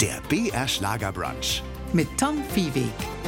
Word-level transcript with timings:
Der 0.00 0.20
BR 0.28 0.66
Schlagerbrunch. 0.68 1.62
mit 1.92 2.08
Tom 2.18 2.42
Viehweg. 2.54 3.21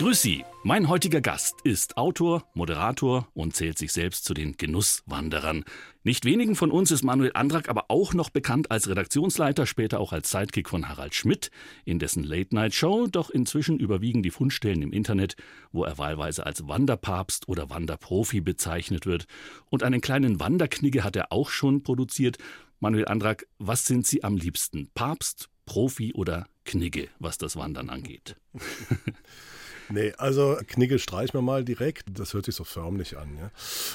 Grüß 0.00 0.22
Sie. 0.22 0.46
Mein 0.62 0.88
heutiger 0.88 1.20
Gast 1.20 1.56
ist 1.62 1.98
Autor, 1.98 2.48
Moderator 2.54 3.28
und 3.34 3.54
zählt 3.54 3.76
sich 3.76 3.92
selbst 3.92 4.24
zu 4.24 4.32
den 4.32 4.56
Genusswanderern. 4.56 5.62
Nicht 6.04 6.24
wenigen 6.24 6.56
von 6.56 6.70
uns 6.70 6.90
ist 6.90 7.04
Manuel 7.04 7.32
Andrak 7.34 7.68
aber 7.68 7.90
auch 7.90 8.14
noch 8.14 8.30
bekannt 8.30 8.70
als 8.70 8.88
Redaktionsleiter, 8.88 9.66
später 9.66 10.00
auch 10.00 10.14
als 10.14 10.30
Sidekick 10.30 10.70
von 10.70 10.88
Harald 10.88 11.14
Schmidt 11.14 11.50
in 11.84 11.98
dessen 11.98 12.24
Late-Night-Show, 12.24 13.08
doch 13.08 13.28
inzwischen 13.28 13.78
überwiegen 13.78 14.22
die 14.22 14.30
Fundstellen 14.30 14.80
im 14.80 14.94
Internet, 14.94 15.36
wo 15.70 15.84
er 15.84 15.98
wahlweise 15.98 16.46
als 16.46 16.66
Wanderpapst 16.66 17.46
oder 17.46 17.68
Wanderprofi 17.68 18.40
bezeichnet 18.40 19.04
wird. 19.04 19.26
Und 19.68 19.82
einen 19.82 20.00
kleinen 20.00 20.40
Wanderknigge 20.40 21.04
hat 21.04 21.14
er 21.14 21.30
auch 21.30 21.50
schon 21.50 21.82
produziert. 21.82 22.38
Manuel 22.78 23.06
Andrak, 23.06 23.46
was 23.58 23.84
sind 23.84 24.06
Sie 24.06 24.24
am 24.24 24.38
liebsten? 24.38 24.88
Papst, 24.94 25.50
Profi 25.66 26.14
oder 26.14 26.46
Knigge, 26.64 27.08
was 27.18 27.36
das 27.36 27.56
Wandern 27.56 27.90
angeht? 27.90 28.36
Nee, 29.90 30.12
also 30.18 30.56
Knigge 30.68 30.98
streichen 30.98 31.34
wir 31.34 31.42
mal 31.42 31.64
direkt. 31.64 32.06
Das 32.18 32.32
hört 32.32 32.44
sich 32.44 32.54
so 32.54 32.64
förmlich 32.64 33.18
an. 33.18 33.36
Ja? 33.36 33.50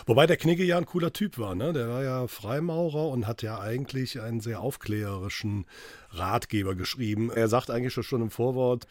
Wobei 0.06 0.28
der 0.28 0.38
Knigge 0.38 0.64
ja 0.64 0.78
ein 0.78 0.86
cooler 0.86 1.14
Typ 1.14 1.38
war. 1.40 1.56
Ne? 1.56 1.72
Der 1.72 1.88
war 1.88 2.04
ja 2.04 2.28
Freimaurer 2.28 3.08
und 3.08 3.28
hat 3.28 3.42
ja 3.42 3.60
eigentlich 3.60 4.20
einen 4.20 4.42
sehr 4.42 4.60
aufklärerischen 4.60 5.66
Ratgeber 6.18 6.76
geschrieben. 6.76 7.30
Er 7.32 7.48
sagt 7.48 7.70
eigentlich 7.70 7.94
schon 7.94 8.22
im 8.22 8.30
Vorwort, 8.30 8.88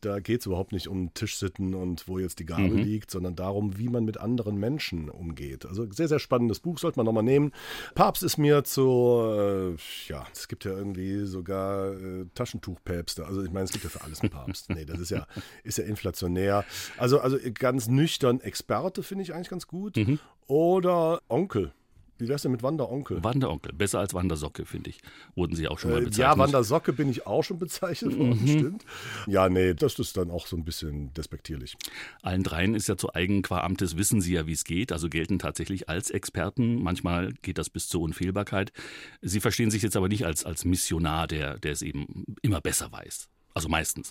da 0.00 0.20
geht 0.20 0.40
es 0.40 0.46
überhaupt 0.46 0.72
nicht 0.72 0.88
um 0.88 1.12
Tischsitten 1.14 1.74
und 1.74 2.08
wo 2.08 2.18
jetzt 2.18 2.38
die 2.38 2.46
Gabel 2.46 2.68
Mhm. 2.70 2.78
liegt, 2.78 3.10
sondern 3.10 3.34
darum, 3.36 3.78
wie 3.78 3.88
man 3.88 4.04
mit 4.04 4.18
anderen 4.18 4.56
Menschen 4.56 5.08
umgeht. 5.10 5.66
Also 5.66 5.90
sehr, 5.90 6.08
sehr 6.08 6.18
spannendes 6.18 6.60
Buch, 6.60 6.78
sollte 6.78 6.98
man 6.98 7.06
nochmal 7.06 7.22
nehmen. 7.22 7.52
Papst 7.94 8.22
ist 8.22 8.38
mir 8.38 8.64
zu, 8.64 9.22
äh, 9.36 9.76
ja, 10.08 10.26
es 10.32 10.48
gibt 10.48 10.64
ja 10.64 10.72
irgendwie 10.72 11.24
sogar 11.24 11.92
äh, 11.92 12.26
Taschentuchpäpste. 12.34 13.26
Also 13.26 13.42
ich 13.42 13.50
meine, 13.50 13.64
es 13.64 13.72
gibt 13.72 13.84
ja 13.84 13.90
für 13.90 14.02
alles 14.02 14.20
einen 14.20 14.30
Papst. 14.30 14.70
Nee, 14.70 14.84
das 14.84 14.98
ist 15.00 15.10
ja, 15.10 15.26
ist 15.64 15.78
ja 15.78 15.84
inflationär. 15.84 16.64
Also, 16.96 17.20
also 17.20 17.38
ganz 17.54 17.88
nüchtern 17.88 18.40
Experte 18.40 19.02
finde 19.02 19.22
ich 19.24 19.34
eigentlich 19.34 19.48
ganz 19.50 19.66
gut. 19.66 19.96
Mhm. 19.96 20.18
Oder 20.46 21.20
Onkel. 21.28 21.72
Wie 22.18 22.28
wär's 22.28 22.42
denn 22.42 22.52
mit 22.52 22.62
Wanderonkel? 22.62 23.22
Wanderonkel, 23.24 23.72
besser 23.72 23.98
als 23.98 24.14
Wandersocke, 24.14 24.64
finde 24.66 24.90
ich. 24.90 25.00
Wurden 25.34 25.56
Sie 25.56 25.66
auch 25.66 25.78
schon 25.80 25.90
mal 25.90 25.96
Äh, 26.02 26.04
bezeichnet. 26.04 26.18
Ja, 26.36 26.38
Wandersocke 26.38 26.92
bin 26.92 27.08
ich 27.10 27.26
auch 27.26 27.42
schon 27.42 27.58
bezeichnet 27.58 28.16
worden, 28.18 28.40
Mhm. 28.40 28.48
stimmt. 28.58 28.84
Ja, 29.26 29.48
nee, 29.48 29.74
das 29.74 29.98
ist 29.98 30.16
dann 30.16 30.30
auch 30.30 30.46
so 30.46 30.56
ein 30.56 30.64
bisschen 30.64 31.12
despektierlich. 31.14 31.76
Allen 32.22 32.44
dreien 32.44 32.74
ist 32.76 32.88
ja 32.88 32.96
zu 32.96 33.12
eigen 33.14 33.42
qua 33.42 33.60
Amtes, 33.62 33.96
wissen 33.96 34.20
sie 34.20 34.34
ja, 34.34 34.46
wie 34.46 34.52
es 34.52 34.64
geht, 34.64 34.92
also 34.92 35.08
gelten 35.08 35.38
tatsächlich 35.40 35.88
als 35.88 36.10
Experten. 36.10 36.82
Manchmal 36.82 37.32
geht 37.42 37.58
das 37.58 37.68
bis 37.68 37.88
zur 37.88 38.02
Unfehlbarkeit. 38.02 38.72
Sie 39.20 39.40
verstehen 39.40 39.70
sich 39.72 39.82
jetzt 39.82 39.96
aber 39.96 40.08
nicht 40.08 40.24
als, 40.24 40.44
als 40.44 40.64
Missionar, 40.64 41.26
der, 41.26 41.58
der 41.58 41.72
es 41.72 41.82
eben 41.82 42.24
immer 42.42 42.60
besser 42.60 42.92
weiß. 42.92 43.28
Also 43.54 43.68
meistens. 43.68 44.10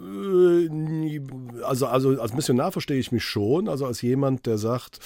Äh, 0.00 1.20
Also, 1.62 1.86
also 1.86 2.20
als 2.20 2.34
Missionar 2.34 2.72
verstehe 2.72 2.98
ich 2.98 3.12
mich 3.12 3.24
schon, 3.24 3.68
also 3.68 3.86
als 3.86 4.02
jemand, 4.02 4.46
der 4.46 4.58
sagt, 4.58 4.98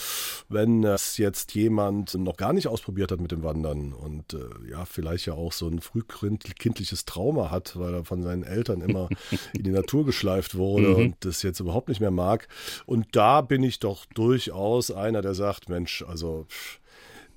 wenn 0.49 0.83
es 0.85 1.19
jetzt 1.19 1.55
jemand 1.55 2.15
noch 2.15 2.37
gar 2.37 2.53
nicht 2.53 2.69
ausprobiert 2.69 3.13
hat 3.13 3.21
mit 3.21 3.31
dem 3.31 3.43
Wandern 3.43 3.93
und 3.93 4.35
äh, 4.35 4.71
ja, 4.71 4.85
vielleicht 4.85 5.27
ja 5.27 5.35
auch 5.35 5.53
so 5.53 5.69
ein 5.69 5.81
frühkindliches 5.81 7.05
Trauma 7.05 7.51
hat, 7.51 7.79
weil 7.79 7.95
er 7.95 8.05
von 8.05 8.23
seinen 8.23 8.43
Eltern 8.43 8.81
immer 8.81 9.09
in 9.57 9.63
die 9.63 9.71
Natur 9.71 10.05
geschleift 10.05 10.57
wurde 10.57 10.95
und 10.97 11.17
das 11.21 11.43
jetzt 11.43 11.61
überhaupt 11.61 11.89
nicht 11.89 12.01
mehr 12.01 12.11
mag. 12.11 12.49
Und 12.87 13.07
da 13.13 13.41
bin 13.41 13.63
ich 13.63 13.79
doch 13.79 14.07
durchaus 14.07 14.91
einer, 14.91 15.23
der 15.23 15.35
sagt, 15.35 15.69
Mensch, 15.69 16.03
also 16.07 16.47
pff, 16.49 16.81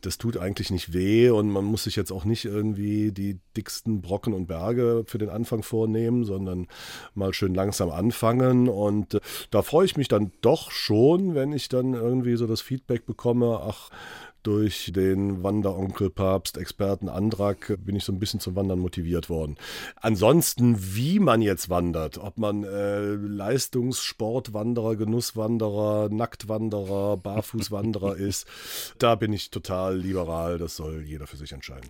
das 0.02 0.17
tut 0.17 0.38
eigentlich 0.38 0.71
nicht 0.71 0.94
weh 0.94 1.30
und 1.30 1.49
man 1.49 1.66
muss 1.66 1.83
sich 1.83 1.95
jetzt 1.95 2.11
auch 2.11 2.25
nicht 2.25 2.45
irgendwie 2.45 3.11
die 3.11 3.39
dicksten 3.55 4.02
Brocken 4.02 4.33
und 4.33 4.47
Berge 4.47 5.03
für 5.05 5.17
den 5.17 5.30
Anfang 5.30 5.63
vornehmen, 5.63 6.23
sondern 6.23 6.67
mal 7.13 7.34
schön 7.34 7.53
langsam 7.53 7.89
anfangen. 7.89 8.67
Und 8.67 9.16
äh, 9.16 9.19
da 9.51 9.61
freue 9.61 9.85
ich 9.85 9.97
mich 9.97 10.07
dann 10.07 10.31
doch 10.41 10.72
schon, 10.72 11.35
wenn 11.35 11.53
ich 11.53 11.69
dann 11.69 11.94
irgendwie 11.94 12.35
so 12.35 12.47
das 12.47 12.61
Feedback 12.61 13.06
bekomme, 13.06 13.61
ach, 13.63 13.90
durch 14.44 14.91
den 14.94 15.44
Wanderonkel 15.44 16.09
Papst 16.09 16.57
Experten 16.57 17.09
Andrak 17.09 17.78
bin 17.84 17.96
ich 17.96 18.03
so 18.03 18.12
ein 18.12 18.19
bisschen 18.19 18.40
zum 18.40 18.56
Wandern 18.56 18.79
motiviert 18.79 19.29
worden. 19.29 19.57
Ansonsten, 19.96 20.96
wie 20.96 21.19
man 21.19 21.41
jetzt 21.41 21.69
wandert, 21.69 22.18
ob 22.18 22.38
man 22.38 22.63
äh, 22.63 23.02
Leistungssportwanderer, 23.13 24.96
Genusswanderer, 24.96 26.09
Nacktwanderer, 26.09 27.18
Barfußwanderer 27.18 28.16
ist, 28.18 28.47
da 28.97 29.16
bin 29.16 29.34
ich 29.34 29.52
total 29.52 29.97
liberal. 29.97 30.58
Das 30.58 30.75
soll 30.75 31.03
jeder 31.03 31.28
für 31.28 31.38
sich 31.38 31.52
entscheiden. 31.52 31.90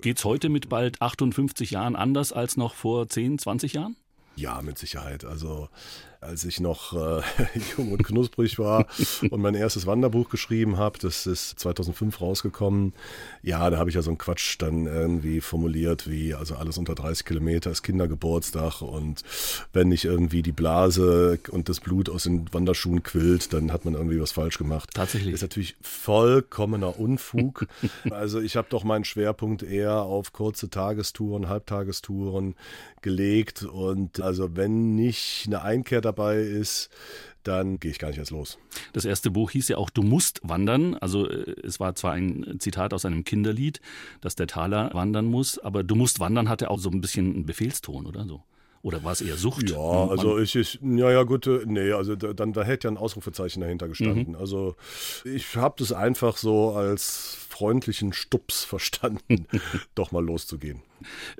Geht's 0.00 0.24
heute 0.24 0.48
mit 0.48 0.68
bald 0.68 1.00
58 1.00 1.70
Jahren 1.70 1.96
anders 1.96 2.32
als 2.32 2.56
noch 2.56 2.74
vor 2.74 3.08
10, 3.08 3.38
20 3.38 3.72
Jahren? 3.72 3.96
Ja, 4.36 4.60
mit 4.62 4.78
Sicherheit. 4.78 5.24
Also 5.24 5.68
als 6.20 6.44
ich 6.44 6.60
noch 6.60 6.92
äh, 6.92 7.22
jung 7.76 7.92
und 7.92 8.02
knusprig 8.02 8.58
war 8.58 8.86
und 9.30 9.40
mein 9.40 9.54
erstes 9.54 9.86
Wanderbuch 9.86 10.28
geschrieben 10.28 10.76
habe, 10.76 10.98
das 10.98 11.26
ist 11.26 11.58
2005 11.58 12.20
rausgekommen. 12.20 12.94
Ja, 13.42 13.68
da 13.70 13.78
habe 13.78 13.90
ich 13.90 13.96
ja 13.96 14.02
so 14.02 14.10
einen 14.10 14.18
Quatsch 14.18 14.56
dann 14.58 14.86
irgendwie 14.86 15.40
formuliert, 15.40 16.08
wie 16.08 16.34
also 16.34 16.56
alles 16.56 16.78
unter 16.78 16.94
30 16.94 17.24
Kilometer 17.24 17.70
ist 17.70 17.82
Kindergeburtstag 17.82 18.82
und 18.82 19.22
wenn 19.72 19.88
nicht 19.88 20.04
irgendwie 20.04 20.42
die 20.42 20.52
Blase 20.52 21.38
und 21.50 21.68
das 21.68 21.80
Blut 21.80 22.08
aus 22.08 22.24
den 22.24 22.52
Wanderschuhen 22.52 23.02
quillt, 23.02 23.52
dann 23.52 23.72
hat 23.72 23.84
man 23.84 23.94
irgendwie 23.94 24.20
was 24.20 24.32
falsch 24.32 24.58
gemacht. 24.58 24.90
Tatsächlich. 24.94 25.34
Ist 25.34 25.42
natürlich 25.42 25.76
vollkommener 25.80 26.98
Unfug. 26.98 27.66
also 28.10 28.40
ich 28.40 28.56
habe 28.56 28.68
doch 28.70 28.84
meinen 28.84 29.04
Schwerpunkt 29.04 29.62
eher 29.62 30.02
auf 30.02 30.32
kurze 30.32 30.70
Tagestouren, 30.70 31.48
Halbtagestouren 31.48 32.54
gelegt 33.02 33.62
und 33.62 34.20
also 34.26 34.56
wenn 34.56 34.94
nicht 34.94 35.44
eine 35.46 35.62
Einkehr 35.62 36.00
dabei 36.00 36.38
ist, 36.38 36.90
dann 37.44 37.78
gehe 37.78 37.92
ich 37.92 37.98
gar 37.98 38.08
nicht 38.08 38.18
erst 38.18 38.32
los. 38.32 38.58
Das 38.92 39.04
erste 39.04 39.30
Buch 39.30 39.52
hieß 39.52 39.68
ja 39.68 39.76
auch 39.76 39.88
Du 39.88 40.02
musst 40.02 40.40
wandern. 40.42 40.94
Also 40.96 41.28
äh, 41.28 41.54
es 41.62 41.78
war 41.80 41.94
zwar 41.94 42.12
ein 42.12 42.56
Zitat 42.58 42.92
aus 42.92 43.04
einem 43.04 43.24
Kinderlied, 43.24 43.80
dass 44.20 44.34
der 44.34 44.48
Taler 44.48 44.90
wandern 44.92 45.26
muss, 45.26 45.58
aber 45.58 45.84
Du 45.84 45.94
musst 45.94 46.20
wandern 46.20 46.48
hatte 46.48 46.70
auch 46.70 46.80
so 46.80 46.90
ein 46.90 47.00
bisschen 47.00 47.32
einen 47.34 47.46
Befehlston, 47.46 48.06
oder 48.06 48.26
so? 48.26 48.42
Oder 48.86 49.02
war 49.02 49.10
es 49.10 49.20
eher 49.20 49.36
Sucht? 49.36 49.68
Ja, 49.68 49.76
Man- 49.78 50.10
also 50.10 50.38
ich, 50.38 50.54
ich 50.54 50.78
ja, 50.80 51.10
ja, 51.10 51.24
gut, 51.24 51.48
äh, 51.48 51.62
nee, 51.66 51.90
also 51.90 52.14
da, 52.14 52.32
dann, 52.32 52.52
da 52.52 52.62
hätte 52.62 52.86
ja 52.86 52.92
ein 52.92 52.96
Ausrufezeichen 52.96 53.60
dahinter 53.60 53.88
gestanden. 53.88 54.36
Also 54.36 54.76
ich 55.24 55.56
habe 55.56 55.74
das 55.78 55.90
einfach 55.90 56.36
so 56.36 56.70
als 56.70 57.36
freundlichen 57.48 58.12
Stups 58.12 58.62
verstanden, 58.62 59.46
doch 59.96 60.12
mal 60.12 60.24
loszugehen. 60.24 60.82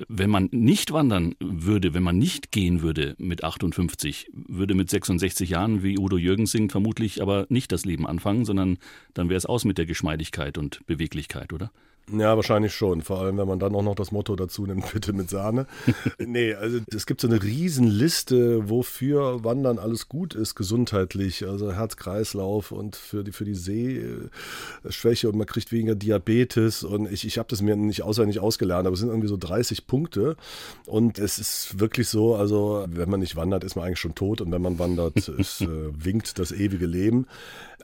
Wenn 0.08 0.28
man 0.28 0.48
nicht 0.50 0.90
wandern 0.92 1.36
würde, 1.38 1.94
wenn 1.94 2.02
man 2.02 2.18
nicht 2.18 2.50
gehen 2.50 2.82
würde 2.82 3.14
mit 3.18 3.44
58, 3.44 4.28
würde 4.32 4.74
mit 4.74 4.90
66 4.90 5.48
Jahren, 5.48 5.84
wie 5.84 6.00
Udo 6.00 6.18
Jürgens 6.18 6.50
singt, 6.50 6.72
vermutlich 6.72 7.22
aber 7.22 7.46
nicht 7.48 7.70
das 7.70 7.84
Leben 7.84 8.08
anfangen, 8.08 8.44
sondern 8.44 8.78
dann 9.14 9.28
wäre 9.28 9.38
es 9.38 9.46
aus 9.46 9.64
mit 9.64 9.78
der 9.78 9.86
Geschmeidigkeit 9.86 10.58
und 10.58 10.84
Beweglichkeit, 10.86 11.52
oder? 11.52 11.70
Ja, 12.12 12.36
wahrscheinlich 12.36 12.72
schon. 12.72 13.02
Vor 13.02 13.20
allem, 13.20 13.36
wenn 13.36 13.48
man 13.48 13.58
dann 13.58 13.74
auch 13.74 13.82
noch 13.82 13.96
das 13.96 14.12
Motto 14.12 14.36
dazu 14.36 14.64
nimmt, 14.64 14.90
bitte 14.92 15.12
mit 15.12 15.28
Sahne. 15.28 15.66
nee, 16.18 16.54
also 16.54 16.78
es 16.94 17.04
gibt 17.04 17.20
so 17.20 17.26
eine 17.26 17.42
Riesenliste, 17.42 18.68
wofür 18.68 19.42
Wandern 19.42 19.80
alles 19.80 20.08
gut 20.08 20.34
ist, 20.34 20.54
gesundheitlich. 20.54 21.46
Also 21.46 21.72
Herz-Kreislauf 21.72 22.70
und 22.70 22.94
für 22.94 23.24
die, 23.24 23.32
für 23.32 23.44
die 23.44 23.56
Sehschwäche 23.56 25.28
und 25.28 25.36
man 25.36 25.48
kriegt 25.48 25.72
weniger 25.72 25.96
Diabetes. 25.96 26.84
Und 26.84 27.10
ich, 27.10 27.26
ich 27.26 27.38
habe 27.38 27.48
das 27.50 27.60
mir 27.60 27.74
nicht 27.74 28.02
auswendig 28.02 28.38
ausgelernt, 28.38 28.86
aber 28.86 28.94
es 28.94 29.00
sind 29.00 29.08
irgendwie 29.08 29.28
so 29.28 29.36
30 29.36 29.88
Punkte. 29.88 30.36
Und 30.86 31.18
es 31.18 31.40
ist 31.40 31.80
wirklich 31.80 32.08
so, 32.08 32.36
also 32.36 32.84
wenn 32.88 33.10
man 33.10 33.18
nicht 33.18 33.34
wandert, 33.34 33.64
ist 33.64 33.74
man 33.74 33.84
eigentlich 33.84 33.98
schon 33.98 34.14
tot. 34.14 34.40
Und 34.40 34.52
wenn 34.52 34.62
man 34.62 34.78
wandert, 34.78 35.28
es 35.38 35.60
äh, 35.60 35.66
winkt 35.92 36.38
das 36.38 36.52
ewige 36.52 36.86
Leben. 36.86 37.26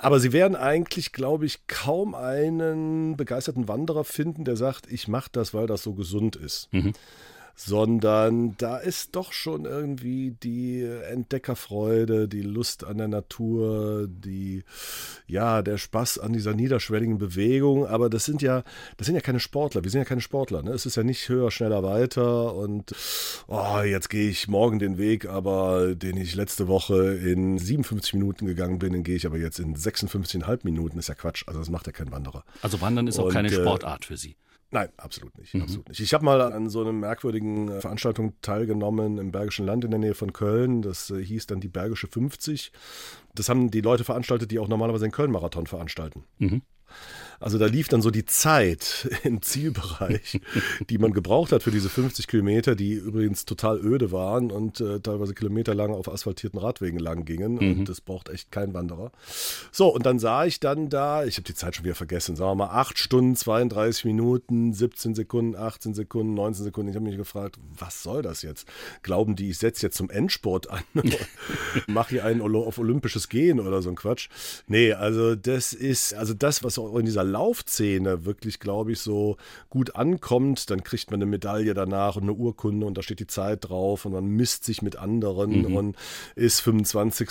Aber 0.03 0.19
sie 0.19 0.33
werden 0.33 0.57
eigentlich, 0.57 1.13
glaube 1.13 1.47
ich, 1.47 1.69
kaum 1.69 2.17
einen 2.17 3.17
begeisterten 3.17 3.69
Wanderer 3.69 4.03
finden, 4.03 4.45
der 4.45 4.57
sagt, 4.57 4.91
ich 4.91 5.07
mache 5.07 5.29
das, 5.31 5.55
weil 5.55 5.69
das 5.69 5.85
so 5.85 5.95
gesund 5.95 6.35
ist. 6.35 6.69
Sondern 7.55 8.57
da 8.57 8.79
ist 8.79 9.15
doch 9.15 9.33
schon 9.33 9.65
irgendwie 9.65 10.37
die 10.43 10.83
Entdeckerfreude, 10.83 12.29
die 12.29 12.43
Lust 12.43 12.85
an 12.85 12.99
der 12.99 13.09
Natur, 13.09 14.09
die, 14.09 14.65
ja, 15.27 15.63
der 15.63 15.79
Spaß 15.79 16.19
an 16.19 16.33
dieser 16.33 16.55
niederschwelligen 16.55 17.19
Bewegung. 17.19 17.87
Aber 17.87 18.11
das 18.11 18.25
sind 18.25 18.43
ja, 18.43 18.65
das 18.97 19.07
sind 19.07 19.15
ja 19.15 19.21
keine 19.21 19.41
Sportler. 19.41 19.85
Wir 19.85 19.91
sind 19.91 20.01
ja 20.01 20.05
keine 20.05 20.21
Sportler. 20.21 20.63
Ne? 20.63 20.71
Es 20.71 20.87
ist 20.87 20.97
ja 20.97 21.03
nicht 21.03 21.29
höher, 21.29 21.51
schneller, 21.51 21.83
weiter 21.83 22.55
und 22.55 22.95
oh, 23.49 23.81
jetzt 23.85 24.09
gehe 24.09 24.29
ich 24.29 24.49
morgen 24.49 24.79
den 24.79 24.99
Weg, 24.99 25.27
aber 25.29 25.95
den 25.95 26.17
ich 26.17 26.35
letzte 26.35 26.69
Woche 26.69 27.15
in 27.15 27.59
57 27.59 28.15
Minuten 28.15 28.47
gegangen 28.47 28.79
bin, 28.79 28.93
den 28.93 29.03
gehe 29.03 29.17
ich 29.17 29.27
aber 29.27 29.39
jetzt 29.39 29.59
in 29.59 29.77
56,5 29.77 30.61
Minuten. 30.65 30.99
ist 30.99 31.09
ja 31.09 31.15
Quatsch. 31.15 31.45
Also 31.47 31.61
das 31.61 31.71
macht 31.71 31.87
ja 31.87 31.93
kein 31.93 32.11
Wanderer. 32.11 32.45
Also 32.63 32.81
Wandern 32.81 33.07
ist 33.07 33.19
auch 33.19 33.27
Und, 33.27 33.33
keine 33.33 33.49
äh, 33.49 33.53
Sportart 33.53 34.05
für 34.05 34.17
Sie. 34.17 34.37
Nein, 34.73 34.89
absolut 34.97 35.37
nicht, 35.39 35.55
absolut 35.55 35.89
nicht. 35.89 36.01
Ich 36.01 36.15
habe 36.15 36.25
mal 36.25 36.41
an 36.41 36.69
so 36.69 36.81
einem 36.81 36.99
merkwürdigen 36.99 37.43
einmaligen 37.43 37.81
Veranstaltung 37.81 38.35
teilgenommen 38.43 39.19
im 39.19 39.33
Bergischen 39.33 39.67
Land 39.67 39.85
in 39.85 39.91
der 39.91 40.01
Nähe 40.01 40.15
von 40.15 40.33
Köln. 40.33 40.83
Das 40.83 41.11
äh, 41.11 41.23
hieß 41.23 41.47
dann 41.47 41.61
die 41.61 41.69
Bergische 41.69 42.07
50. 42.07 42.73
Das 43.35 43.49
haben 43.49 43.71
die 43.71 43.81
Leute 43.81 44.05
veranstaltet, 44.05 44.51
die 44.51 44.59
auch 44.59 44.69
normalerweise 44.69 45.05
den 45.05 45.13
Köln-Marathon 45.13 45.67
veranstalten. 45.67 46.25
Mhm. 46.39 46.63
Also 47.41 47.59
da 47.59 47.67
lief 47.67 47.89
dann 47.89 48.03
so 48.03 48.11
die 48.11 48.25
Zeit 48.25 49.09
im 49.25 49.43
Zielbereich, 49.43 50.41
die 50.89 50.99
man 50.99 51.13
gebraucht 51.13 51.53
hat 51.53 51.63
für 51.63 51.71
diese 51.71 51.89
50 51.89 52.27
Kilometer, 52.27 52.75
die 52.75 52.95
übrigens 52.95 53.45
total 53.45 53.79
öde 53.79 54.13
waren 54.13 54.51
und 54.51 54.81
äh, 54.81 55.01
teilweise 55.01 55.35
kilometerlang 55.35 55.93
auf 55.93 56.09
asphaltierten 56.09 56.59
Radwegen 56.59 56.99
lang 56.99 57.25
gingen. 57.25 57.55
Mhm. 57.55 57.81
Und 57.81 57.89
das 57.89 58.01
braucht 58.01 58.29
echt 58.29 58.51
kein 58.51 58.75
Wanderer. 58.75 59.13
So, 59.71 59.93
und 59.93 60.07
dann 60.07 60.19
sah 60.19 60.45
ich 60.45 60.61
dann 60.61 60.89
da, 60.89 61.25
ich 61.25 61.37
habe 61.37 61.45
die 61.45 61.55
Zeit 61.55 61.77
schon 61.77 61.85
wieder 61.85 61.95
vergessen, 61.95 62.37
sagen 62.37 62.51
wir 62.53 62.67
mal 62.67 62.71
8 62.71 62.99
Stunden, 62.99 63.37
32 63.37 64.05
Minuten, 64.05 64.73
17 64.73 65.15
Sekunden, 65.15 65.57
18 65.57 65.95
Sekunden, 65.95 66.35
19 66.35 66.65
Sekunden. 66.65 66.91
Ich 66.91 66.97
habe 66.97 67.05
mich 67.05 67.17
gefragt, 67.17 67.59
was 67.79 68.03
soll 68.03 68.23
das 68.23 68.43
jetzt? 68.43 68.67
Glauben 69.03 69.37
die, 69.37 69.51
ich 69.51 69.59
setze 69.59 69.87
jetzt 69.87 69.97
zum 69.97 70.11
Endsport 70.11 70.71
an? 70.71 70.83
Mache 71.87 72.11
hier 72.11 72.25
einen 72.25 72.41
auf 72.41 72.79
olympisches 72.79 73.29
Gehen 73.29 73.61
oder 73.61 73.83
so 73.83 73.89
ein 73.89 73.97
Quatsch? 73.97 74.29
Nee, 74.67 74.93
also 74.93 75.35
das 75.35 75.73
ist, 75.73 76.15
also 76.15 76.35
das, 76.35 76.63
was 76.63 76.79
auch 76.79 76.97
in 76.97 77.07
dieser 77.07 77.25
Laufszene 77.33 78.25
wirklich, 78.25 78.61
glaube 78.61 78.93
ich, 78.93 79.01
so 79.01 79.37
gut 79.71 79.97
ankommt, 79.97 80.71
dann 80.71 80.85
kriegt 80.85 81.11
man 81.11 81.19
eine 81.19 81.31
Medaille 81.31 81.75
danach 81.75 82.17
und 82.17 82.23
eine 82.23 82.33
Urkunde 82.35 82.87
und 82.87 82.97
da 82.97 83.03
steht 83.03 83.21
die 83.21 83.27
Zeit 83.27 83.69
drauf 83.69 84.05
und 84.05 84.13
man 84.13 84.27
misst 84.27 84.65
sich 84.65 84.83
mit 84.83 84.97
anderen 84.97 85.69
mhm. 85.69 85.77
und 85.77 85.97
ist 86.37 86.61
25. 86.61 87.29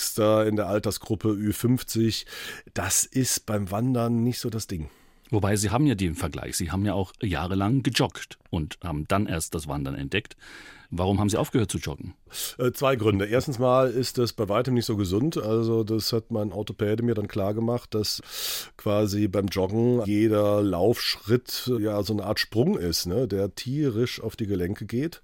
in 0.48 0.56
der 0.56 0.68
Altersgruppe 0.68 1.30
Ü50. 1.30 2.26
Das 2.74 3.06
ist 3.06 3.46
beim 3.46 3.72
Wandern 3.72 4.24
nicht 4.24 4.40
so 4.40 4.50
das 4.50 4.68
Ding. 4.68 4.90
Wobei 5.32 5.56
Sie 5.56 5.70
haben 5.70 5.88
ja 5.88 5.96
den 5.96 6.14
Vergleich. 6.14 6.58
Sie 6.58 6.72
haben 6.72 6.86
ja 6.86 6.94
auch 6.94 7.14
jahrelang 7.22 7.84
gejoggt 7.84 8.38
und 8.50 8.78
haben 8.84 9.08
dann 9.08 9.28
erst 9.28 9.56
das 9.56 9.68
Wandern 9.68 9.96
entdeckt. 9.96 10.36
Warum 10.94 11.22
haben 11.22 11.30
Sie 11.30 11.38
aufgehört 11.38 11.72
zu 11.72 11.78
joggen? 11.78 12.16
Äh, 12.58 12.74
zwei 12.74 12.98
Gründe. 12.98 13.26
Erstens 13.26 13.58
mal 13.58 13.90
ist 13.90 14.18
das 14.18 14.34
bei 14.34 14.50
weitem 14.50 14.74
nicht 14.74 14.86
so 14.86 14.98
gesund. 14.98 15.38
Also 15.38 15.86
das 15.86 16.12
hat 16.12 16.32
mein 16.32 16.52
Orthopäde 16.52 17.02
mir 17.02 17.16
dann 17.16 17.30
klar 17.30 17.54
gemacht, 17.54 17.96
dass 17.96 18.22
quasi 18.76 19.30
beim 19.30 19.48
Joggen 19.48 20.04
jeder 20.06 20.62
Laufschritt 20.62 21.72
ja 21.80 22.04
so 22.04 22.12
eine 22.12 22.26
Art 22.26 22.40
Sprung 22.40 22.78
ist, 22.78 23.06
ne, 23.06 23.26
der 23.26 23.56
tierisch 23.56 24.22
auf 24.22 24.36
die 24.36 24.48
Gelenke 24.48 24.86
geht. 24.86 25.22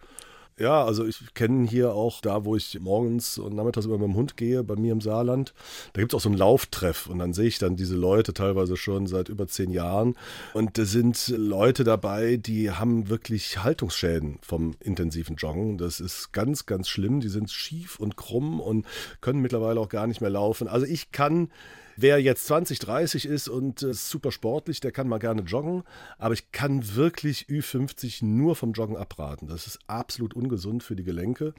Ja, 0.59 0.83
also 0.83 1.05
ich 1.05 1.35
kenne 1.35 1.67
hier 1.67 1.93
auch 1.93 2.19
da, 2.19 2.43
wo 2.43 2.55
ich 2.55 2.79
morgens 2.79 3.37
und 3.37 3.55
nachmittags 3.55 3.85
immer 3.85 3.99
mit 3.99 4.07
dem 4.07 4.15
Hund 4.15 4.37
gehe, 4.37 4.63
bei 4.63 4.75
mir 4.75 4.91
im 4.91 5.01
Saarland, 5.01 5.53
da 5.93 6.01
gibt 6.01 6.13
es 6.13 6.17
auch 6.17 6.21
so 6.21 6.29
einen 6.29 6.37
Lauftreff 6.37 7.05
und 7.05 7.19
dann 7.19 7.33
sehe 7.33 7.45
ich 7.47 7.59
dann 7.59 7.75
diese 7.75 7.95
Leute 7.95 8.33
teilweise 8.33 8.75
schon 8.75 9.05
seit 9.05 9.29
über 9.29 9.47
zehn 9.47 9.69
Jahren 9.69 10.15
und 10.53 10.79
da 10.79 10.85
sind 10.85 11.27
Leute 11.27 11.83
dabei, 11.83 12.37
die 12.37 12.71
haben 12.71 13.07
wirklich 13.07 13.63
Haltungsschäden 13.63 14.39
vom 14.41 14.73
intensiven 14.79 15.35
Joggen. 15.35 15.77
Das 15.77 15.99
ist 15.99 16.31
ganz, 16.31 16.65
ganz 16.65 16.89
schlimm. 16.89 17.19
Die 17.19 17.29
sind 17.29 17.51
schief 17.51 17.99
und 17.99 18.17
krumm 18.17 18.59
und 18.59 18.87
können 19.21 19.41
mittlerweile 19.41 19.79
auch 19.79 19.89
gar 19.89 20.07
nicht 20.07 20.21
mehr 20.21 20.31
laufen. 20.31 20.67
Also 20.67 20.87
ich 20.87 21.11
kann 21.11 21.49
Wer 21.99 22.21
jetzt 22.21 22.45
20, 22.45 22.77
30 22.77 23.25
ist 23.25 23.49
und 23.49 23.81
äh, 23.81 23.93
super 23.93 24.31
sportlich, 24.31 24.79
der 24.79 24.91
kann 24.91 25.07
mal 25.07 25.17
gerne 25.17 25.41
joggen. 25.41 25.83
Aber 26.19 26.35
ich 26.35 26.51
kann 26.51 26.95
wirklich 26.95 27.47
Ü50 27.49 28.23
nur 28.23 28.55
vom 28.55 28.73
Joggen 28.73 28.95
abraten. 28.95 29.47
Das 29.47 29.65
ist 29.65 29.79
absolut 29.87 30.35
ungesund 30.35 30.83
für 30.83 30.95
die 30.95 31.03
Gelenke. 31.03 31.55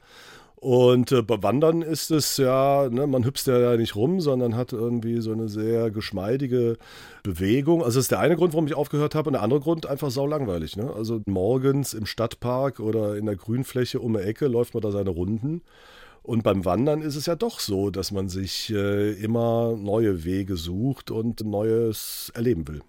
Und 0.55 1.13
äh, 1.13 1.21
bei 1.21 1.41
Wandern 1.43 1.81
ist 1.81 2.09
es 2.09 2.37
ja, 2.37 2.89
ne, 2.89 3.07
man 3.07 3.25
hüpft 3.25 3.47
ja 3.47 3.77
nicht 3.77 3.95
rum, 3.95 4.19
sondern 4.19 4.55
hat 4.55 4.73
irgendwie 4.73 5.21
so 5.21 5.31
eine 5.33 5.47
sehr 5.47 5.91
geschmeidige 5.91 6.77
Bewegung. 7.23 7.79
Also 7.83 7.97
das 7.97 8.05
ist 8.05 8.11
der 8.11 8.19
eine 8.19 8.35
Grund, 8.35 8.53
warum 8.53 8.67
ich 8.67 8.75
aufgehört 8.75 9.15
habe. 9.15 9.29
Und 9.29 9.33
der 9.33 9.41
andere 9.41 9.59
Grund 9.59 9.85
einfach 9.85 10.11
sau 10.11 10.25
langweilig. 10.25 10.77
Ne? 10.77 10.91
Also 10.93 11.21
morgens 11.25 11.93
im 11.93 12.05
Stadtpark 12.05 12.79
oder 12.79 13.17
in 13.17 13.25
der 13.25 13.35
Grünfläche 13.35 13.99
um 13.99 14.13
die 14.13 14.19
Ecke 14.19 14.47
läuft 14.47 14.73
man 14.73 14.81
da 14.81 14.91
seine 14.91 15.09
Runden. 15.09 15.61
Und 16.21 16.43
beim 16.43 16.65
Wandern 16.65 17.01
ist 17.01 17.15
es 17.15 17.25
ja 17.25 17.35
doch 17.35 17.59
so, 17.59 17.89
dass 17.89 18.11
man 18.11 18.29
sich 18.29 18.69
äh, 18.71 19.13
immer 19.13 19.75
neue 19.75 20.23
Wege 20.23 20.57
sucht 20.57 21.11
und 21.11 21.43
Neues 21.45 22.31
erleben 22.35 22.67
will. 22.67 22.81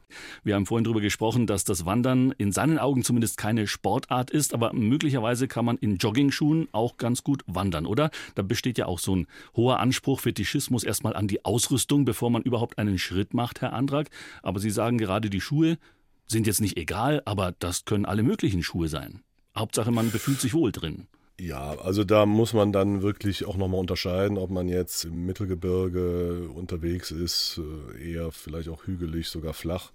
Wir 0.43 0.57
haben 0.57 0.67
vorhin 0.67 0.85
darüber 0.85 1.01
gesprochen, 1.01 1.47
dass 1.47 1.65
das 1.65 1.87
Wandern 1.87 2.33
in 2.37 2.53
seinen 2.53 2.79
Augen 2.79 3.05
zumindest 3.05 3.37
keine 3.37 3.67
Sportart 3.67 4.31
ist, 4.31 4.53
aber 4.53 4.73
möglicherweise 4.73 5.49
kann 5.49 5.65
man 5.65 5.79
in 5.79 5.97
Joggingschuhen 5.97 6.69
auch 6.73 6.97
ganz 6.97 7.23
gut 7.23 7.43
wandern, 7.47 7.87
oder? 7.87 8.11
Da 8.35 8.43
besteht 8.43 8.79
ja 8.79 8.87
auch 8.87 8.99
so 8.99 9.17
ein 9.17 9.27
hoher 9.57 9.81
Anspruch, 9.81 10.21
Fetischismus 10.21 10.85
erstmal 10.85 11.15
an 11.15 11.29
die 11.29 11.45
Ausrüstung, 11.45 12.05
bevor 12.05 12.31
man 12.31 12.43
überhaupt 12.43 12.79
einen 12.79 12.99
Schritt 12.99 13.33
macht, 13.33 13.61
Herr 13.61 13.73
Andrack. 13.73 14.11
Aber 14.43 14.61
Sie 14.61 14.71
sagen 14.71 14.99
gerade, 14.99 15.31
die 15.31 15.41
Schuhe 15.41 15.79
sind 16.27 16.47
jetzt 16.47 16.61
nicht 16.61 16.77
egal, 16.77 17.23
aber 17.25 17.53
das 17.59 17.85
können 17.85 18.05
alle 18.05 18.23
möglichen 18.23 18.63
Schuhe 18.63 18.89
sein. 18.89 19.23
Hauptsache, 19.57 19.91
man 19.91 20.11
befühlt 20.11 20.41
sich 20.41 20.55
wohl 20.55 20.73
drin. 20.73 21.07
Ja, 21.43 21.79
also 21.79 22.05
da 22.05 22.27
muss 22.27 22.53
man 22.53 22.71
dann 22.71 23.01
wirklich 23.01 23.47
auch 23.47 23.57
nochmal 23.57 23.81
unterscheiden, 23.81 24.37
ob 24.37 24.51
man 24.51 24.69
jetzt 24.69 25.05
im 25.07 25.25
Mittelgebirge 25.25 26.51
unterwegs 26.55 27.11
ist, 27.11 27.59
äh, 27.97 28.13
eher 28.13 28.31
vielleicht 28.31 28.69
auch 28.69 28.87
hügelig, 28.87 29.31
sogar 29.31 29.55
flach. 29.55 29.91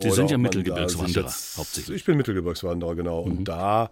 Sie 0.00 0.10
sind 0.10 0.30
ja 0.30 0.38
Mittelgebirgswanderer 0.38 1.32
hauptsächlich. 1.56 1.96
Ich 1.96 2.04
bin 2.04 2.16
Mittelgebirgswanderer, 2.16 2.94
genau. 2.94 3.24
Mhm. 3.24 3.38
Und 3.38 3.44
da 3.44 3.90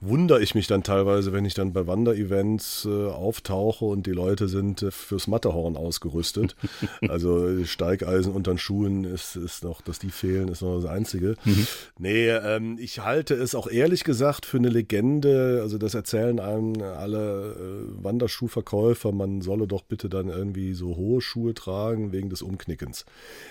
wundere 0.00 0.40
ich 0.40 0.54
mich 0.54 0.68
dann 0.68 0.84
teilweise, 0.84 1.32
wenn 1.32 1.44
ich 1.44 1.54
dann 1.54 1.72
bei 1.72 1.86
Wanderevents 1.88 2.86
äh, 2.88 3.08
auftauche 3.08 3.84
und 3.84 4.06
die 4.06 4.12
Leute 4.12 4.46
sind 4.46 4.82
äh, 4.82 4.90
fürs 4.92 5.26
Matterhorn 5.26 5.76
ausgerüstet. 5.76 6.54
also 7.08 7.64
Steigeisen 7.64 8.32
unter 8.32 8.52
den 8.52 8.58
Schuhen 8.58 9.02
ist, 9.02 9.34
ist 9.34 9.64
noch, 9.64 9.80
dass 9.80 9.98
die 9.98 10.10
fehlen, 10.10 10.48
ist 10.48 10.62
noch 10.62 10.80
das 10.80 10.88
Einzige. 10.88 11.34
Mhm. 11.44 11.66
Nee, 11.98 12.28
ähm, 12.28 12.78
ich 12.78 13.00
halte 13.00 13.34
es 13.34 13.56
auch 13.56 13.68
ehrlich 13.68 14.04
gesagt 14.04 14.46
für 14.46 14.58
eine 14.58 14.68
Legende. 14.68 15.60
Also 15.62 15.78
das 15.78 15.94
erzählen 15.94 16.38
einem 16.38 16.80
alle 16.80 17.56
äh, 17.58 18.04
Wanderschuhverkäufer, 18.04 19.10
man 19.10 19.40
solle 19.40 19.66
doch 19.66 19.82
bitte 19.82 20.08
dann 20.08 20.28
irgendwie 20.28 20.74
so 20.74 20.94
hohe 20.94 21.20
Schuhe 21.20 21.54
tragen 21.54 22.12
wegen 22.12 22.30
des 22.30 22.42
Umknickens. 22.42 23.04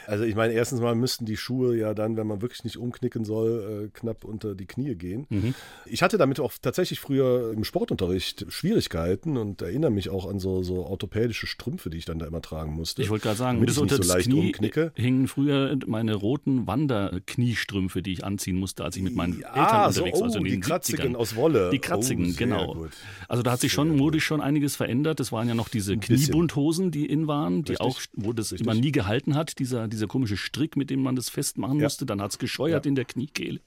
Also 0.05 0.23
ich 0.23 0.35
meine, 0.35 0.53
erstens 0.53 0.79
mal 0.79 0.95
müssten 0.95 1.25
die 1.25 1.37
Schuhe 1.37 1.75
ja 1.75 1.93
dann, 1.97 2.17
wenn 2.17 2.27
man 2.27 2.41
wirklich 2.41 2.63
nicht 2.63 2.77
umknicken 2.77 3.25
soll, 3.25 3.87
äh, 3.87 3.97
knapp 3.97 4.23
unter 4.23 4.55
die 4.55 4.65
Knie 4.65 4.95
gehen. 4.95 5.25
Mhm. 5.29 5.53
Ich 5.85 6.01
hatte 6.01 6.17
damit 6.17 6.39
auch 6.39 6.53
tatsächlich 6.61 6.99
früher 6.99 7.51
im 7.53 7.63
Sportunterricht 7.63 8.45
Schwierigkeiten 8.49 9.37
und 9.37 9.61
erinnere 9.61 9.91
mich 9.91 10.09
auch 10.09 10.29
an 10.29 10.39
so, 10.39 10.63
so 10.63 10.85
orthopädische 10.85 11.47
Strümpfe, 11.47 11.89
die 11.89 11.97
ich 11.97 12.05
dann 12.05 12.19
da 12.19 12.25
immer 12.25 12.41
tragen 12.41 12.73
musste. 12.73 13.01
Ich 13.01 13.09
wollte 13.09 13.23
gerade 13.23 13.37
sagen, 13.37 13.59
bis 13.65 13.77
unter 13.77 14.01
so 14.01 14.13
das 14.13 14.23
Knie 14.23 14.47
umknicke. 14.47 14.91
hingen 14.95 15.27
früher 15.27 15.77
meine 15.85 16.15
roten 16.15 16.67
Wanderkniestrümpfe, 16.67 18.01
die 18.01 18.13
ich 18.13 18.23
anziehen 18.23 18.57
musste, 18.57 18.83
als 18.83 18.95
ich 18.95 19.03
mit 19.03 19.15
meinen 19.15 19.39
ja, 19.39 19.49
Eltern 19.49 19.91
so, 19.91 20.01
unterwegs 20.01 20.19
war. 20.19 20.25
Also 20.27 20.39
oh, 20.39 20.43
die 20.43 20.59
kratzigen 20.59 21.13
70ern. 21.13 21.15
aus 21.15 21.35
Wolle. 21.35 21.69
Die 21.71 21.79
kratzigen, 21.79 22.31
oh, 22.31 22.35
genau. 22.37 22.73
Gut. 22.73 22.91
Also 23.27 23.43
da 23.43 23.51
hat 23.51 23.59
sich 23.59 23.71
schon 23.71 23.95
modisch 23.95 24.25
schon 24.25 24.41
einiges 24.41 24.75
verändert. 24.75 25.19
Das 25.19 25.31
waren 25.31 25.47
ja 25.47 25.53
noch 25.53 25.69
diese 25.69 25.97
Kniebundhosen, 25.97 26.91
die 26.91 27.05
in 27.05 27.27
waren, 27.27 27.63
die 27.63 27.73
Richtig. 27.73 27.85
auch, 27.85 28.01
wo 28.13 28.33
das 28.33 28.51
Richtig. 28.51 28.65
man 28.65 28.79
nie 28.79 28.91
gehalten 28.91 29.35
hat, 29.35 29.59
dieser, 29.59 29.87
dieser 29.87 30.07
komische 30.07 30.37
Strick, 30.37 30.75
mit 30.75 30.89
dem 30.89 31.01
man 31.01 31.15
das 31.15 31.29
festmachen 31.29 31.79
ja. 31.87 31.97
musste. 31.97 32.05
Dann 32.05 32.21
hat 32.21 32.31
es 32.31 32.39
gescheuert 32.39 32.85
ja. 32.85 32.89
in 32.89 32.95
der 32.95 33.05
Kniekehle. 33.05 33.59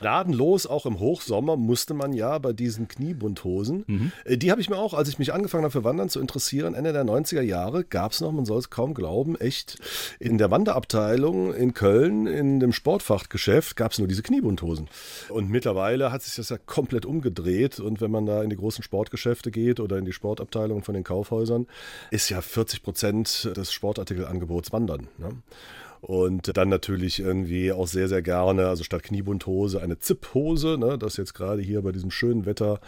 Ladenlos, 0.00 0.66
auch 0.66 0.86
im 0.86 0.98
Hochsommer, 0.98 1.56
musste 1.56 1.94
man 1.94 2.12
ja 2.12 2.38
bei 2.38 2.52
diesen 2.52 2.88
Kniebundhosen. 2.88 3.84
Mhm. 3.86 4.12
Äh, 4.24 4.38
die 4.38 4.50
habe 4.50 4.60
ich 4.60 4.70
mir 4.70 4.76
auch, 4.76 4.94
als 4.94 5.08
ich 5.08 5.18
mich 5.18 5.32
angefangen 5.32 5.64
habe 5.64 5.72
für 5.72 5.84
Wandern 5.84 6.08
zu 6.08 6.20
interessieren, 6.20 6.74
Ende 6.74 6.92
der 6.92 7.04
90er 7.04 7.42
Jahre, 7.42 7.84
gab 7.84 8.12
es 8.12 8.20
noch, 8.20 8.32
man 8.32 8.44
soll 8.44 8.58
es 8.58 8.70
kaum 8.70 8.94
glauben, 8.94 9.36
echt 9.36 9.78
in 10.18 10.38
der 10.38 10.50
Wanderabteilung 10.50 11.54
in 11.54 11.74
Köln, 11.74 12.26
in 12.26 12.60
dem 12.60 12.72
Sportfachgeschäft, 12.72 13.76
gab 13.76 13.92
es 13.92 13.98
nur 13.98 14.08
diese 14.08 14.22
Kniebundhosen. 14.22 14.88
Und 15.28 15.50
mittlerweile 15.50 16.12
hat 16.12 16.22
sich 16.22 16.36
das 16.36 16.48
ja 16.48 16.58
komplett 16.58 17.06
umgedreht. 17.06 17.80
Und 17.80 18.00
wenn 18.00 18.10
man 18.10 18.26
da 18.26 18.42
in 18.42 18.50
die 18.50 18.56
großen 18.56 18.82
Sportgeschäfte 18.82 19.50
geht 19.50 19.80
oder 19.80 19.98
in 19.98 20.04
die 20.04 20.12
Sportabteilung 20.12 20.82
von 20.82 20.94
den 20.94 21.04
Kaufhäusern, 21.04 21.66
ist 22.10 22.28
ja 22.28 22.40
40 22.40 22.82
Prozent 22.82 23.50
des 23.56 23.72
Sportartikelangebots 23.72 24.72
Wandern. 24.72 25.08
Ne? 25.18 25.30
Und 26.00 26.56
dann 26.56 26.68
natürlich 26.68 27.20
irgendwie 27.20 27.72
auch 27.72 27.86
sehr, 27.86 28.08
sehr 28.08 28.22
gerne, 28.22 28.68
also 28.68 28.84
statt 28.84 29.02
Kniebundhose 29.02 29.80
eine 29.80 29.98
Zipphose, 29.98 30.78
ne, 30.78 30.98
das 30.98 31.16
jetzt 31.16 31.34
gerade 31.34 31.62
hier 31.62 31.82
bei 31.82 31.92
diesem 31.92 32.10
schönen 32.10 32.46
Wetter. 32.46 32.80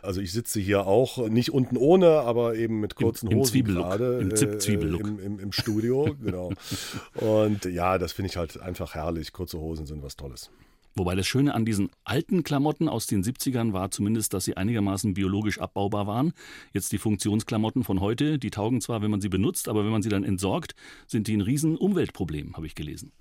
Also 0.00 0.20
ich 0.20 0.32
sitze 0.32 0.60
hier 0.60 0.86
auch 0.86 1.28
nicht 1.28 1.52
unten 1.52 1.76
ohne, 1.76 2.20
aber 2.20 2.54
eben 2.54 2.80
mit 2.80 2.94
kurzen 2.94 3.26
Im, 3.26 3.32
im 3.32 3.38
Hosen 3.40 3.64
gerade. 3.64 4.18
Im 4.20 4.34
Zip-Zwiebellook. 4.34 5.02
Äh, 5.02 5.08
im, 5.08 5.20
im, 5.20 5.38
Im 5.40 5.52
Studio, 5.52 6.16
genau. 6.22 6.52
Und 7.14 7.64
ja, 7.64 7.98
das 7.98 8.12
finde 8.12 8.30
ich 8.30 8.36
halt 8.36 8.60
einfach 8.60 8.94
herrlich. 8.94 9.32
Kurze 9.32 9.58
Hosen 9.58 9.86
sind 9.86 10.02
was 10.02 10.16
Tolles. 10.16 10.50
Wobei 10.94 11.14
das 11.14 11.26
Schöne 11.26 11.54
an 11.54 11.64
diesen 11.64 11.90
alten 12.04 12.42
Klamotten 12.42 12.88
aus 12.88 13.06
den 13.06 13.22
70ern 13.22 13.72
war 13.72 13.90
zumindest, 13.90 14.34
dass 14.34 14.44
sie 14.44 14.56
einigermaßen 14.56 15.14
biologisch 15.14 15.58
abbaubar 15.58 16.06
waren. 16.06 16.32
Jetzt 16.72 16.92
die 16.92 16.98
Funktionsklamotten 16.98 17.84
von 17.84 18.00
heute, 18.00 18.38
die 18.38 18.50
taugen 18.50 18.80
zwar, 18.80 19.02
wenn 19.02 19.10
man 19.10 19.20
sie 19.20 19.28
benutzt, 19.30 19.68
aber 19.68 19.84
wenn 19.84 19.92
man 19.92 20.02
sie 20.02 20.10
dann 20.10 20.24
entsorgt, 20.24 20.74
sind 21.06 21.28
die 21.28 21.36
ein 21.36 21.40
riesen 21.40 21.76
Umweltproblem, 21.76 22.56
habe 22.56 22.66
ich 22.66 22.74
gelesen. 22.74 23.12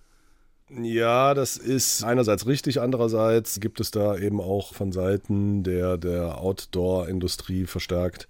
Ja, 0.81 1.33
das 1.33 1.57
ist 1.57 2.03
einerseits 2.03 2.47
richtig, 2.47 2.79
andererseits 2.79 3.59
gibt 3.59 3.81
es 3.81 3.91
da 3.91 4.17
eben 4.17 4.39
auch 4.39 4.73
von 4.73 4.93
Seiten 4.93 5.63
der, 5.63 5.97
der 5.97 6.37
Outdoor-Industrie 6.37 7.65
verstärkt 7.65 8.29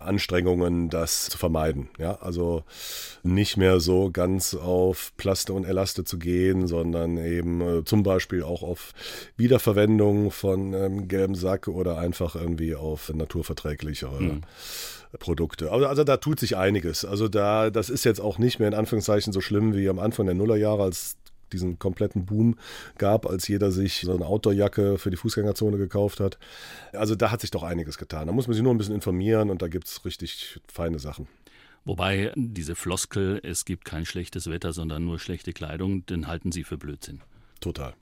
Anstrengungen, 0.00 0.90
das 0.90 1.28
zu 1.28 1.38
vermeiden. 1.38 1.88
Ja, 1.98 2.18
also 2.20 2.64
nicht 3.22 3.56
mehr 3.56 3.80
so 3.80 4.10
ganz 4.10 4.54
auf 4.54 5.12
Plaste 5.16 5.52
und 5.52 5.64
Elaste 5.64 6.04
zu 6.04 6.18
gehen, 6.18 6.66
sondern 6.66 7.16
eben 7.18 7.60
äh, 7.60 7.84
zum 7.84 8.02
Beispiel 8.02 8.42
auch 8.42 8.62
auf 8.62 8.92
Wiederverwendung 9.36 10.30
von 10.30 10.72
ähm, 10.74 11.08
gelbem 11.08 11.34
Sack 11.34 11.68
oder 11.68 11.98
einfach 11.98 12.34
irgendwie 12.34 12.74
auf 12.74 13.12
naturverträglichere 13.12 14.20
mhm. 14.20 14.40
Produkte. 15.18 15.72
Also, 15.72 15.86
also 15.86 16.04
da 16.04 16.18
tut 16.18 16.38
sich 16.38 16.56
einiges. 16.56 17.04
Also 17.04 17.28
da, 17.28 17.70
das 17.70 17.88
ist 17.88 18.04
jetzt 18.04 18.20
auch 18.20 18.38
nicht 18.38 18.58
mehr 18.58 18.68
in 18.68 18.74
Anführungszeichen 18.74 19.32
so 19.32 19.40
schlimm 19.40 19.74
wie 19.74 19.88
am 19.88 19.98
Anfang 19.98 20.26
der 20.26 20.34
Nullerjahre, 20.34 20.82
als 20.82 21.16
diesen 21.52 21.78
kompletten 21.78 22.26
Boom 22.26 22.56
gab, 22.96 23.26
als 23.26 23.48
jeder 23.48 23.70
sich 23.70 24.00
so 24.00 24.14
eine 24.14 24.26
Outdoor-Jacke 24.26 24.98
für 24.98 25.10
die 25.10 25.16
Fußgängerzone 25.16 25.78
gekauft 25.78 26.20
hat. 26.20 26.38
Also 26.92 27.14
da 27.14 27.30
hat 27.30 27.40
sich 27.40 27.50
doch 27.50 27.62
einiges 27.62 27.98
getan. 27.98 28.26
Da 28.26 28.32
muss 28.32 28.46
man 28.46 28.54
sich 28.54 28.62
nur 28.62 28.74
ein 28.74 28.78
bisschen 28.78 28.94
informieren 28.94 29.50
und 29.50 29.62
da 29.62 29.68
gibt 29.68 29.86
es 29.86 30.04
richtig 30.04 30.60
feine 30.72 30.98
Sachen. 30.98 31.28
Wobei 31.84 32.32
diese 32.36 32.74
Floskel, 32.74 33.40
es 33.42 33.64
gibt 33.64 33.84
kein 33.84 34.04
schlechtes 34.04 34.50
Wetter, 34.50 34.72
sondern 34.72 35.04
nur 35.04 35.18
schlechte 35.18 35.52
Kleidung, 35.52 36.04
den 36.06 36.26
halten 36.26 36.52
Sie 36.52 36.64
für 36.64 36.76
Blödsinn. 36.76 37.22
Total. 37.60 37.94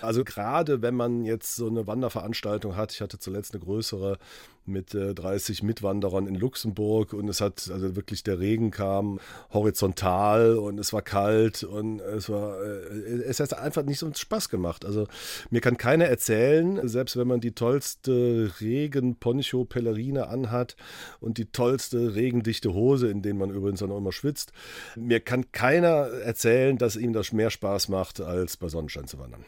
Also 0.00 0.24
gerade 0.24 0.82
wenn 0.82 0.94
man 0.94 1.24
jetzt 1.24 1.56
so 1.56 1.68
eine 1.68 1.86
Wanderveranstaltung 1.86 2.76
hat, 2.76 2.92
ich 2.92 3.00
hatte 3.00 3.18
zuletzt 3.18 3.54
eine 3.54 3.64
größere 3.64 4.18
mit 4.66 4.94
äh, 4.94 5.14
30 5.14 5.62
Mitwanderern 5.62 6.26
in 6.26 6.34
Luxemburg 6.34 7.12
und 7.12 7.28
es 7.28 7.40
hat 7.40 7.70
also 7.72 7.96
wirklich 7.96 8.22
der 8.22 8.40
Regen 8.40 8.70
kam 8.70 9.20
horizontal 9.52 10.56
und 10.56 10.78
es 10.78 10.92
war 10.92 11.02
kalt 11.02 11.62
und 11.62 12.00
es 12.00 12.28
war 12.28 12.60
äh, 12.62 13.22
es 13.26 13.40
hat 13.40 13.54
einfach 13.54 13.84
nicht 13.84 13.98
so 13.98 14.12
Spaß 14.12 14.48
gemacht. 14.48 14.84
Also 14.84 15.06
mir 15.50 15.60
kann 15.60 15.76
keiner 15.76 16.06
erzählen, 16.06 16.86
selbst 16.88 17.16
wenn 17.16 17.28
man 17.28 17.40
die 17.40 17.52
tollste 17.52 18.52
Regen-Poncho 18.60 19.64
Pellerine 19.64 20.28
anhat 20.28 20.76
und 21.20 21.38
die 21.38 21.46
tollste 21.46 22.14
regendichte 22.14 22.72
Hose, 22.72 23.08
in 23.08 23.22
denen 23.22 23.38
man 23.38 23.50
übrigens 23.50 23.80
dann 23.80 23.92
auch 23.92 23.98
immer 23.98 24.12
schwitzt, 24.12 24.52
mir 24.96 25.20
kann 25.20 25.52
keiner 25.52 26.08
erzählen, 26.24 26.78
dass 26.78 26.96
ihm 26.96 27.12
das 27.12 27.32
mehr 27.32 27.50
Spaß 27.50 27.88
macht, 27.88 28.20
als 28.20 28.56
bei 28.56 28.68
Sonnenschein 28.68 29.06
zu 29.06 29.18
wandern. 29.18 29.44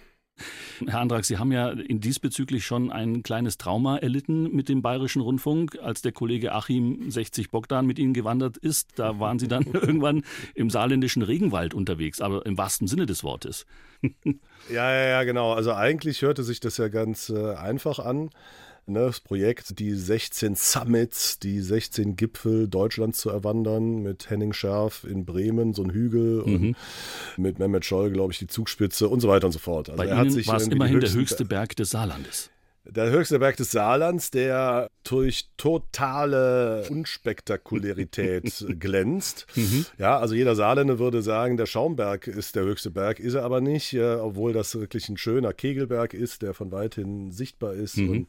Herr 0.87 1.01
Andrack, 1.01 1.25
Sie 1.25 1.39
haben 1.39 1.53
ja 1.53 1.71
in 1.71 2.01
diesbezüglich 2.01 2.65
schon 2.65 2.91
ein 2.91 3.23
kleines 3.23 3.59
Trauma 3.59 3.99
erlitten 3.99 4.55
mit 4.55 4.69
dem 4.69 4.83
Bayerischen 4.83 5.23
Rundfunk, 5.23 5.79
als 5.83 6.03
der 6.03 6.13
Kollege 6.13 6.53
Achim 6.53 7.11
60 7.11 7.51
Bogdan 7.51 7.87
mit 7.87 7.99
Ihnen 7.99 8.15
gewandert 8.15 8.57
ist. 8.57 8.99
Da 8.99 9.19
waren 9.21 9.39
Sie 9.39 9.49
dann 9.49 9.65
irgendwann 9.73 10.23
im 10.55 10.71
saarländischen 10.71 11.23
Regenwald 11.23 11.75
unterwegs, 11.75 12.21
aber 12.21 12.45
im 12.47 12.59
wahrsten 12.59 12.87
Sinne 12.89 13.07
des 13.07 13.25
Wortes. 13.25 13.67
ja, 14.25 14.93
ja, 14.93 15.09
ja, 15.09 15.25
genau. 15.25 15.53
Also 15.53 15.73
eigentlich 15.73 16.23
hörte 16.23 16.43
sich 16.43 16.61
das 16.61 16.77
ja 16.77 16.89
ganz 16.89 17.31
äh, 17.31 17.55
einfach 17.55 17.99
an 17.99 18.31
ne, 18.89 19.01
das 19.01 19.21
Projekt, 19.21 19.79
die 19.79 19.95
16 19.95 20.55
Summits, 20.55 21.39
die 21.39 21.61
16 21.61 22.17
Gipfel 22.17 22.69
Deutschlands 22.69 23.19
zu 23.19 23.31
erwandern, 23.31 24.03
mit 24.03 24.31
Henning 24.31 24.53
Scherf 24.53 25.05
in 25.05 25.25
Bremen, 25.25 25.75
so 25.75 25.83
ein 25.83 25.91
Hügel, 25.91 26.43
mhm. 26.45 26.55
und 26.55 26.77
mit 27.37 27.59
Mehmet 27.59 27.85
Scholl, 27.85 28.11
glaube 28.11 28.33
ich, 28.33 28.39
die 28.39 28.47
Zugspitze 28.47 29.09
und 29.09 29.21
so 29.21 29.29
weiter 29.29 29.47
und 29.47 29.53
so 29.53 29.59
fort. 29.59 29.89
Also 29.91 29.97
Bei 29.97 30.07
er 30.07 30.25
Ihnen 30.25 30.47
war 30.47 30.57
es 30.57 30.69
immerhin 30.69 31.01
der 31.01 31.13
höchste 31.13 31.45
Berg 31.45 31.77
des 31.77 31.91
Saarlandes. 31.91 32.51
Der 32.91 33.11
höchste 33.11 33.39
Berg 33.39 33.57
des 33.57 33.71
Saarlands, 33.71 34.31
der 34.31 34.89
durch 35.05 35.49
totale 35.57 36.87
Unspektakularität 36.89 38.65
glänzt. 38.81 39.47
Mhm. 39.55 39.85
Ja, 39.99 40.19
also 40.19 40.35
jeder 40.35 40.55
Saarländer 40.55 40.99
würde 40.99 41.23
sagen, 41.23 41.57
der 41.57 41.67
Schaumberg 41.67 42.27
ist 42.27 42.57
der 42.57 42.65
höchste 42.65 42.91
Berg, 42.91 43.21
ist 43.21 43.35
er 43.35 43.45
aber 43.45 43.61
nicht, 43.61 43.93
äh, 43.93 44.15
obwohl 44.15 44.53
das 44.53 44.75
wirklich 44.75 45.09
ein 45.09 45.19
schöner 45.19 45.53
Kegelberg 45.53 46.15
ist, 46.15 46.41
der 46.43 46.55
von 46.55 46.73
weithin 46.73 47.31
sichtbar 47.31 47.75
ist. 47.75 47.99
Mhm. 47.99 48.11
Und 48.11 48.29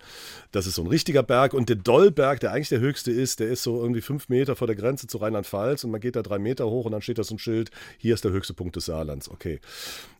das 0.51 0.67
ist 0.67 0.75
so 0.75 0.83
ein 0.83 0.87
richtiger 0.87 1.23
Berg. 1.23 1.53
Und 1.53 1.69
der 1.69 1.77
Dollberg, 1.77 2.41
der 2.41 2.51
eigentlich 2.51 2.69
der 2.69 2.79
höchste 2.79 3.11
ist, 3.11 3.39
der 3.39 3.47
ist 3.47 3.63
so 3.63 3.81
irgendwie 3.81 4.01
fünf 4.01 4.27
Meter 4.27 4.57
vor 4.57 4.67
der 4.67 4.75
Grenze 4.75 5.07
zu 5.07 5.19
Rheinland-Pfalz 5.19 5.85
und 5.85 5.91
man 5.91 6.01
geht 6.01 6.15
da 6.17 6.21
drei 6.21 6.39
Meter 6.39 6.69
hoch 6.69 6.85
und 6.85 6.91
dann 6.91 7.01
steht 7.01 7.17
da 7.17 7.23
so 7.23 7.35
ein 7.35 7.39
Schild, 7.39 7.71
hier 7.97 8.13
ist 8.13 8.25
der 8.25 8.31
höchste 8.31 8.53
Punkt 8.53 8.75
des 8.75 8.85
Saarlands. 8.85 9.29
Okay. 9.29 9.59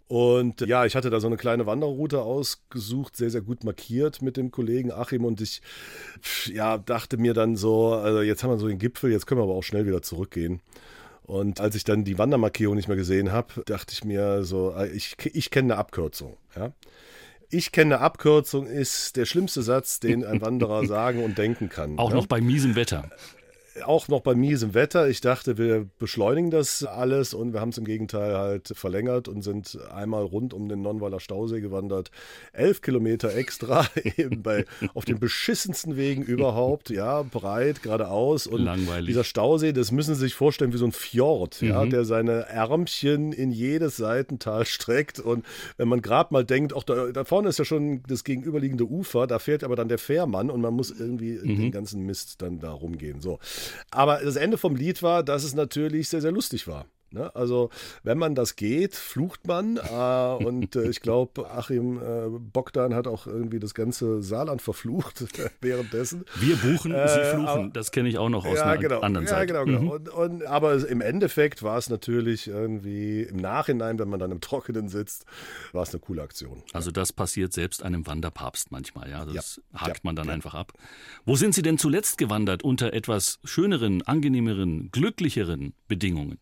Und 0.09 0.61
ja, 0.61 0.85
ich 0.85 0.95
hatte 0.95 1.11
da 1.11 1.19
so 1.19 1.27
eine 1.27 1.37
kleine 1.37 1.67
Wanderroute 1.67 2.23
ausgesucht, 2.23 3.15
sehr, 3.15 3.29
sehr 3.29 3.41
gut 3.41 3.63
markiert 3.63 4.23
mit 4.23 4.37
dem 4.37 4.49
Kollegen 4.49 4.91
Achim 4.91 5.23
und 5.23 5.39
ich 5.39 5.61
ja, 6.51 6.79
dachte 6.79 7.17
mir 7.17 7.35
dann 7.35 7.55
so, 7.55 7.93
also 7.93 8.21
jetzt 8.21 8.43
haben 8.43 8.49
wir 8.49 8.57
so 8.57 8.67
den 8.67 8.79
Gipfel, 8.79 9.11
jetzt 9.11 9.27
können 9.27 9.39
wir 9.39 9.43
aber 9.43 9.53
auch 9.53 9.63
schnell 9.63 9.85
wieder 9.85 10.01
zurückgehen. 10.01 10.61
Und 11.21 11.61
als 11.61 11.75
ich 11.75 11.83
dann 11.83 12.05
die 12.05 12.17
Wandermarkierung 12.17 12.75
nicht 12.75 12.87
mehr 12.87 12.97
gesehen 12.97 13.31
habe, 13.31 13.61
dachte 13.67 13.93
ich 13.93 14.03
mir 14.03 14.43
so, 14.43 14.73
äh, 14.75 14.87
ich, 14.87 15.15
ich 15.31 15.51
kenne 15.51 15.73
eine 15.73 15.79
Abkürzung. 15.79 16.37
Ja? 16.55 16.71
Ich 17.51 17.71
kenne 17.71 17.97
eine 17.97 18.03
Abkürzung 18.03 18.65
ist 18.65 19.15
der 19.15 19.25
schlimmste 19.25 19.61
Satz, 19.61 19.99
den 19.99 20.25
ein 20.25 20.41
Wanderer 20.41 20.85
sagen 20.87 21.23
und 21.23 21.37
denken 21.37 21.69
kann. 21.69 21.99
Auch 21.99 22.09
ja? 22.09 22.15
noch 22.15 22.25
bei 22.25 22.41
miesem 22.41 22.75
Wetter 22.75 23.11
auch 23.85 24.07
noch 24.07 24.21
bei 24.21 24.35
miesem 24.35 24.73
Wetter. 24.73 25.09
Ich 25.09 25.21
dachte, 25.21 25.57
wir 25.57 25.85
beschleunigen 25.99 26.51
das 26.51 26.83
alles 26.83 27.33
und 27.33 27.53
wir 27.53 27.61
haben 27.61 27.69
es 27.69 27.77
im 27.77 27.85
Gegenteil 27.85 28.35
halt 28.35 28.71
verlängert 28.75 29.27
und 29.27 29.41
sind 29.41 29.77
einmal 29.93 30.23
rund 30.23 30.53
um 30.53 30.69
den 30.69 30.81
Nonnweiler 30.81 31.19
Stausee 31.19 31.61
gewandert. 31.61 32.11
Elf 32.53 32.81
Kilometer 32.81 33.35
extra, 33.35 33.88
eben 34.17 34.41
bei, 34.41 34.65
auf 34.93 35.05
den 35.05 35.19
beschissensten 35.19 35.97
Wegen 35.97 36.23
überhaupt, 36.23 36.89
ja, 36.89 37.21
breit, 37.23 37.83
geradeaus. 37.83 38.47
Und 38.47 38.63
Langweilig. 38.63 39.07
dieser 39.07 39.23
Stausee, 39.23 39.73
das 39.73 39.91
müssen 39.91 40.15
Sie 40.15 40.21
sich 40.21 40.35
vorstellen 40.35 40.73
wie 40.73 40.77
so 40.77 40.85
ein 40.85 40.91
Fjord, 40.91 41.61
mhm. 41.61 41.69
ja, 41.69 41.85
der 41.85 42.05
seine 42.05 42.47
Ärmchen 42.47 43.31
in 43.31 43.51
jedes 43.51 43.97
Seitental 43.97 44.65
streckt. 44.65 45.19
Und 45.19 45.45
wenn 45.77 45.88
man 45.88 46.01
gerade 46.01 46.33
mal 46.33 46.45
denkt, 46.45 46.73
auch 46.73 46.83
da, 46.83 47.11
da, 47.11 47.23
vorne 47.23 47.49
ist 47.49 47.59
ja 47.59 47.65
schon 47.65 48.03
das 48.07 48.23
gegenüberliegende 48.23 48.85
Ufer, 48.85 49.27
da 49.27 49.39
fährt 49.39 49.63
aber 49.63 49.75
dann 49.75 49.89
der 49.89 49.97
Fährmann 49.97 50.49
und 50.49 50.61
man 50.61 50.73
muss 50.73 50.91
irgendwie 50.91 51.39
mhm. 51.41 51.57
den 51.57 51.71
ganzen 51.71 52.05
Mist 52.05 52.41
dann 52.41 52.59
da 52.59 52.71
rumgehen. 52.71 53.21
So. 53.21 53.39
Aber 53.91 54.19
das 54.23 54.35
Ende 54.35 54.57
vom 54.57 54.75
Lied 54.75 55.01
war, 55.03 55.23
dass 55.23 55.43
es 55.43 55.53
natürlich 55.53 56.09
sehr, 56.09 56.21
sehr 56.21 56.31
lustig 56.31 56.67
war. 56.67 56.85
Ne? 57.11 57.33
Also, 57.35 57.69
wenn 58.03 58.17
man 58.17 58.35
das 58.35 58.55
geht, 58.55 58.95
flucht 58.95 59.47
man. 59.47 59.77
Äh, 59.77 60.43
und 60.43 60.75
äh, 60.75 60.89
ich 60.89 61.01
glaube, 61.01 61.49
Achim 61.49 61.97
äh, 61.97 62.29
Bogdan 62.29 62.93
hat 62.93 63.07
auch 63.07 63.25
irgendwie 63.25 63.59
das 63.59 63.73
ganze 63.73 64.21
Saarland 64.21 64.61
verflucht 64.61 65.25
währenddessen. 65.61 66.25
Wir 66.35 66.55
buchen, 66.55 66.91
äh, 66.91 67.07
Sie 67.07 67.35
fluchen. 67.35 67.47
Aber, 67.47 67.69
das 67.69 67.91
kenne 67.91 68.09
ich 68.09 68.17
auch 68.17 68.29
noch 68.29 68.45
aus 68.45 68.57
ja, 68.57 68.65
einer 68.65 68.77
genau, 68.77 68.99
anderen 68.99 69.25
ja. 69.25 69.43
Genau, 69.45 69.65
genau. 69.65 69.81
Mhm. 69.81 69.89
Und, 69.89 70.09
und, 70.09 70.45
aber 70.45 70.87
im 70.87 71.01
Endeffekt 71.01 71.63
war 71.63 71.77
es 71.77 71.89
natürlich 71.89 72.47
irgendwie 72.47 73.23
im 73.23 73.37
Nachhinein, 73.37 73.97
wenn 73.97 74.09
man 74.09 74.19
dann 74.19 74.31
im 74.31 74.41
Trockenen 74.41 74.87
sitzt, 74.89 75.25
war 75.71 75.83
es 75.83 75.89
eine 75.89 75.99
coole 75.99 76.21
Aktion. 76.21 76.61
Also, 76.73 76.91
das 76.91 77.11
passiert 77.11 77.53
selbst 77.53 77.81
einem 77.83 78.05
Wanderpapst 78.05 78.71
manchmal. 78.71 79.09
Ja, 79.09 79.25
das 79.25 79.61
ja, 79.73 79.81
hakt 79.81 80.03
man 80.03 80.15
dann 80.15 80.29
einfach 80.29 80.53
ab. 80.53 80.73
Wo 81.25 81.35
sind 81.35 81.55
Sie 81.55 81.63
denn 81.63 81.79
zuletzt 81.79 82.17
gewandert 82.19 82.63
unter 82.63 82.93
etwas 82.93 83.39
schöneren, 83.43 84.03
angenehmeren, 84.03 84.89
glücklicheren 84.91 85.73
Bedingungen? 85.87 86.37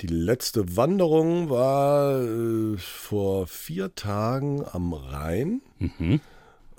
Die 0.00 0.06
letzte 0.06 0.76
Wanderung 0.76 1.50
war 1.50 2.22
äh, 2.22 2.76
vor 2.76 3.46
vier 3.46 3.94
Tagen 3.94 4.64
am 4.64 4.92
Rhein. 4.92 5.60
Mhm. 5.78 6.20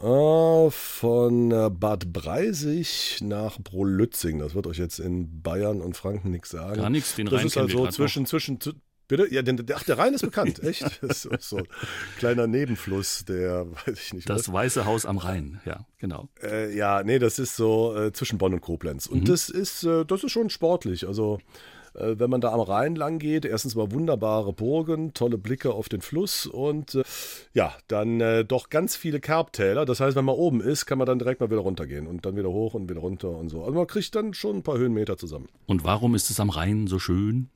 Äh, 0.02 0.70
von 0.72 1.52
äh, 1.52 1.70
Bad 1.70 2.14
Breisig 2.14 3.20
nach 3.22 3.60
Brolützing. 3.60 4.40
Das 4.40 4.56
wird 4.56 4.68
euch 4.68 4.78
jetzt 4.78 5.00
in 5.00 5.42
Bayern 5.42 5.82
und 5.82 5.98
Franken 5.98 6.32
nichts 6.32 6.52
sagen. 6.52 6.82
Gar 6.82 6.90
nichts, 6.90 7.16
den 7.16 7.26
das 7.26 7.40
Rhein 7.40 7.48
ist 7.48 7.58
also 7.58 7.88
zwischen, 7.88 8.26
zwischen, 8.26 8.60
Bitte? 9.10 9.28
Ja, 9.34 9.42
denn, 9.42 9.66
ach, 9.74 9.84
der 9.84 9.98
Rhein 9.98 10.14
ist 10.14 10.22
bekannt, 10.22 10.60
echt? 10.64 11.02
Das 11.02 11.26
ist 11.26 11.50
so 11.50 11.58
ein 11.58 11.68
kleiner 12.20 12.46
Nebenfluss, 12.46 13.26
der, 13.26 13.66
weiß 13.72 14.00
ich 14.00 14.14
nicht. 14.14 14.30
Das 14.30 14.48
was. 14.48 14.54
Weiße 14.54 14.86
Haus 14.86 15.08
am 15.08 15.18
Rhein, 15.18 15.60
ja, 15.66 15.86
genau. 15.98 16.30
Äh, 16.44 16.78
ja, 16.78 17.04
nee, 17.04 17.18
das 17.18 17.40
ist 17.40 17.56
so 17.56 17.98
äh, 17.98 18.14
zwischen 18.14 18.38
Bonn 18.38 18.54
und 18.54 18.62
Koblenz. 18.62 19.08
Und 19.08 19.22
mhm. 19.22 19.26
das 19.26 19.50
ist, 19.50 19.84
äh, 19.84 20.06
das 20.06 20.24
ist 20.24 20.32
schon 20.32 20.52
sportlich. 20.52 21.08
Also 21.08 21.40
äh, 22.00 22.20
wenn 22.20 22.30
man 22.30 22.42
da 22.42 22.52
am 22.52 22.62
Rhein 22.62 22.96
lang 22.96 23.20
geht. 23.20 23.46
Erstens 23.46 23.76
mal 23.76 23.92
wunderbare 23.92 24.54
Burgen, 24.54 25.14
tolle 25.14 25.38
Blicke 25.38 25.74
auf 25.74 25.90
den 25.90 26.02
Fluss 26.02 26.46
und 26.46 26.96
äh, 26.96 27.04
ja, 27.54 27.74
dann 27.88 28.22
äh, 28.22 28.46
doch 28.46 28.70
ganz 28.70 28.96
viele 28.96 29.20
Kerbtäler. 29.20 29.86
Das 29.86 30.00
heißt, 30.00 30.16
wenn 30.16 30.26
man 30.26 30.36
oben 30.36 30.62
ist, 30.62 30.86
kann 30.86 30.98
man 30.98 31.08
dann 31.08 31.20
direkt 31.20 31.42
mal 31.42 31.50
wieder 31.50 31.62
runtergehen 31.62 32.08
und 32.08 32.26
dann 32.26 32.36
wieder 32.36 32.50
hoch 32.50 32.74
und 32.74 32.90
wieder 32.90 33.02
runter 33.02 33.30
und 33.30 33.50
so. 33.50 33.64
Also 33.64 33.74
man 33.74 33.88
kriegt 33.88 34.16
dann 34.16 34.34
schon 34.34 34.58
ein 34.58 34.64
paar 34.64 34.78
Höhenmeter 34.78 35.18
zusammen. 35.18 35.48
Und 35.66 35.84
warum 35.84 36.16
ist 36.16 36.30
es 36.30 36.40
am 36.40 36.50
Rhein 36.50 36.88
so 36.88 37.00
schön? 37.00 37.50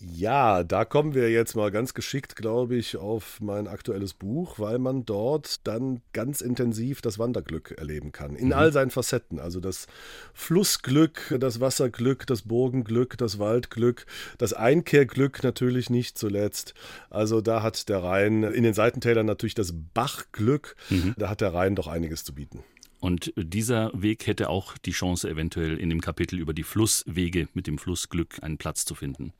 Ja, 0.00 0.62
da 0.62 0.84
kommen 0.84 1.14
wir 1.14 1.28
jetzt 1.30 1.56
mal 1.56 1.72
ganz 1.72 1.92
geschickt, 1.92 2.36
glaube 2.36 2.76
ich, 2.76 2.96
auf 2.96 3.40
mein 3.40 3.66
aktuelles 3.66 4.14
Buch, 4.14 4.60
weil 4.60 4.78
man 4.78 5.04
dort 5.04 5.66
dann 5.66 6.02
ganz 6.12 6.40
intensiv 6.40 7.02
das 7.02 7.18
Wanderglück 7.18 7.72
erleben 7.76 8.12
kann. 8.12 8.36
In 8.36 8.48
mhm. 8.48 8.52
all 8.52 8.72
seinen 8.72 8.90
Facetten. 8.90 9.40
Also 9.40 9.58
das 9.58 9.88
Flussglück, 10.34 11.34
das 11.40 11.60
Wasserglück, 11.60 12.28
das 12.28 12.42
Burgenglück, 12.42 13.18
das 13.18 13.40
Waldglück, 13.40 14.06
das 14.38 14.52
Einkehrglück 14.52 15.42
natürlich 15.42 15.90
nicht 15.90 16.16
zuletzt. 16.16 16.74
Also 17.10 17.40
da 17.40 17.64
hat 17.64 17.88
der 17.88 18.04
Rhein 18.04 18.44
in 18.44 18.62
den 18.62 18.74
Seitentälern 18.74 19.26
natürlich 19.26 19.56
das 19.56 19.74
Bachglück. 19.94 20.76
Mhm. 20.90 21.16
Da 21.18 21.28
hat 21.28 21.40
der 21.40 21.54
Rhein 21.54 21.74
doch 21.74 21.88
einiges 21.88 22.22
zu 22.22 22.32
bieten. 22.34 22.62
Und 23.00 23.32
dieser 23.36 23.90
Weg 23.94 24.26
hätte 24.26 24.50
auch 24.50 24.76
die 24.76 24.90
Chance, 24.90 25.28
eventuell 25.28 25.78
in 25.78 25.88
dem 25.88 26.00
Kapitel 26.00 26.38
über 26.38 26.52
die 26.52 26.64
Flusswege 26.64 27.48
mit 27.54 27.66
dem 27.66 27.78
Flussglück 27.78 28.42
einen 28.42 28.58
Platz 28.58 28.84
zu 28.84 28.94
finden. 28.94 29.32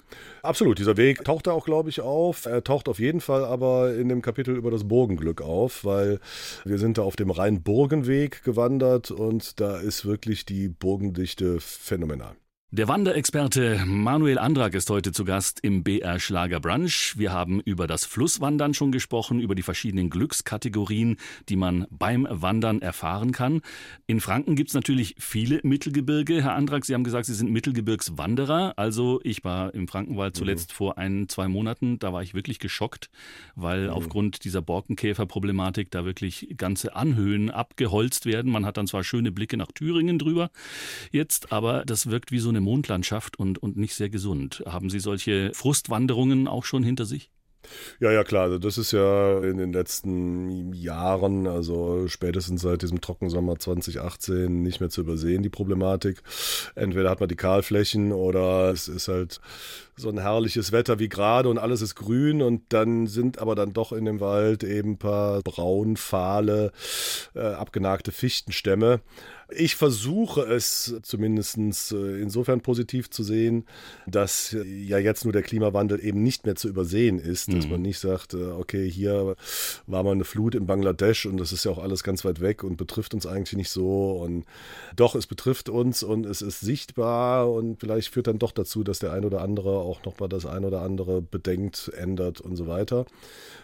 Absolut, 0.43 0.79
dieser 0.79 0.97
Weg 0.97 1.25
taucht 1.25 1.49
da 1.49 1.53
auch, 1.53 1.65
glaube 1.65 1.91
ich, 1.91 2.01
auf. 2.01 2.47
Er 2.47 2.63
taucht 2.63 2.89
auf 2.89 2.99
jeden 3.01 3.21
Fall 3.21 3.45
aber 3.45 3.95
in 3.95 4.09
dem 4.09 4.23
Kapitel 4.23 4.57
über 4.57 4.71
das 4.71 4.87
Burgenglück 4.87 5.43
auf, 5.43 5.85
weil 5.85 6.21
wir 6.65 6.79
sind 6.79 6.99
da 6.99 7.03
auf 7.03 7.17
dem 7.17 7.31
Rhein-Burgen-Weg 7.31 8.45
gewandert 8.45 9.11
und 9.11 9.61
da 9.61 9.79
ist 9.79 10.05
wirklich 10.05 10.45
die 10.45 10.69
Burgendichte 10.69 11.61
phänomenal. 11.61 12.37
Der 12.71 12.87
Wanderexperte 12.87 13.83
Manuel 13.87 14.39
Andrak 14.39 14.75
ist 14.75 14.91
heute 14.91 15.11
zu 15.11 15.25
Gast 15.25 15.59
im 15.63 15.85
BR 15.85 16.21
Schlager 16.21 16.61
Brunch. 16.61 17.15
Wir 17.17 17.33
haben 17.33 17.61
über 17.61 17.87
das 17.87 18.05
Flusswandern 18.05 18.75
schon 18.75 18.93
gesprochen, 18.93 19.41
über 19.41 19.55
die 19.55 19.63
verschiedenen 19.63 20.11
Glückskategorien, 20.11 21.17
die 21.49 21.57
man 21.57 21.87
beim 21.89 22.29
Wandern 22.31 22.83
erfahren 22.83 23.33
kann. 23.33 23.63
In 24.07 24.21
Franken 24.21 24.55
gibt 24.55 24.69
es 24.69 24.75
natürlich 24.75 25.15
viele 25.19 25.61
Mittelgebirge. 25.63 26.43
Herr 26.43 26.57
Andrak, 26.57 26.85
Sie 26.85 26.93
haben 26.93 27.05
gesagt, 27.05 27.25
Sie 27.25 27.33
sind 27.33 27.51
Mittelgebirgswanderer. 27.51 28.75
Also 28.77 29.23
ich 29.25 29.45
war 29.45 29.73
im 29.73 29.89
Frankenwald 29.89 30.35
mhm. 30.35 30.39
zuletzt 30.39 30.73
mhm. 30.73 30.75
vor 30.75 30.99
ein, 30.99 31.27
zwei 31.31 31.49
Monaten. 31.49 31.99
Da 31.99 32.13
war 32.13 32.23
ich 32.23 32.35
wirklich 32.35 32.59
geschockt, 32.59 33.09
weil 33.55 33.85
mhm. 33.85 33.95
aufgrund 33.95 34.45
dieser 34.45 34.61
Borkenkäferproblematik 34.61 35.91
da 35.91 36.05
wirklich 36.05 36.53
ganze 36.59 36.95
Anhöhen 36.95 37.49
abgeholzt 37.49 38.27
werden. 38.27 38.53
Man 38.53 38.67
hat 38.67 38.77
dann 38.77 38.87
zwar 38.87 39.05
schöne 39.05 39.33
Blicke 39.33 39.57
nach 39.57 39.73
Thüringen 39.73 40.19
drüber 40.19 40.51
jetzt, 41.13 41.51
aber 41.51 41.87
das 41.87 42.11
wirkt 42.11 42.31
wie 42.31 42.41
so 42.41 42.51
eine 42.51 42.58
eine 42.59 42.65
Mondlandschaft 42.65 43.39
und, 43.39 43.59
und 43.59 43.77
nicht 43.77 43.95
sehr 43.95 44.11
gesund. 44.11 44.63
Haben 44.67 44.91
Sie 44.91 45.01
solche 45.01 45.53
Frustwanderungen 45.55 46.49
auch 46.49 46.65
schon 46.65 46.83
hinter 46.83 47.05
sich? 47.05 47.31
Ja, 48.01 48.13
ja, 48.13 48.25
klar. 48.25 48.45
Also 48.45 48.59
das 48.59 48.79
ist 48.79 48.93
ja 48.93 49.41
in 49.41 49.59
den 49.59 49.73
letzten 49.73 50.73
Jahren, 50.73 51.47
also 51.47 52.07
spätestens 52.09 52.63
seit 52.63 52.83
diesem 52.83 53.01
Trockensommer 53.01 53.59
2018, 53.59 54.63
nicht 54.63 54.81
mehr 54.81 54.89
zu 54.89 55.01
übersehen, 55.01 55.43
die 55.43 55.49
Problematik. 55.49 56.23
Entweder 56.77 57.11
hat 57.11 57.21
man 57.21 57.29
die 57.29 57.37
Kahlflächen 57.37 58.13
oder 58.13 58.71
es 58.71 58.89
ist 58.89 59.09
halt 59.09 59.41
so 59.97 60.09
ein 60.09 60.19
herrliches 60.19 60.71
Wetter 60.73 60.99
wie 60.99 61.09
gerade 61.09 61.49
und 61.49 61.59
alles 61.59 61.83
ist 61.83 61.97
grün 61.97 62.41
und 62.41 62.63
dann 62.69 63.07
sind 63.07 63.39
aber 63.39 63.55
dann 63.55 63.73
doch 63.73 63.93
in 63.93 64.05
dem 64.05 64.21
Wald 64.21 64.63
eben 64.63 64.93
ein 64.93 64.99
paar 64.99 65.43
braun, 65.43 65.97
fahle, 65.97 66.73
äh, 67.35 67.41
abgenagte 67.41 68.13
Fichtenstämme. 68.13 69.01
Ich 69.51 69.77
versuche 69.77 70.43
es 70.43 70.95
zumindest 71.03 71.57
äh, 71.93 72.21
insofern 72.21 72.61
positiv 72.61 73.09
zu 73.09 73.23
sehen, 73.23 73.65
dass 74.07 74.53
ja 74.53 74.99
jetzt 74.99 75.25
nur 75.25 75.33
der 75.33 75.43
Klimawandel 75.43 76.05
eben 76.05 76.23
nicht 76.23 76.45
mehr 76.45 76.55
zu 76.55 76.69
übersehen 76.69 77.19
ist, 77.19 77.51
dass 77.53 77.65
mhm. 77.65 77.73
man 77.73 77.83
nicht 77.83 77.99
sagt, 77.99 78.35
äh, 78.35 78.49
okay, 78.49 78.91
hier 78.91 79.37
war 79.87 80.03
mal 80.03 80.13
eine 80.13 80.25
Flut 80.25 80.55
in 80.55 80.67
Bangladesch 80.67 81.25
und 81.25 81.39
das 81.39 81.53
ist 81.53 81.65
ja 81.65 81.71
auch 81.71 81.79
alles 81.79 82.05
ganz 82.05 82.27
weit 82.27 82.41
weg 82.43 82.63
und 82.63 82.77
betrifft 82.77 83.15
uns 83.15 83.27
eigentlich 83.27 83.57
nicht 83.57 83.71
so 83.71 84.13
und 84.23 84.45
doch, 84.97 85.15
es 85.15 85.27
betrifft 85.27 85.71
uns 85.71 86.03
und 86.03 86.27
es 86.27 86.43
ist 86.43 86.61
sichtbar 86.61 87.51
und 87.51 87.81
vielleicht 87.81 88.13
führt 88.13 88.27
dann 88.27 88.39
doch 88.39 88.53
dazu, 88.53 88.85
dass 88.85 88.99
der 88.99 89.13
ein 89.13 89.25
oder 89.25 89.41
andere 89.41 89.71
auch 89.79 90.05
noch 90.05 90.19
mal 90.21 90.29
das 90.29 90.45
ein 90.45 90.67
oder 90.67 90.83
andere 90.83 91.23
bedenkt, 91.23 91.91
ändert 91.97 92.43
und 92.43 92.57
so 92.57 92.67
weiter. 92.67 93.07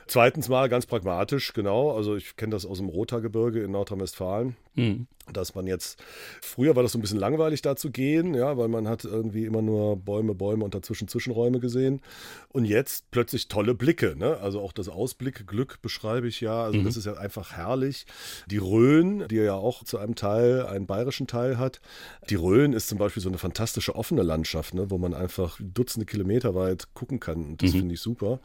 Zweitens 0.06 0.48
mal 0.48 0.68
ganz 0.68 0.86
pragmatisch, 0.86 1.52
genau. 1.52 1.92
Also 1.92 2.16
ich 2.16 2.36
kenne 2.36 2.52
das 2.52 2.66
aus 2.66 2.78
dem 2.78 2.88
Rothaargebirge 2.88 3.62
in 3.62 3.70
Nordrhein-Westfalen, 3.70 4.56
mhm. 4.74 5.06
dass 5.32 5.54
man 5.54 5.66
jetzt, 5.66 6.02
früher 6.42 6.76
war 6.76 6.82
das 6.82 6.92
so 6.92 6.98
ein 6.98 7.00
bisschen 7.00 7.18
langweilig 7.18 7.62
da 7.62 7.74
zu 7.74 7.90
gehen, 7.90 8.34
ja, 8.34 8.58
weil 8.58 8.68
man 8.68 8.86
hat 8.86 9.04
irgendwie 9.04 9.46
immer 9.46 9.62
nur 9.62 9.96
Bäume, 9.96 10.34
Bäume 10.34 10.64
und 10.64 10.74
dazwischen 10.74 11.08
Zwischenräume 11.08 11.58
gesehen. 11.58 12.02
Und 12.50 12.66
jetzt 12.66 13.10
plötzlich 13.10 13.48
tolle 13.48 13.74
Blicke, 13.74 14.14
ne? 14.16 14.38
Also 14.38 14.60
auch 14.60 14.72
das 14.72 14.88
Ausblickglück 14.88 15.80
beschreibe 15.80 16.28
ich 16.28 16.40
ja. 16.40 16.62
Also 16.62 16.80
mhm. 16.80 16.84
das 16.84 16.96
ist 16.96 17.06
ja 17.06 17.14
einfach 17.14 17.52
herrlich. 17.52 18.06
Die 18.50 18.58
Rhön, 18.58 19.26
die 19.28 19.36
ja 19.36 19.54
auch 19.54 19.84
zu 19.84 19.98
einem 19.98 20.14
Teil 20.14 20.66
einen 20.66 20.86
bayerischen 20.86 21.26
Teil 21.26 21.58
hat. 21.58 21.80
Die 22.28 22.34
Rhön 22.34 22.74
ist 22.74 22.88
zum 22.88 22.98
Beispiel 22.98 23.22
so 23.22 23.30
eine 23.30 23.38
fantastische 23.38 23.94
offene 23.94 24.22
Landschaft, 24.22 24.74
ne? 24.74 24.90
wo 24.90 24.98
man 24.98 25.14
einfach 25.14 25.58
Dutzende 25.60 26.04
Kilometer 26.04 26.54
weit 26.54 26.88
gucken 26.94 27.20
kann. 27.20 27.44
Und 27.44 27.62
das 27.62 27.72
mhm. 27.72 27.78
finde 27.78 27.94
ich 27.94 28.00
super. 28.00 28.40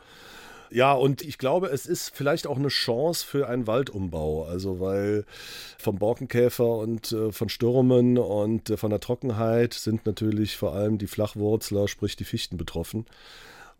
Ja, 0.71 0.93
und 0.93 1.21
ich 1.21 1.37
glaube, 1.37 1.67
es 1.67 1.85
ist 1.85 2.11
vielleicht 2.15 2.45
auch 2.45 2.57
eine 2.57 2.67
Chance 2.67 3.25
für 3.25 3.47
einen 3.47 3.65
Waldumbau. 3.65 4.43
Also, 4.43 4.79
weil 4.79 5.25
vom 5.77 5.97
Borkenkäfer 5.97 6.77
und 6.77 7.11
äh, 7.11 7.31
von 7.31 7.49
Stürmen 7.49 8.17
und 8.17 8.69
äh, 8.69 8.77
von 8.77 8.91
der 8.91 8.99
Trockenheit 8.99 9.73
sind 9.73 10.05
natürlich 10.05 10.57
vor 10.57 10.73
allem 10.73 10.97
die 10.97 11.07
Flachwurzler, 11.07 11.87
sprich 11.87 12.15
die 12.15 12.25
Fichten 12.25 12.57
betroffen. 12.57 13.05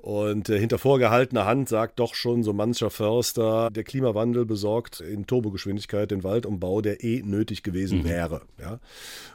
Und 0.02 0.48
äh, 0.48 0.58
hinter 0.58 0.78
vorgehaltener 0.78 1.46
Hand 1.46 1.68
sagt 1.68 2.00
doch 2.00 2.16
schon 2.16 2.42
so 2.42 2.54
mancher 2.54 2.90
Förster, 2.90 3.70
der 3.70 3.84
Klimawandel 3.84 4.46
besorgt 4.46 5.02
in 5.02 5.28
Turbogeschwindigkeit 5.28 6.10
den 6.10 6.24
Waldumbau, 6.24 6.80
der 6.80 7.04
eh 7.04 7.22
nötig 7.22 7.64
gewesen 7.64 8.00
mhm. 8.00 8.04
wäre. 8.06 8.42
Ja? 8.62 8.80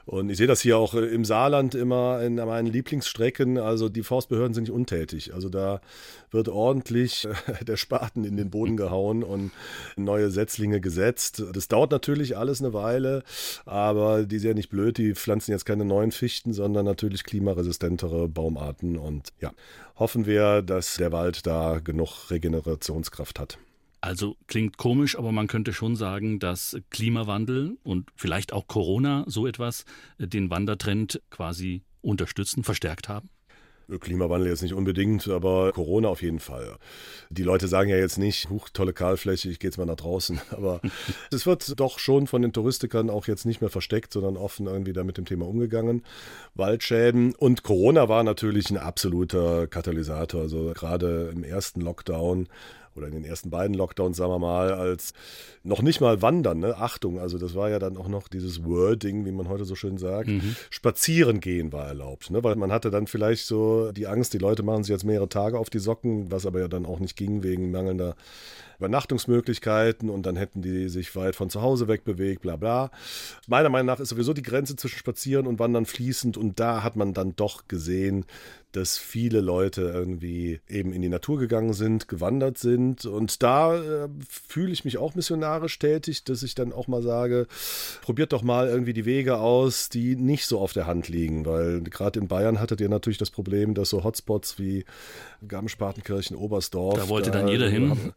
Und 0.06 0.30
ich 0.30 0.38
sehe 0.38 0.47
das 0.47 0.62
hier 0.62 0.78
auch 0.78 0.94
äh, 0.94 1.04
im 1.04 1.26
Saarland 1.26 1.75
immer 1.75 2.23
in 2.23 2.37
meinen 2.37 2.66
Lieblingsstrecken. 2.66 3.59
Also 3.59 3.90
die 3.90 4.02
Forstbehörden 4.02 4.54
sind 4.54 4.64
nicht 4.64 4.73
untätig. 4.73 5.35
Also 5.35 5.50
da 5.50 5.83
wird 6.30 6.49
ordentlich 6.49 7.26
äh, 7.26 7.64
der 7.64 7.76
Spaten 7.76 8.25
in 8.25 8.38
den 8.38 8.49
Boden 8.49 8.78
gehauen 8.78 9.23
und 9.23 9.52
neue 9.97 10.30
Setzlinge 10.30 10.80
gesetzt. 10.80 11.42
Das 11.53 11.68
dauert 11.68 11.90
natürlich 11.90 12.38
alles 12.38 12.62
eine 12.62 12.72
Weile, 12.72 13.22
aber 13.66 14.24
die 14.24 14.38
sind 14.38 14.48
ja 14.48 14.55
nicht 14.55 14.70
blöd. 14.70 14.96
Die 14.96 15.14
pflanzen 15.14 15.53
jetzt 15.53 15.66
keine 15.66 15.85
neuen 15.85 16.11
Fichten, 16.11 16.55
sondern 16.55 16.87
natürlich 16.87 17.22
klimaresistentere 17.24 18.29
Baumarten. 18.29 18.96
Und 18.96 19.35
ja, 19.40 19.53
hoffen 19.96 20.26
wir, 20.26 20.62
dass 20.62 20.96
der 20.96 21.12
Wald 21.12 21.46
da 21.46 21.78
genug 21.78 22.30
Regenerationskraft 22.30 23.38
hat. 23.38 23.59
Also 24.00 24.37
klingt 24.48 24.76
komisch, 24.76 25.16
aber 25.16 25.33
man 25.33 25.46
könnte 25.46 25.72
schon 25.72 25.96
sagen, 25.96 26.38
dass 26.38 26.76
Klimawandel 26.90 27.78
und 27.85 28.11
vielleicht 28.16 28.52
auch 28.52 28.66
Corona 28.66 29.24
so 29.26 29.46
etwas 29.46 29.87
äh, 30.18 30.26
den 30.26 30.50
Wandertrend 30.50 31.22
quasi 31.30 31.83
unterstützen, 32.02 32.64
verstärkt 32.64 33.09
haben? 33.09 33.30
Klimawandel 34.01 34.49
jetzt 34.49 34.62
nicht 34.62 34.75
unbedingt, 34.75 35.29
aber 35.29 35.73
Corona 35.73 36.09
auf 36.09 36.23
jeden 36.23 36.40
Fall. 36.40 36.77
Die 37.31 37.42
Leute 37.42 37.68
sagen 37.68 37.90
ja 37.90 37.97
jetzt 37.97 38.18
nicht, 38.18 38.49
huch, 38.51 38.68
tolle 38.70 38.92
Kahlfläche, 38.92 39.49
ich 39.49 39.59
gehe 39.59 39.68
jetzt 39.68 39.79
mal 39.79 39.87
nach 39.87 39.97
draußen. 39.97 40.40
Aber 40.51 40.81
es 41.31 41.47
wird 41.47 41.79
doch 41.81 41.99
schon 41.99 42.27
von 42.27 42.42
den 42.42 42.53
Touristikern 42.53 43.11
auch 43.11 43.27
jetzt 43.27 43.44
nicht 43.44 43.61
mehr 43.61 43.70
versteckt, 43.70 44.12
sondern 44.12 44.37
offen 44.37 44.66
irgendwie 44.66 44.92
da 44.92 45.05
mit 45.05 45.18
dem 45.18 45.25
Thema 45.25 45.47
umgegangen. 45.47 46.03
Waldschäden 46.55 47.35
und 47.35 47.62
Corona 47.62 48.09
war 48.09 48.23
natürlich 48.23 48.70
ein 48.70 48.77
absoluter 48.77 49.66
Katalysator. 49.66 50.42
Also 50.42 50.73
gerade 50.75 51.31
im 51.35 51.44
ersten 51.44 51.81
Lockdown 51.81 52.49
oder 52.96 53.07
in 53.07 53.12
den 53.12 53.24
ersten 53.24 53.50
beiden 53.50 53.74
Lockdowns, 53.74 54.16
sagen 54.16 54.30
wir 54.30 54.38
mal, 54.38 54.72
als 54.72 55.12
noch 55.62 55.83
nicht 55.83 56.00
mal 56.00 56.22
wandern, 56.22 56.61
ne? 56.61 56.76
Achtung, 56.76 57.18
also 57.18 57.38
das 57.38 57.54
war 57.54 57.70
ja 57.70 57.78
dann 57.78 57.96
auch 57.96 58.09
noch 58.09 58.28
dieses 58.28 58.64
Wording, 58.64 59.24
wie 59.24 59.33
man 59.33 59.48
heute 59.48 59.64
so 59.64 59.74
schön 59.74 59.98
sagt. 59.98 60.28
Mhm. 60.28 60.57
Spazieren 60.70 61.40
gehen 61.40 61.72
war 61.72 61.87
erlaubt, 61.87 62.30
ne? 62.30 62.44
Weil 62.44 62.57
man 62.57 62.72
hatte 62.72 62.90
dann 62.90 63.07
vielleicht 63.07 63.46
so 63.46 63.92
die 63.92 64.07
Angst, 64.07 64.35
die 64.35 64.38
Leute 64.38 64.62
machen 64.62 64.85
sich 64.85 64.92
jetzt 64.92 65.04
mehrere 65.04 65.28
Tage 65.28 65.59
auf 65.59 65.70
die 65.70 65.78
Socken, 65.78 66.30
was 66.30 66.46
aber 66.46 66.61
ja 66.61 66.68
dann 66.68 66.87
auch 66.87 67.00
nicht 67.00 67.16
ging 67.16 67.42
wegen 67.42 67.70
mangelnder 67.70 68.16
Übernachtungsmöglichkeiten 68.78 70.10
und 70.10 70.26
dann 70.26 70.37
hätten 70.37 70.62
die 70.62 70.88
sich 70.88 71.14
weit 71.16 71.37
von 71.37 71.50
zu 71.50 71.62
Hause 71.62 71.88
wegbewegt, 71.88 72.42
bla 72.42 72.56
bla. 72.56 72.90
Meiner 73.46 73.68
Meinung 73.68 73.87
nach 73.87 74.00
ist 74.00 74.08
sowieso 74.08 74.32
die 74.32 74.42
Grenze 74.42 74.76
zwischen 74.76 74.98
Spazieren 74.98 75.46
und 75.46 75.58
Wandern 75.58 75.87
fließend 75.87 76.37
und 76.37 76.60
da 76.60 76.82
hat 76.82 76.96
man 76.96 77.14
dann 77.14 77.37
doch 77.37 77.68
gesehen, 77.68 78.26
dass 78.74 78.98
viele 78.98 79.40
Leute 79.40 79.82
irgendwie 79.82 80.60
eben 80.68 80.92
in 80.92 81.00
die 81.00 81.08
Natur 81.08 81.38
gegangen 81.38 81.74
sind, 81.74 82.08
gewandert 82.08 82.58
sind. 82.58 83.06
Und 83.06 83.42
da 83.42 83.76
äh, 83.76 84.08
fühle 84.28 84.72
ich 84.72 84.84
mich 84.84 84.98
auch 84.98 85.14
missionarisch 85.14 85.78
tätig, 85.78 86.24
dass 86.24 86.42
ich 86.42 86.54
dann 86.54 86.72
auch 86.72 86.88
mal 86.88 87.02
sage, 87.02 87.46
probiert 88.02 88.32
doch 88.32 88.42
mal 88.42 88.66
irgendwie 88.66 88.92
die 88.92 89.04
Wege 89.04 89.38
aus, 89.38 89.90
die 89.90 90.16
nicht 90.16 90.46
so 90.46 90.58
auf 90.58 90.72
der 90.72 90.87
Hand 90.87 91.08
liegen. 91.08 91.46
Weil 91.46 91.82
gerade 91.82 92.18
in 92.18 92.26
Bayern 92.26 92.58
hattet 92.58 92.80
ihr 92.80 92.88
natürlich 92.88 93.18
das 93.18 93.30
Problem, 93.30 93.74
dass 93.74 93.90
so 93.90 94.02
Hotspots 94.02 94.58
wie 94.58 94.84
Garmisch-Partenkirchen, 95.46 96.37
Oberstdorf. 96.37 96.98
Da 96.98 97.08
wollte 97.08 97.30
da, 97.30 97.38
dann 97.38 97.48
jeder 97.48 97.68
hin. 97.68 98.12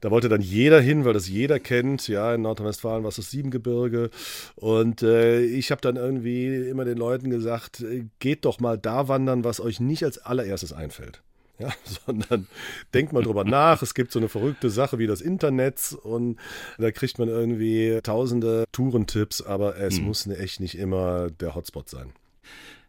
Da 0.00 0.10
wollte 0.10 0.28
dann 0.28 0.40
jeder 0.40 0.80
hin, 0.80 1.04
weil 1.04 1.12
das 1.12 1.28
jeder 1.28 1.60
kennt. 1.60 2.08
Ja, 2.08 2.34
in 2.34 2.42
Nordrhein-Westfalen 2.42 3.02
war 3.02 3.08
es 3.10 3.16
das 3.16 3.30
Siebengebirge. 3.30 4.10
Und 4.56 5.02
äh, 5.02 5.42
ich 5.42 5.70
habe 5.70 5.80
dann 5.80 5.96
irgendwie 5.96 6.68
immer 6.68 6.84
den 6.84 6.98
Leuten 6.98 7.30
gesagt, 7.30 7.80
äh, 7.80 8.04
geht 8.18 8.44
doch 8.44 8.60
mal 8.60 8.78
da 8.78 9.08
wandern, 9.08 9.44
was 9.44 9.60
euch 9.60 9.80
nicht 9.80 10.04
als 10.04 10.18
allererstes 10.18 10.72
einfällt. 10.72 11.22
Ja, 11.58 11.68
sondern 12.06 12.46
denkt 12.94 13.12
mal 13.12 13.22
drüber 13.22 13.44
nach. 13.44 13.82
Es 13.82 13.94
gibt 13.94 14.12
so 14.12 14.18
eine 14.18 14.28
verrückte 14.28 14.70
Sache 14.70 14.98
wie 14.98 15.06
das 15.06 15.20
Internet 15.20 15.94
und 16.02 16.38
da 16.78 16.90
kriegt 16.90 17.18
man 17.18 17.28
irgendwie 17.28 18.00
tausende 18.02 18.64
Tourentipps, 18.72 19.42
aber 19.42 19.76
es 19.76 19.98
hm. 19.98 20.04
muss 20.04 20.26
echt 20.26 20.60
nicht 20.60 20.78
immer 20.78 21.30
der 21.30 21.54
Hotspot 21.54 21.88
sein. 21.90 22.12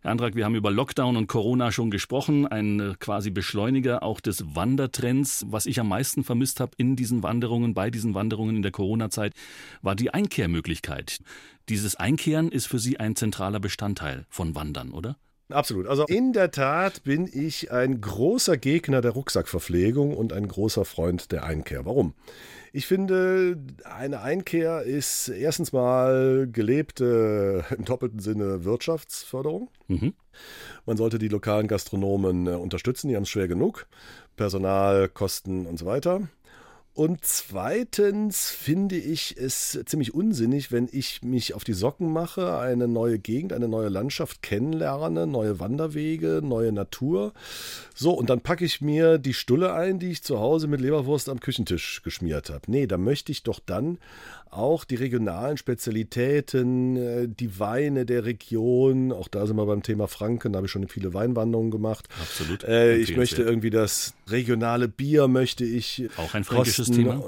Herr 0.03 0.09
Antrag, 0.09 0.33
wir 0.33 0.45
haben 0.45 0.55
über 0.55 0.71
Lockdown 0.71 1.15
und 1.15 1.27
Corona 1.27 1.71
schon 1.71 1.91
gesprochen, 1.91 2.47
ein 2.47 2.79
äh, 2.79 2.95
quasi 2.99 3.29
Beschleuniger 3.29 4.01
auch 4.01 4.19
des 4.19 4.55
Wandertrends. 4.55 5.45
Was 5.47 5.67
ich 5.67 5.79
am 5.79 5.89
meisten 5.89 6.23
vermisst 6.23 6.59
habe 6.59 6.71
in 6.77 6.95
diesen 6.95 7.21
Wanderungen, 7.21 7.75
bei 7.75 7.91
diesen 7.91 8.15
Wanderungen 8.15 8.55
in 8.55 8.61
der 8.63 8.71
Corona-Zeit, 8.71 9.33
war 9.83 9.95
die 9.95 10.11
Einkehrmöglichkeit. 10.11 11.19
Dieses 11.69 11.97
Einkehren 11.97 12.51
ist 12.51 12.65
für 12.65 12.79
Sie 12.79 12.99
ein 12.99 13.15
zentraler 13.15 13.59
Bestandteil 13.59 14.25
von 14.27 14.55
Wandern, 14.55 14.89
oder? 14.89 15.17
Absolut. 15.53 15.87
Also 15.87 16.05
in 16.05 16.33
der 16.33 16.51
Tat 16.51 17.03
bin 17.03 17.29
ich 17.31 17.71
ein 17.71 18.01
großer 18.01 18.57
Gegner 18.57 19.01
der 19.01 19.11
Rucksackverpflegung 19.11 20.15
und 20.15 20.33
ein 20.33 20.47
großer 20.47 20.85
Freund 20.85 21.31
der 21.31 21.43
Einkehr. 21.43 21.85
Warum? 21.85 22.13
Ich 22.73 22.87
finde, 22.87 23.57
eine 23.83 24.21
Einkehr 24.21 24.83
ist 24.83 25.27
erstens 25.27 25.73
mal 25.73 26.47
gelebte, 26.49 27.65
im 27.77 27.83
doppelten 27.83 28.19
Sinne, 28.19 28.63
Wirtschaftsförderung. 28.63 29.69
Mhm. 29.87 30.13
Man 30.85 30.95
sollte 30.95 31.19
die 31.19 31.27
lokalen 31.27 31.67
Gastronomen 31.67 32.47
äh, 32.47 32.51
unterstützen, 32.51 33.09
die 33.09 33.17
haben 33.17 33.23
es 33.23 33.29
schwer 33.29 33.49
genug. 33.49 33.87
Personal, 34.37 35.09
Kosten 35.09 35.65
und 35.65 35.77
so 35.77 35.85
weiter. 35.85 36.29
Und 36.93 37.23
zweitens 37.23 38.49
finde 38.49 38.97
ich 38.97 39.37
es 39.37 39.79
ziemlich 39.85 40.13
unsinnig, 40.13 40.73
wenn 40.73 40.89
ich 40.91 41.21
mich 41.21 41.53
auf 41.53 41.63
die 41.63 41.71
Socken 41.71 42.11
mache, 42.11 42.57
eine 42.57 42.89
neue 42.89 43.17
Gegend, 43.17 43.53
eine 43.53 43.69
neue 43.69 43.87
Landschaft 43.87 44.41
kennenlerne, 44.41 45.25
neue 45.25 45.61
Wanderwege, 45.61 46.41
neue 46.43 46.73
Natur. 46.73 47.31
So, 47.95 48.11
und 48.11 48.29
dann 48.29 48.41
packe 48.41 48.65
ich 48.65 48.81
mir 48.81 49.19
die 49.19 49.33
Stulle 49.33 49.73
ein, 49.73 49.99
die 49.99 50.11
ich 50.11 50.23
zu 50.23 50.39
Hause 50.39 50.67
mit 50.67 50.81
Leberwurst 50.81 51.29
am 51.29 51.39
Küchentisch 51.39 52.01
geschmiert 52.03 52.49
habe. 52.49 52.63
Nee, 52.67 52.87
da 52.87 52.97
möchte 52.97 53.31
ich 53.31 53.43
doch 53.43 53.61
dann 53.65 53.97
auch 54.51 54.83
die 54.83 54.95
regionalen 54.95 55.57
Spezialitäten, 55.57 56.97
äh, 56.97 57.27
die 57.27 57.59
Weine 57.59 58.05
der 58.05 58.25
Region, 58.25 59.11
auch 59.11 59.27
da 59.27 59.47
sind 59.47 59.55
wir 59.55 59.65
beim 59.65 59.81
Thema 59.81 60.07
Franken, 60.07 60.53
da 60.53 60.57
habe 60.57 60.67
ich 60.67 60.71
schon 60.71 60.87
viele 60.87 61.13
Weinwanderungen 61.13 61.71
gemacht. 61.71 62.07
Absolut. 62.21 62.63
Äh, 62.65 62.97
ich 62.97 63.15
möchte 63.15 63.41
irgendwie 63.41 63.69
das 63.69 64.13
regionale 64.27 64.87
Bier 64.87 65.27
möchte 65.27 65.63
ich 65.63 66.09
auch 66.17 66.33
ein 66.33 66.43
fränkisches 66.43 66.91
Thema. 66.91 67.23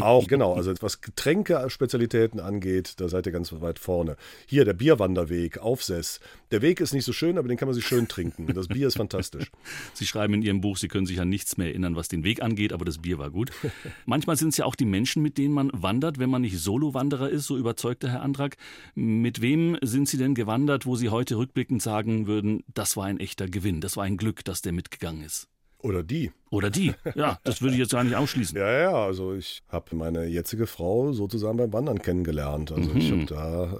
Auch, 0.00 0.26
genau. 0.26 0.54
Also 0.54 0.74
was 0.80 1.00
Getränke-Spezialitäten 1.00 2.40
angeht, 2.40 2.94
da 2.96 3.08
seid 3.08 3.26
ihr 3.26 3.32
ganz 3.32 3.52
weit 3.60 3.78
vorne. 3.78 4.16
Hier, 4.46 4.64
der 4.64 4.72
Bierwanderweg, 4.72 5.58
Aufsess. 5.58 6.18
Der 6.50 6.62
Weg 6.62 6.80
ist 6.80 6.94
nicht 6.94 7.04
so 7.04 7.12
schön, 7.12 7.38
aber 7.38 7.46
den 7.46 7.56
kann 7.56 7.68
man 7.68 7.74
sich 7.74 7.86
schön 7.86 8.08
trinken. 8.08 8.52
Das 8.54 8.66
Bier 8.66 8.88
ist 8.88 8.96
fantastisch. 8.96 9.52
Sie 9.94 10.06
schreiben 10.06 10.34
in 10.34 10.42
Ihrem 10.42 10.60
Buch, 10.60 10.78
Sie 10.78 10.88
können 10.88 11.06
sich 11.06 11.20
an 11.20 11.28
nichts 11.28 11.56
mehr 11.56 11.68
erinnern, 11.68 11.94
was 11.94 12.08
den 12.08 12.24
Weg 12.24 12.42
angeht, 12.42 12.72
aber 12.72 12.84
das 12.84 12.98
Bier 12.98 13.18
war 13.18 13.30
gut. 13.30 13.52
Manchmal 14.04 14.36
sind 14.36 14.48
es 14.48 14.56
ja 14.56 14.64
auch 14.64 14.74
die 14.74 14.84
Menschen, 14.84 15.22
mit 15.22 15.38
denen 15.38 15.54
man 15.54 15.70
wandert, 15.72 16.18
wenn 16.18 16.30
man 16.30 16.42
nicht 16.42 16.58
Solo-Wanderer 16.58 17.30
ist, 17.30 17.46
so 17.46 17.56
überzeugt 17.56 18.02
der 18.02 18.10
Herr 18.10 18.22
Antrag. 18.22 18.56
Mit 18.96 19.42
wem 19.42 19.78
sind 19.80 20.08
Sie 20.08 20.18
denn 20.18 20.34
gewandert, 20.34 20.86
wo 20.86 20.96
Sie 20.96 21.10
heute 21.10 21.36
rückblickend 21.36 21.82
sagen 21.82 22.26
würden, 22.26 22.64
das 22.72 22.96
war 22.96 23.04
ein 23.04 23.20
echter 23.20 23.48
Gewinn, 23.48 23.80
das 23.80 23.96
war 23.96 24.02
ein 24.04 24.16
Glück, 24.16 24.44
dass 24.44 24.60
der 24.60 24.72
mitgegangen 24.72 25.22
ist? 25.22 25.48
Oder 25.84 26.02
die. 26.02 26.32
Oder 26.50 26.70
die. 26.70 26.94
Ja, 27.14 27.38
das 27.44 27.60
würde 27.60 27.74
ich 27.74 27.80
jetzt 27.80 27.92
gar 27.92 28.04
nicht 28.04 28.16
ausschließen. 28.16 28.56
Ja, 28.64 28.72
ja, 28.72 28.94
also 28.94 29.34
ich 29.34 29.62
habe 29.68 29.94
meine 29.96 30.24
jetzige 30.24 30.66
Frau 30.66 31.12
sozusagen 31.12 31.58
beim 31.58 31.74
Wandern 31.74 32.00
kennengelernt. 32.00 32.72
Also 32.72 32.90
mhm. 32.90 32.96
ich 32.96 33.10
habe 33.10 33.26
da 33.26 33.78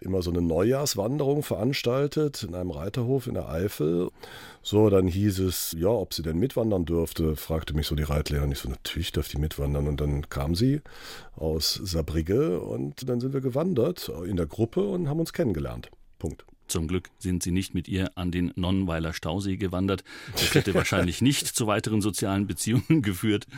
immer 0.00 0.22
so 0.22 0.32
eine 0.32 0.42
Neujahrswanderung 0.42 1.44
veranstaltet 1.44 2.42
in 2.42 2.56
einem 2.56 2.72
Reiterhof 2.72 3.28
in 3.28 3.34
der 3.34 3.48
Eifel. 3.48 4.08
So, 4.60 4.90
dann 4.90 5.06
hieß 5.06 5.38
es, 5.38 5.76
ja, 5.78 5.88
ob 5.88 6.12
sie 6.12 6.22
denn 6.22 6.38
mitwandern 6.38 6.84
dürfte, 6.84 7.36
fragte 7.36 7.74
mich 7.74 7.86
so 7.86 7.94
die 7.94 8.02
Reitlehrerin. 8.02 8.50
Ich 8.50 8.58
so, 8.58 8.68
natürlich 8.68 9.12
darf 9.12 9.28
die 9.28 9.38
mitwandern. 9.38 9.86
Und 9.86 10.00
dann 10.00 10.28
kam 10.28 10.56
sie 10.56 10.80
aus 11.36 11.74
Saarbrücke 11.74 12.60
und 12.60 13.08
dann 13.08 13.20
sind 13.20 13.34
wir 13.34 13.40
gewandert 13.40 14.10
in 14.26 14.36
der 14.36 14.46
Gruppe 14.46 14.82
und 14.82 15.08
haben 15.08 15.20
uns 15.20 15.32
kennengelernt. 15.32 15.90
Punkt. 16.18 16.44
Zum 16.70 16.86
Glück 16.86 17.10
sind 17.18 17.42
sie 17.42 17.50
nicht 17.50 17.74
mit 17.74 17.88
ihr 17.88 18.12
an 18.14 18.30
den 18.30 18.52
Nonnenweiler 18.54 19.12
Stausee 19.12 19.56
gewandert. 19.56 20.04
Das 20.32 20.54
hätte 20.54 20.72
wahrscheinlich 20.72 21.20
nicht 21.20 21.48
zu 21.48 21.66
weiteren 21.66 22.00
sozialen 22.00 22.46
Beziehungen 22.46 23.02
geführt. 23.02 23.48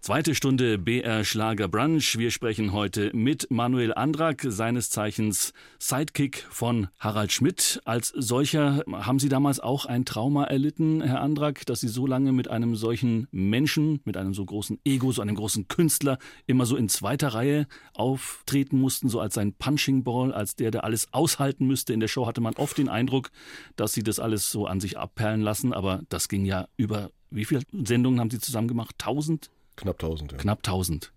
Zweite 0.00 0.34
Stunde 0.34 0.76
BR 0.76 1.24
Schlager 1.24 1.66
Brunch. 1.66 2.18
Wir 2.18 2.30
sprechen 2.30 2.74
heute 2.74 3.10
mit 3.14 3.50
Manuel 3.50 3.94
Andrak, 3.94 4.44
seines 4.46 4.90
Zeichens 4.90 5.54
Sidekick 5.78 6.44
von 6.50 6.88
Harald 6.98 7.32
Schmidt. 7.32 7.80
Als 7.86 8.08
solcher 8.08 8.84
haben 8.92 9.18
Sie 9.18 9.30
damals 9.30 9.60
auch 9.60 9.86
ein 9.86 10.04
Trauma 10.04 10.44
erlitten, 10.44 11.00
Herr 11.00 11.22
Andrak, 11.22 11.64
dass 11.64 11.80
Sie 11.80 11.88
so 11.88 12.06
lange 12.06 12.32
mit 12.32 12.48
einem 12.48 12.76
solchen 12.76 13.28
Menschen, 13.30 14.00
mit 14.04 14.18
einem 14.18 14.34
so 14.34 14.44
großen 14.44 14.78
Ego, 14.84 15.10
so 15.10 15.22
einem 15.22 15.36
großen 15.36 15.68
Künstler 15.68 16.18
immer 16.46 16.66
so 16.66 16.76
in 16.76 16.90
zweiter 16.90 17.28
Reihe 17.28 17.66
auftreten 17.94 18.78
mussten, 18.78 19.08
so 19.08 19.20
als 19.20 19.32
sein 19.32 19.54
Punching 19.54 20.04
Ball, 20.04 20.34
als 20.34 20.54
der, 20.54 20.70
der 20.70 20.84
alles 20.84 21.10
aushalten 21.14 21.66
müsste. 21.66 21.94
In 21.94 22.00
der 22.00 22.08
Show 22.08 22.26
hatte 22.26 22.42
man 22.42 22.57
oft 22.58 22.78
den 22.78 22.88
Eindruck, 22.88 23.30
dass 23.76 23.92
sie 23.92 24.02
das 24.02 24.18
alles 24.18 24.50
so 24.50 24.66
an 24.66 24.80
sich 24.80 24.98
abperlen 24.98 25.40
lassen, 25.40 25.72
aber 25.72 26.02
das 26.08 26.28
ging 26.28 26.44
ja 26.44 26.68
über, 26.76 27.10
wie 27.30 27.44
viele 27.44 27.62
Sendungen 27.72 28.20
haben 28.20 28.30
sie 28.30 28.40
zusammen 28.40 28.68
gemacht? 28.68 28.96
Tausend? 28.98 29.50
Knapp 29.76 29.98
tausend, 29.98 30.32
ja. 30.32 30.38
Knapp 30.38 30.62
tausend. 30.62 31.12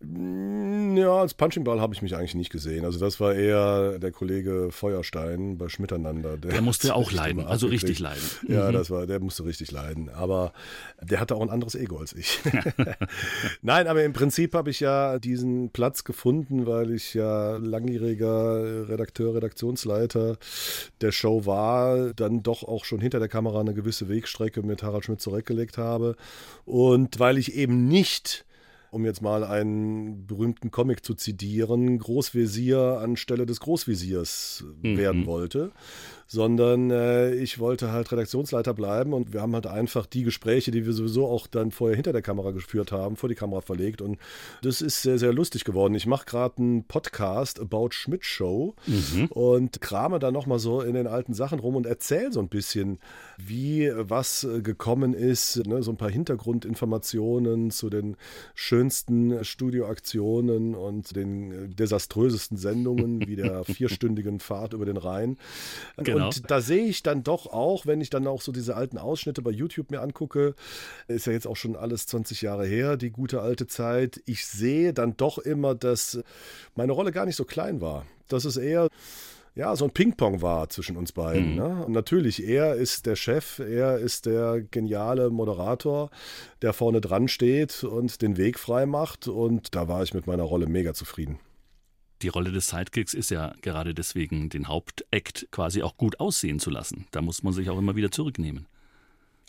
Mm, 0.00 0.94
ja, 0.98 1.10
als 1.10 1.32
Punching 1.32 1.64
Ball 1.64 1.80
habe 1.80 1.94
ich 1.94 2.02
mich 2.02 2.14
eigentlich 2.14 2.34
nicht 2.34 2.50
gesehen. 2.50 2.84
Also 2.84 2.98
das 2.98 3.18
war 3.18 3.34
eher 3.34 3.98
der 3.98 4.12
Kollege 4.12 4.68
Feuerstein 4.70 5.56
bei 5.56 5.70
Schmiteinander. 5.70 6.36
Der, 6.36 6.50
der 6.50 6.60
musste 6.60 6.94
auch 6.94 7.12
leiden, 7.12 7.46
also 7.46 7.66
richtig 7.66 7.98
leiden. 7.98 8.22
Ja, 8.46 8.68
mhm. 8.68 8.74
das 8.74 8.90
war, 8.90 9.06
der 9.06 9.20
musste 9.20 9.46
richtig 9.46 9.72
leiden. 9.72 10.10
Aber 10.10 10.52
der 11.00 11.18
hatte 11.18 11.34
auch 11.34 11.40
ein 11.40 11.48
anderes 11.48 11.74
Ego 11.74 11.96
als 11.96 12.12
ich. 12.12 12.40
Nein, 13.62 13.86
aber 13.86 14.04
im 14.04 14.12
Prinzip 14.12 14.54
habe 14.54 14.68
ich 14.68 14.80
ja 14.80 15.18
diesen 15.18 15.70
Platz 15.70 16.04
gefunden, 16.04 16.66
weil 16.66 16.90
ich 16.90 17.14
ja 17.14 17.56
langjähriger 17.56 18.88
Redakteur, 18.88 19.34
Redaktionsleiter 19.34 20.36
der 21.00 21.12
Show 21.12 21.46
war, 21.46 22.12
dann 22.12 22.42
doch 22.42 22.64
auch 22.64 22.84
schon 22.84 23.00
hinter 23.00 23.18
der 23.18 23.28
Kamera 23.28 23.60
eine 23.60 23.72
gewisse 23.72 24.10
Wegstrecke 24.10 24.62
mit 24.62 24.82
Harald 24.82 25.06
Schmidt 25.06 25.22
zurückgelegt 25.22 25.78
habe. 25.78 26.16
Und 26.66 27.18
weil 27.18 27.38
ich 27.38 27.54
eben 27.54 27.88
nicht 27.88 28.44
um 28.90 29.04
jetzt 29.04 29.22
mal 29.22 29.44
einen 29.44 30.26
berühmten 30.26 30.70
Comic 30.70 31.04
zu 31.04 31.14
zitieren, 31.14 31.98
Großvezier 31.98 32.98
anstelle 33.00 33.46
des 33.46 33.60
Großveziers 33.60 34.64
mhm. 34.82 34.96
werden 34.96 35.26
wollte, 35.26 35.72
sondern 36.26 36.90
äh, 36.90 37.34
ich 37.34 37.58
wollte 37.58 37.92
halt 37.92 38.10
Redaktionsleiter 38.10 38.74
bleiben 38.74 39.12
und 39.12 39.32
wir 39.32 39.42
haben 39.42 39.54
halt 39.54 39.66
einfach 39.66 40.06
die 40.06 40.24
Gespräche, 40.24 40.70
die 40.70 40.84
wir 40.84 40.92
sowieso 40.92 41.26
auch 41.26 41.46
dann 41.46 41.70
vorher 41.70 41.96
hinter 41.96 42.12
der 42.12 42.22
Kamera 42.22 42.50
geführt 42.50 42.90
haben, 42.92 43.16
vor 43.16 43.28
die 43.28 43.34
Kamera 43.34 43.60
verlegt 43.60 44.02
und 44.02 44.18
das 44.62 44.80
ist 44.80 45.02
sehr, 45.02 45.18
sehr 45.18 45.32
lustig 45.32 45.64
geworden. 45.64 45.94
Ich 45.94 46.06
mache 46.06 46.26
gerade 46.26 46.58
einen 46.58 46.84
Podcast 46.84 47.60
About 47.60 47.90
Schmidt 47.92 48.24
Show 48.24 48.74
mhm. 48.86 49.26
und 49.26 49.80
krame 49.80 50.18
da 50.18 50.30
nochmal 50.30 50.58
so 50.58 50.80
in 50.80 50.94
den 50.94 51.06
alten 51.06 51.34
Sachen 51.34 51.60
rum 51.60 51.76
und 51.76 51.86
erzähle 51.86 52.32
so 52.32 52.40
ein 52.40 52.48
bisschen, 52.48 52.98
wie 53.38 53.90
was 53.94 54.46
gekommen 54.62 55.14
ist, 55.14 55.64
ne, 55.66 55.82
so 55.82 55.92
ein 55.92 55.96
paar 55.96 56.10
Hintergrundinformationen 56.10 57.70
zu 57.70 57.88
den 57.88 58.16
schönsten 58.76 59.42
Studioaktionen 59.42 60.74
und 60.74 61.16
den 61.16 61.74
desaströsesten 61.74 62.58
Sendungen, 62.58 63.26
wie 63.26 63.36
der 63.36 63.64
vierstündigen 63.64 64.38
Fahrt 64.38 64.74
über 64.74 64.84
den 64.84 64.98
Rhein. 64.98 65.38
Genau. 65.96 66.26
Und 66.26 66.50
da 66.50 66.60
sehe 66.60 66.84
ich 66.84 67.02
dann 67.02 67.22
doch 67.22 67.46
auch, 67.46 67.86
wenn 67.86 68.02
ich 68.02 68.10
dann 68.10 68.26
auch 68.26 68.42
so 68.42 68.52
diese 68.52 68.76
alten 68.76 68.98
Ausschnitte 68.98 69.40
bei 69.40 69.50
YouTube 69.50 69.90
mir 69.90 70.02
angucke, 70.02 70.54
ist 71.08 71.26
ja 71.26 71.32
jetzt 71.32 71.46
auch 71.46 71.56
schon 71.56 71.74
alles 71.74 72.06
20 72.06 72.42
Jahre 72.42 72.66
her, 72.66 72.98
die 72.98 73.10
gute 73.10 73.40
alte 73.40 73.66
Zeit. 73.66 74.20
Ich 74.26 74.46
sehe 74.46 74.92
dann 74.92 75.16
doch 75.16 75.38
immer, 75.38 75.74
dass 75.74 76.18
meine 76.74 76.92
Rolle 76.92 77.12
gar 77.12 77.24
nicht 77.24 77.36
so 77.36 77.46
klein 77.46 77.80
war. 77.80 78.04
Dass 78.28 78.44
es 78.44 78.58
eher 78.58 78.88
ja, 79.56 79.74
so 79.74 79.86
ein 79.86 79.90
Ping-Pong 79.90 80.42
war 80.42 80.68
zwischen 80.68 80.96
uns 80.96 81.12
beiden. 81.12 81.52
Mhm. 81.52 81.56
Ne? 81.56 81.84
Und 81.86 81.92
natürlich, 81.92 82.46
er 82.46 82.74
ist 82.74 83.06
der 83.06 83.16
Chef, 83.16 83.58
er 83.58 83.98
ist 83.98 84.26
der 84.26 84.60
geniale 84.60 85.30
Moderator, 85.30 86.10
der 86.62 86.72
vorne 86.72 87.00
dran 87.00 87.26
steht 87.26 87.82
und 87.82 88.22
den 88.22 88.36
Weg 88.36 88.58
frei 88.58 88.86
macht. 88.86 89.26
Und 89.26 89.74
da 89.74 89.88
war 89.88 90.02
ich 90.02 90.14
mit 90.14 90.26
meiner 90.26 90.44
Rolle 90.44 90.66
mega 90.66 90.94
zufrieden 90.94 91.40
die 92.22 92.28
Rolle 92.28 92.50
des 92.50 92.68
Sidekicks 92.68 93.14
ist 93.14 93.30
ja 93.30 93.52
gerade 93.60 93.94
deswegen, 93.94 94.48
den 94.48 94.68
Hauptakt 94.68 95.48
quasi 95.50 95.82
auch 95.82 95.96
gut 95.96 96.18
aussehen 96.20 96.58
zu 96.58 96.70
lassen. 96.70 97.06
Da 97.10 97.20
muss 97.20 97.42
man 97.42 97.52
sich 97.52 97.68
auch 97.70 97.78
immer 97.78 97.96
wieder 97.96 98.10
zurücknehmen. 98.10 98.66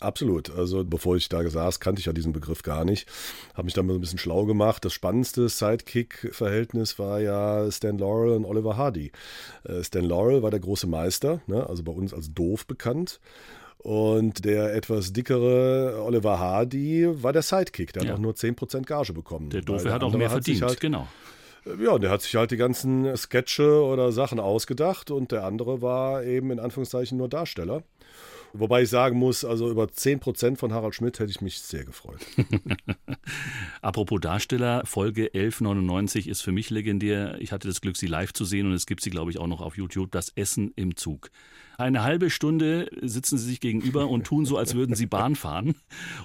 Absolut. 0.00 0.50
Also 0.50 0.84
bevor 0.84 1.16
ich 1.16 1.28
da 1.28 1.48
saß, 1.48 1.80
kannte 1.80 2.00
ich 2.00 2.06
ja 2.06 2.12
diesen 2.12 2.32
Begriff 2.32 2.62
gar 2.62 2.84
nicht. 2.84 3.08
Habe 3.54 3.64
mich 3.64 3.74
da 3.74 3.82
mal 3.82 3.94
ein 3.94 4.00
bisschen 4.00 4.18
schlau 4.18 4.44
gemacht. 4.44 4.84
Das 4.84 4.92
spannendste 4.92 5.48
Sidekick-Verhältnis 5.48 6.98
war 6.98 7.20
ja 7.20 7.70
Stan 7.70 7.98
Laurel 7.98 8.36
und 8.36 8.44
Oliver 8.44 8.76
Hardy. 8.76 9.10
Äh, 9.64 9.82
Stan 9.82 10.04
Laurel 10.04 10.42
war 10.42 10.50
der 10.50 10.60
große 10.60 10.86
Meister, 10.86 11.40
ne? 11.46 11.66
also 11.68 11.82
bei 11.82 11.92
uns 11.92 12.14
als 12.14 12.32
doof 12.32 12.66
bekannt. 12.66 13.20
Und 13.78 14.44
der 14.44 14.74
etwas 14.74 15.12
dickere 15.12 16.02
Oliver 16.04 16.38
Hardy 16.38 17.08
war 17.22 17.32
der 17.32 17.42
Sidekick. 17.42 17.92
Der 17.92 18.02
ja. 18.02 18.08
hat 18.10 18.16
auch 18.16 18.20
nur 18.20 18.34
10% 18.34 18.82
Gage 18.82 19.12
bekommen. 19.12 19.50
Der 19.50 19.62
Doofe 19.62 19.92
hat 19.92 20.02
auch 20.02 20.12
mehr 20.12 20.30
verdient, 20.30 20.62
halt, 20.62 20.80
genau. 20.80 21.08
Ja, 21.80 21.98
der 21.98 22.10
hat 22.10 22.22
sich 22.22 22.34
halt 22.34 22.50
die 22.50 22.56
ganzen 22.56 23.16
Sketche 23.16 23.82
oder 23.82 24.10
Sachen 24.12 24.40
ausgedacht 24.40 25.10
und 25.10 25.32
der 25.32 25.44
andere 25.44 25.82
war 25.82 26.24
eben 26.24 26.50
in 26.50 26.60
Anführungszeichen 26.60 27.18
nur 27.18 27.28
Darsteller. 27.28 27.82
Wobei 28.52 28.82
ich 28.82 28.88
sagen 28.88 29.18
muss, 29.18 29.44
also 29.44 29.70
über 29.70 29.84
10% 29.84 30.56
von 30.56 30.72
Harald 30.72 30.94
Schmidt 30.94 31.18
hätte 31.18 31.30
ich 31.30 31.40
mich 31.40 31.60
sehr 31.60 31.84
gefreut. 31.84 32.20
Apropos 33.82 34.20
Darsteller, 34.20 34.82
Folge 34.86 35.26
1199 35.26 36.28
ist 36.28 36.42
für 36.42 36.52
mich 36.52 36.70
legendär. 36.70 37.36
Ich 37.40 37.52
hatte 37.52 37.68
das 37.68 37.80
Glück, 37.80 37.96
sie 37.96 38.06
live 38.06 38.32
zu 38.32 38.44
sehen 38.44 38.66
und 38.66 38.72
es 38.72 38.86
gibt 38.86 39.02
sie, 39.02 39.10
glaube 39.10 39.30
ich, 39.30 39.38
auch 39.38 39.46
noch 39.46 39.60
auf 39.60 39.76
YouTube. 39.76 40.10
Das 40.12 40.30
Essen 40.30 40.72
im 40.76 40.96
Zug. 40.96 41.30
Eine 41.78 42.02
halbe 42.02 42.28
Stunde 42.28 42.90
sitzen 43.02 43.38
sie 43.38 43.50
sich 43.50 43.60
gegenüber 43.60 44.08
und 44.08 44.26
tun 44.26 44.44
so, 44.44 44.58
als 44.58 44.74
würden 44.74 44.96
sie 44.96 45.06
Bahn 45.06 45.36
fahren 45.36 45.76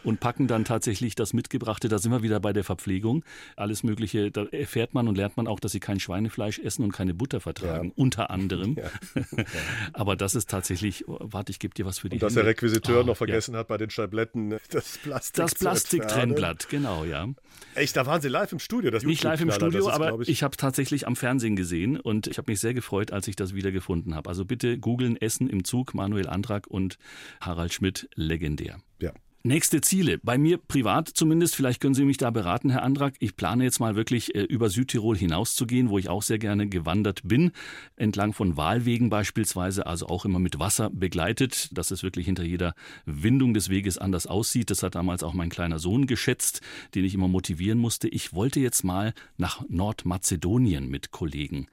und 0.04 0.20
packen 0.20 0.48
dann 0.48 0.66
tatsächlich 0.66 1.14
das 1.14 1.34
Mitgebrachte. 1.34 1.90
Da 1.90 2.00
sind 2.00 2.12
wir 2.12 2.24
wieder 2.24 2.40
bei 2.40 2.54
der 2.54 2.64
Verpflegung. 2.64 3.24
Alles 3.56 3.84
Mögliche, 3.84 4.32
da 4.32 4.46
erfährt 4.46 4.96
man 4.96 5.08
und 5.08 5.16
lernt 5.16 5.38
man 5.38 5.46
auch, 5.46 5.60
dass 5.60 5.72
sie 5.72 5.80
kein 5.80 6.00
Schweinefleisch 6.00 6.58
essen 6.58 6.84
und 6.84 6.92
keine 6.92 7.14
Butter 7.14 7.40
vertragen, 7.40 7.90
ja. 7.90 7.94
unter 7.96 8.32
anderem. 8.32 8.78
Ja. 8.78 9.24
Aber 9.94 10.16
das 10.16 10.34
ist 10.34 10.50
tatsächlich, 10.50 11.06
warte, 11.08 11.52
ich 11.52 11.60
gebe 11.60 11.76
dir 11.76 11.86
was 11.86 12.00
für 12.00 12.10
die 12.10 12.16
Und 12.16 12.24
dass 12.24 12.32
Hände. 12.32 12.46
der 12.46 12.50
Requisiteur 12.50 13.02
oh, 13.02 13.04
noch 13.04 13.18
vergessen 13.18 13.54
ja. 13.54 13.60
hat, 13.60 13.68
bei 13.68 13.78
den 13.78 13.92
Schabletten 13.92 14.58
das 14.72 14.98
Plastik 14.98 15.36
Das 15.36 15.54
Plastiktrennblatt, 15.54 16.68
genau, 16.68 17.04
ja. 17.04 17.28
Echt, 17.76 17.96
da 17.96 18.06
waren 18.06 18.22
sie 18.22 18.28
live 18.28 18.52
im 18.52 18.60
Studio. 18.60 18.92
Das 18.92 19.04
Nicht 19.04 19.24
live 19.24 19.42
im 19.42 19.52
Studio, 19.52 19.88
ist, 19.88 19.94
aber 19.94 20.20
ich, 20.22 20.30
ich 20.30 20.44
habe 20.44 20.58
tatsächlich 20.58 21.08
am 21.08 21.16
Fernsehen 21.16 21.56
gesehen 21.56 22.00
und 22.00 22.28
ich 22.28 22.38
habe 22.38 22.52
mich 22.52 22.60
sehr 22.60 22.74
gefreut, 22.74 23.12
als 23.12 23.28
ich 23.28 23.36
das 23.36 23.54
wieder 23.54 23.72
gefunden 23.72 24.16
habe. 24.16 24.30
Also 24.30 24.46
bitte 24.46 24.78
googeln 24.78 25.16
Essen 25.18 25.43
im 25.50 25.64
Zug, 25.64 25.94
Manuel 25.94 26.28
Antrag 26.28 26.68
und 26.68 26.98
Harald 27.42 27.74
Schmidt, 27.74 28.10
legendär. 28.16 28.80
Ja. 29.00 29.12
Nächste 29.46 29.82
Ziele. 29.82 30.20
Bei 30.20 30.38
mir 30.38 30.58
privat 30.58 31.10
zumindest, 31.10 31.58
vielleicht 31.58 31.82
können 31.82 31.96
Sie 31.96 32.06
mich 32.06 32.16
da 32.16 32.32
beraten, 32.32 32.70
Herr 32.70 32.82
Andrak. 32.82 33.16
Ich 33.20 33.36
plane 33.36 33.66
jetzt 33.66 33.82
mal 33.82 33.98
wirklich 33.98 34.36
äh, 34.36 34.44
über 34.44 34.70
Südtirol 34.70 35.18
hinauszugehen, 35.18 35.90
wo 35.90 36.00
ich 36.00 36.08
auch 36.08 36.24
sehr 36.24 36.40
gerne 36.40 36.70
gewandert 36.70 37.20
bin. 37.26 37.52
Entlang 37.98 38.32
von 38.32 38.56
Wahlwegen 38.56 39.10
beispielsweise, 39.10 39.86
also 39.86 40.08
auch 40.08 40.24
immer 40.24 40.40
mit 40.40 40.60
Wasser 40.60 40.90
begleitet, 40.90 41.78
dass 41.78 41.92
es 41.92 42.04
wirklich 42.04 42.26
hinter 42.26 42.46
jeder 42.46 42.74
Windung 43.06 43.54
des 43.54 43.68
Weges 43.68 43.98
anders 43.98 44.28
aussieht. 44.28 44.70
Das 44.70 44.82
hat 44.82 44.96
damals 44.96 45.24
auch 45.24 45.34
mein 45.34 45.50
kleiner 45.50 45.78
Sohn 45.78 46.08
geschätzt, 46.08 46.62
den 46.96 47.04
ich 47.04 47.14
immer 47.14 47.28
motivieren 47.28 47.80
musste. 47.80 48.08
Ich 48.08 48.32
wollte 48.32 48.62
jetzt 48.62 48.86
mal 48.86 49.14
nach 49.36 49.68
Nordmazedonien 49.68 50.88
mit 50.88 51.12
Kollegen. 51.12 51.68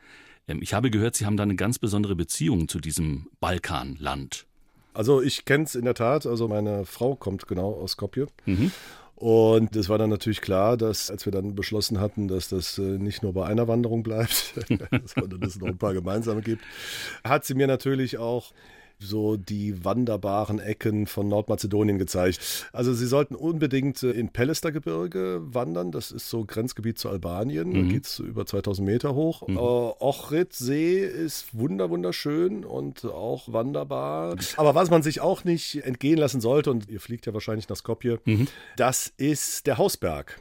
Ähm, 0.51 0.61
ich 0.63 0.75
habe 0.75 0.91
gehört, 0.91 1.17
Sie 1.17 1.27
haben 1.27 1.37
da 1.37 1.43
eine 1.43 1.57
ganz 1.57 1.79
besondere 1.79 2.17
Beziehung 2.17 2.69
zu 2.69 2.81
diesem 2.81 3.27
Balkanland. 3.41 4.47
Also 4.93 5.23
ich 5.23 5.45
kenne 5.45 5.65
es 5.65 5.75
in 5.75 5.85
der 5.85 5.95
Tat. 5.95 6.27
Also 6.27 6.49
meine 6.49 6.85
Frau 6.85 7.15
kommt 7.15 7.47
genau 7.47 7.73
aus 7.73 7.93
Skopje. 7.93 8.27
Mhm. 8.47 8.73
Und 9.15 9.77
es 9.77 9.89
war 9.91 9.99
dann 9.99 10.09
natürlich 10.09 10.41
klar, 10.41 10.79
dass 10.79 11.11
als 11.11 11.27
wir 11.27 11.33
dann 11.33 11.55
beschlossen 11.55 12.01
hatten, 12.01 12.27
dass 12.27 12.49
das 12.49 12.79
äh, 12.79 12.83
nicht 12.83 13.23
nur 13.23 13.35
bei 13.35 13.47
einer 13.47 13.69
Wanderung 13.69 14.03
bleibt, 14.03 14.55
sondern 15.05 15.41
dass 15.41 15.57
es 15.57 15.61
noch 15.61 15.69
ein 15.69 15.79
paar 15.79 15.93
gemeinsame 15.93 16.41
gibt, 16.41 16.65
hat 17.23 17.45
sie 17.45 17.55
mir 17.55 17.67
natürlich 17.67 18.17
auch 18.17 18.53
so 19.01 19.37
die 19.37 19.85
wanderbaren 19.85 20.59
Ecken 20.59 21.07
von 21.07 21.29
Nordmazedonien 21.29 21.99
gezeigt. 21.99 22.69
Also 22.73 22.93
sie 22.93 23.07
sollten 23.07 23.35
unbedingt 23.35 24.03
äh, 24.03 24.11
in 24.11 24.29
Pellestergebirge 24.29 25.41
wandern. 25.43 25.91
Das 25.91 26.11
ist 26.11 26.29
so 26.29 26.45
Grenzgebiet 26.45 26.99
zu 26.99 27.09
Albanien. 27.09 27.71
Mhm. 27.71 27.75
Da 27.75 27.93
geht 27.95 28.07
es 28.07 28.19
über 28.19 28.47
2000 28.47 28.87
Meter 28.87 29.15
hoch. 29.15 29.47
Mhm. 29.49 29.57
Äh, 29.57 29.61
Ochridsee 29.61 31.05
ist 31.05 31.57
wunder 31.59 31.91
wunderschön 31.91 32.65
und 32.65 33.05
auch 33.05 33.53
wanderbar. 33.53 34.37
Aber 34.57 34.75
was 34.75 34.91
man 34.91 35.03
sich 35.03 35.21
auch 35.21 35.45
nicht 35.45 35.85
entgehen 35.85 36.19
lassen 36.19 36.41
sollte, 36.41 36.71
und 36.71 36.89
ihr 36.89 37.01
fliegt 37.01 37.27
ja 37.27 37.35
wahrscheinlich 37.35 37.69
nach 37.69 37.77
Skopje, 37.77 38.21
mhm. 38.25 38.49
das 38.77 39.13
ist 39.17 39.67
der 39.67 39.79
Hausberg, 39.79 40.39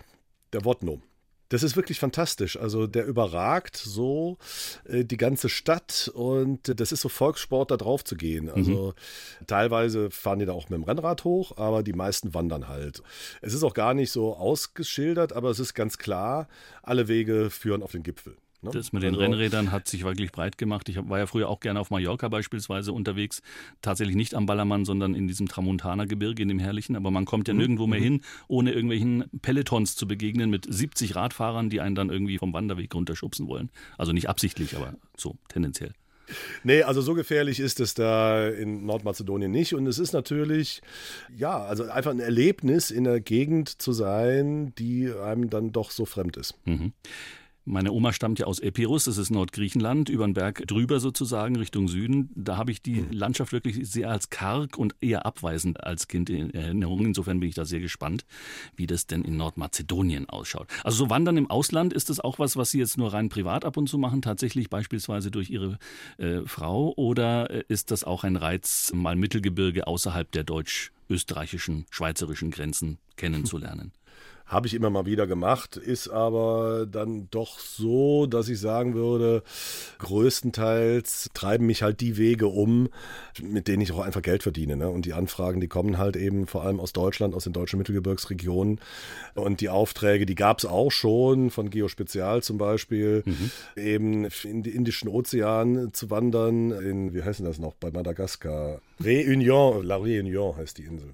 der 0.54 0.66
Wodno. 0.66 1.02
Das 1.50 1.64
ist 1.64 1.76
wirklich 1.76 2.00
fantastisch. 2.00 2.58
Also 2.58 2.88
der 2.88 3.06
überragt 3.06 3.76
so 3.76 4.38
äh, 4.86 5.04
die 5.04 5.18
ganze 5.18 5.50
Stadt 5.50 6.10
und 6.14 6.80
das 6.80 6.92
ist 6.92 7.02
so 7.02 7.10
Volkssport, 7.10 7.72
da 7.72 7.78
drauf 7.78 8.04
zu 8.04 8.16
gehen. 8.16 8.50
Also 8.50 8.94
mhm. 9.40 9.46
teilweise 9.48 10.12
fahren 10.12 10.40
die 10.40 10.46
da 10.46 10.54
auch 10.54 10.70
mit 10.70 10.78
dem 10.78 10.84
Rennrad 10.84 11.24
hoch, 11.24 11.58
aber 11.58 11.84
die 11.84 11.94
meisten 11.94 12.34
wandern 12.34 12.68
halt. 12.68 13.02
Es 13.42 13.54
ist 13.54 13.64
auch 13.64 13.74
gar 13.74 13.94
nicht 13.94 14.12
so 14.12 14.36
ausgeschildert, 14.36 15.34
aber 15.34 15.50
es 15.50 15.60
ist 15.60 15.74
ganz 15.74 15.98
klar, 15.98 16.48
alle 16.84 17.08
Wege 17.08 17.50
führen 17.50 17.84
auf 17.84 17.92
den 17.92 18.04
Gipfel. 18.04 18.38
Ne? 18.62 18.72
Das 18.74 18.92
mit 18.92 19.04
den 19.04 19.10
also, 19.10 19.22
Rennrädern 19.22 19.72
hat 19.72 19.88
sich 19.88 20.04
wirklich 20.04 20.32
breit 20.32 20.58
gemacht. 20.58 20.90
Ich 20.90 20.98
war 20.98 21.18
ja 21.18 21.28
früher 21.28 21.48
auch 21.48 21.60
gerne 21.60 21.80
auf 21.80 21.92
Mallorca 21.92 22.28
beispielsweise 22.28 22.92
unterwegs. 22.92 23.42
Tatsächlich 23.82 24.16
nicht 24.16 24.36
am 24.36 24.46
Ballermann, 24.46 24.86
sondern 24.86 25.16
in 25.16 25.28
diesem 25.28 25.48
Tramontana-Gebirge, 25.48 26.42
in 26.42 26.50
dem 26.50 26.60
herrlichen. 26.60 26.96
Aber 26.96 27.12
man 27.12 27.26
kommt 27.26 27.48
ja 27.48 27.54
mhm. 27.54 27.60
nirgendwo 27.60 27.88
mehr 27.88 28.00
mhm. 28.00 28.04
hin, 28.04 28.22
ohne 28.48 28.72
irgendwelchen 28.72 29.26
Pelotons 29.42 29.96
zu 29.96 30.08
begegnen 30.08 30.50
mit 30.50 30.66
70 30.68 31.16
Radfahrern, 31.16 31.70
die 31.70 31.80
einen 31.80 31.96
dann 31.96 32.10
irgendwie 32.10 32.38
vom 32.38 32.54
Wanderweg 32.54 32.94
runterschubsen 32.94 33.48
wollen. 33.48 33.70
Also 33.98 34.12
nicht 34.12 34.28
absichtlich, 34.28 34.76
aber 34.76 34.96
so 35.16 35.36
tendenziell. 35.48 35.94
Nee, 36.64 36.84
also 36.84 37.02
so 37.02 37.14
gefährlich 37.14 37.60
ist 37.60 37.80
es 37.80 37.94
da 37.94 38.48
in 38.48 38.86
Nordmazedonien 38.86 39.52
nicht. 39.52 39.74
Und 39.74 39.88
es 39.88 40.00
ist 40.00 40.14
natürlich, 40.14 40.82
ja, 41.36 41.58
also 41.64 41.86
einfach 41.86 42.12
ein 42.12 42.20
Erlebnis, 42.20 42.92
in 42.92 43.04
der 43.04 43.20
Gegend 43.20 43.82
zu 43.82 43.94
sein, 43.94 44.74
die 44.78 45.12
einem 45.12 45.50
dann 45.50 45.72
doch 45.72 45.92
so 45.92 46.06
fremd 46.06 46.38
ist. 46.38 46.56
Mhm. 46.66 46.94
Meine 47.66 47.92
Oma 47.92 48.14
stammt 48.14 48.40
ja 48.40 48.48
aus 48.48 48.60
Epirus, 48.60 49.06
das 49.06 49.18
ist 49.18 49.30
Nordgriechenland, 49.30 50.10
über 50.10 50.26
den 50.26 50.34
Berg 50.34 50.68
drüber 50.68 51.00
sozusagen 51.00 51.56
Richtung 51.56 51.88
Süden. 51.88 52.32
Da 52.36 52.58
habe 52.58 52.72
ich 52.72 52.82
die 52.82 53.02
mhm. 53.02 53.12
Landschaft 53.12 53.52
wirklich 53.52 53.88
sehr 53.88 54.10
als 54.10 54.30
karg 54.30 54.78
und 54.78 54.96
eher 55.02 55.26
abweisend 55.26 55.84
als 55.84 56.08
Kind 56.08 56.30
in 56.30 56.52
Erinnerung. 56.52 57.06
Insofern 57.06 57.40
bin 57.40 57.50
ich 57.50 57.56
da 57.56 57.66
sehr 57.66 57.80
gespannt, 57.80 58.26
wie 58.76 58.88
das 58.88 59.06
denn 59.06 59.24
in 59.24 59.38
Nordmazedonien 59.38 60.28
ausschaut. 60.30 60.68
Also 60.84 60.98
so 60.98 61.10
Wandern 61.10 61.38
im 61.38 61.50
Ausland, 61.50 61.94
ist 61.94 62.10
das 62.10 62.20
auch 62.20 62.40
was, 62.40 62.58
was 62.58 62.72
Sie 62.72 62.80
jetzt 62.80 62.98
nur 62.98 63.14
rein 63.14 63.30
privat 63.30 63.66
ab 63.66 63.78
und 63.78 63.88
zu 63.88 63.98
machen, 63.98 64.22
tatsächlich 64.22 64.70
beispielsweise 64.70 65.30
durch 65.30 65.50
Ihre 65.50 65.78
äh, 66.18 66.42
Frau? 66.46 66.94
Oder 66.96 67.52
äh, 67.52 67.64
ist 67.68 67.92
das 67.92 68.04
auch 68.04 68.24
ein 68.24 68.36
Reiz, 68.36 68.92
mal 68.96 69.16
Mittelgebirge 69.16 69.86
außerhalb 69.86 70.32
der 70.32 70.44
deutsch-österreichischen, 70.44 71.86
schweizerischen 71.92 72.52
Grenzen 72.52 72.98
kennenzulernen? 73.16 73.92
Habe 74.50 74.66
ich 74.66 74.74
immer 74.74 74.90
mal 74.90 75.06
wieder 75.06 75.28
gemacht, 75.28 75.78
ist 75.78 76.08
aber 76.08 76.88
dann 76.88 77.28
doch 77.30 77.60
so, 77.60 78.26
dass 78.26 78.50
ich 78.50 78.60
sagen 78.60 78.96
würde, 78.96 79.44
größtenteils 80.00 81.30
treiben 81.36 81.68
mich 81.68 81.84
halt 81.84 82.02
die 82.02 82.18
Wege 82.18 82.48
um, 82.48 82.90
mit 83.40 83.68
denen 83.68 83.82
ich 83.84 83.92
auch 83.92 84.00
einfach 84.00 84.24
Geld 84.24 84.42
verdiene. 84.42 84.76
Ne? 84.76 84.90
Und 84.90 85.06
die 85.06 85.14
Anfragen, 85.14 85.62
die 85.62 85.68
kommen 85.68 86.00
halt 86.00 86.16
eben 86.16 86.48
vor 86.48 86.64
allem 86.64 86.80
aus 86.80 86.94
Deutschland, 86.94 87.36
aus 87.36 87.44
den 87.44 87.54
deutschen 87.54 87.78
Mittelgebirgsregionen. 87.78 88.82
Und 89.36 89.62
die 89.62 89.70
Aufträge, 89.70 90.26
die 90.26 90.34
gab 90.34 90.58
es 90.58 90.66
auch 90.66 90.92
schon 90.92 91.52
von 91.52 91.70
Geospezial 91.70 92.42
zum 92.42 92.58
Beispiel, 92.58 93.22
mhm. 93.26 93.52
eben 93.76 94.28
in 94.44 94.64
den 94.64 94.74
Indischen 94.74 95.10
Ozean 95.10 95.94
zu 95.94 96.10
wandern, 96.10 96.72
in, 96.72 97.14
wie 97.14 97.22
heißt 97.22 97.38
denn 97.38 97.46
das 97.46 97.60
noch, 97.60 97.76
bei 97.76 97.92
Madagaskar? 97.92 98.82
Réunion, 99.00 99.84
La 99.84 99.98
Réunion 99.98 100.58
heißt 100.58 100.80
die 100.80 100.86
Insel. 100.86 101.14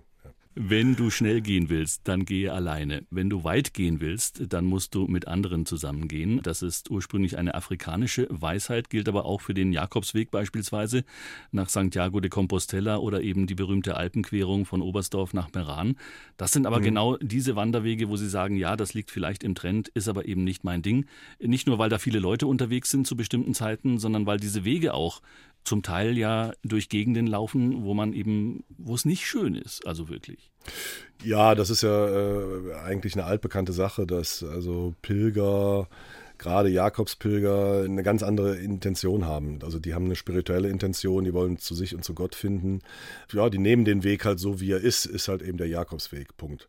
Wenn 0.58 0.96
du 0.96 1.10
schnell 1.10 1.42
gehen 1.42 1.68
willst, 1.68 2.08
dann 2.08 2.24
gehe 2.24 2.54
alleine. 2.54 3.04
Wenn 3.10 3.30
du 3.30 3.44
weit 3.44 3.74
gehen 3.74 4.00
willst, 4.00 4.54
dann 4.54 4.64
musst 4.64 4.96
du 4.96 5.06
mit 5.06 5.28
anderen 5.28 5.66
zusammengehen. 5.66 6.40
Das 6.44 6.62
ist 6.62 6.90
ursprünglich 6.90 7.38
eine 7.38 7.56
afrikanische 7.56 8.26
Weisheit, 8.30 8.90
gilt 8.90 9.10
aber 9.10 9.26
auch 9.26 9.42
für 9.42 9.54
den 9.54 9.74
Jakobsweg 9.74 10.32
beispielsweise 10.32 11.04
nach 11.52 11.68
Santiago 11.68 12.22
de 12.22 12.30
Compostela 12.30 13.00
oder 13.00 13.22
eben 13.22 13.48
die 13.48 13.56
berühmte 13.56 13.98
Alpenquerung 13.98 14.66
von 14.66 14.82
Oberstdorf 14.82 15.34
nach 15.34 15.52
Meran. 15.54 15.98
Das 16.38 16.54
sind 16.54 16.66
aber 16.66 16.80
mhm. 16.80 16.84
genau 16.84 17.18
diese 17.18 17.58
Wanderwege, 17.58 18.08
wo 18.08 18.16
sie 18.16 18.30
sagen, 18.30 18.56
ja, 18.56 18.78
das 18.78 18.94
liegt 18.94 19.12
vielleicht 19.12 19.44
im 19.44 19.56
Trend, 19.56 19.90
ist 19.90 20.08
aber 20.08 20.26
eben 20.26 20.46
nicht 20.46 20.64
mein 20.64 20.82
Ding. 20.82 21.06
Nicht 21.38 21.68
nur, 21.68 21.80
weil 21.80 21.90
da 21.90 21.98
viele 21.98 22.20
Leute 22.20 22.48
unterwegs 22.48 22.90
sind 22.92 23.06
zu 23.06 23.18
bestimmten 23.18 23.54
Zeiten, 23.54 24.00
sondern 24.00 24.26
weil 24.26 24.40
diese 24.40 24.64
Wege 24.64 24.94
auch 24.94 25.22
zum 25.66 25.84
Teil 25.84 26.18
ja 26.18 26.54
durch 26.64 26.90
Gegenden 26.90 27.28
laufen, 27.28 27.84
wo 27.84 27.94
man 27.94 28.14
eben, 28.14 28.64
wo 28.78 28.96
es 28.96 29.06
nicht 29.06 29.26
schön 29.26 29.56
ist, 29.56 29.86
also 29.86 30.10
wirklich. 30.10 30.52
Ja, 31.24 31.56
das 31.56 31.70
ist 31.70 31.84
ja 31.84 32.08
äh, 32.08 32.74
eigentlich 32.84 33.16
eine 33.16 33.26
altbekannte 33.26 33.74
Sache, 33.74 34.06
dass 34.06 34.44
also 34.44 34.94
Pilger, 35.02 35.88
gerade 36.38 36.70
Jakobspilger, 36.70 37.84
eine 37.84 38.04
ganz 38.04 38.24
andere 38.24 38.58
Intention 38.58 39.26
haben. 39.26 39.60
Also 39.64 39.80
die 39.80 39.94
haben 39.94 40.06
eine 40.06 40.16
spirituelle 40.16 40.70
Intention, 40.70 41.24
die 41.24 41.34
wollen 41.34 41.58
zu 41.58 41.74
sich 41.74 41.96
und 41.96 42.04
zu 42.04 42.14
Gott 42.14 42.36
finden. 42.36 42.82
Ja, 43.32 43.50
die 43.50 43.58
nehmen 43.58 43.86
den 43.86 44.04
Weg 44.04 44.26
halt 44.26 44.40
so, 44.40 44.60
wie 44.60 44.72
er 44.72 44.82
ist, 44.82 45.06
ist 45.06 45.28
halt 45.28 45.42
eben 45.42 45.58
der 45.58 45.68
Jakobsweg, 45.68 46.38
Punkt. 46.38 46.68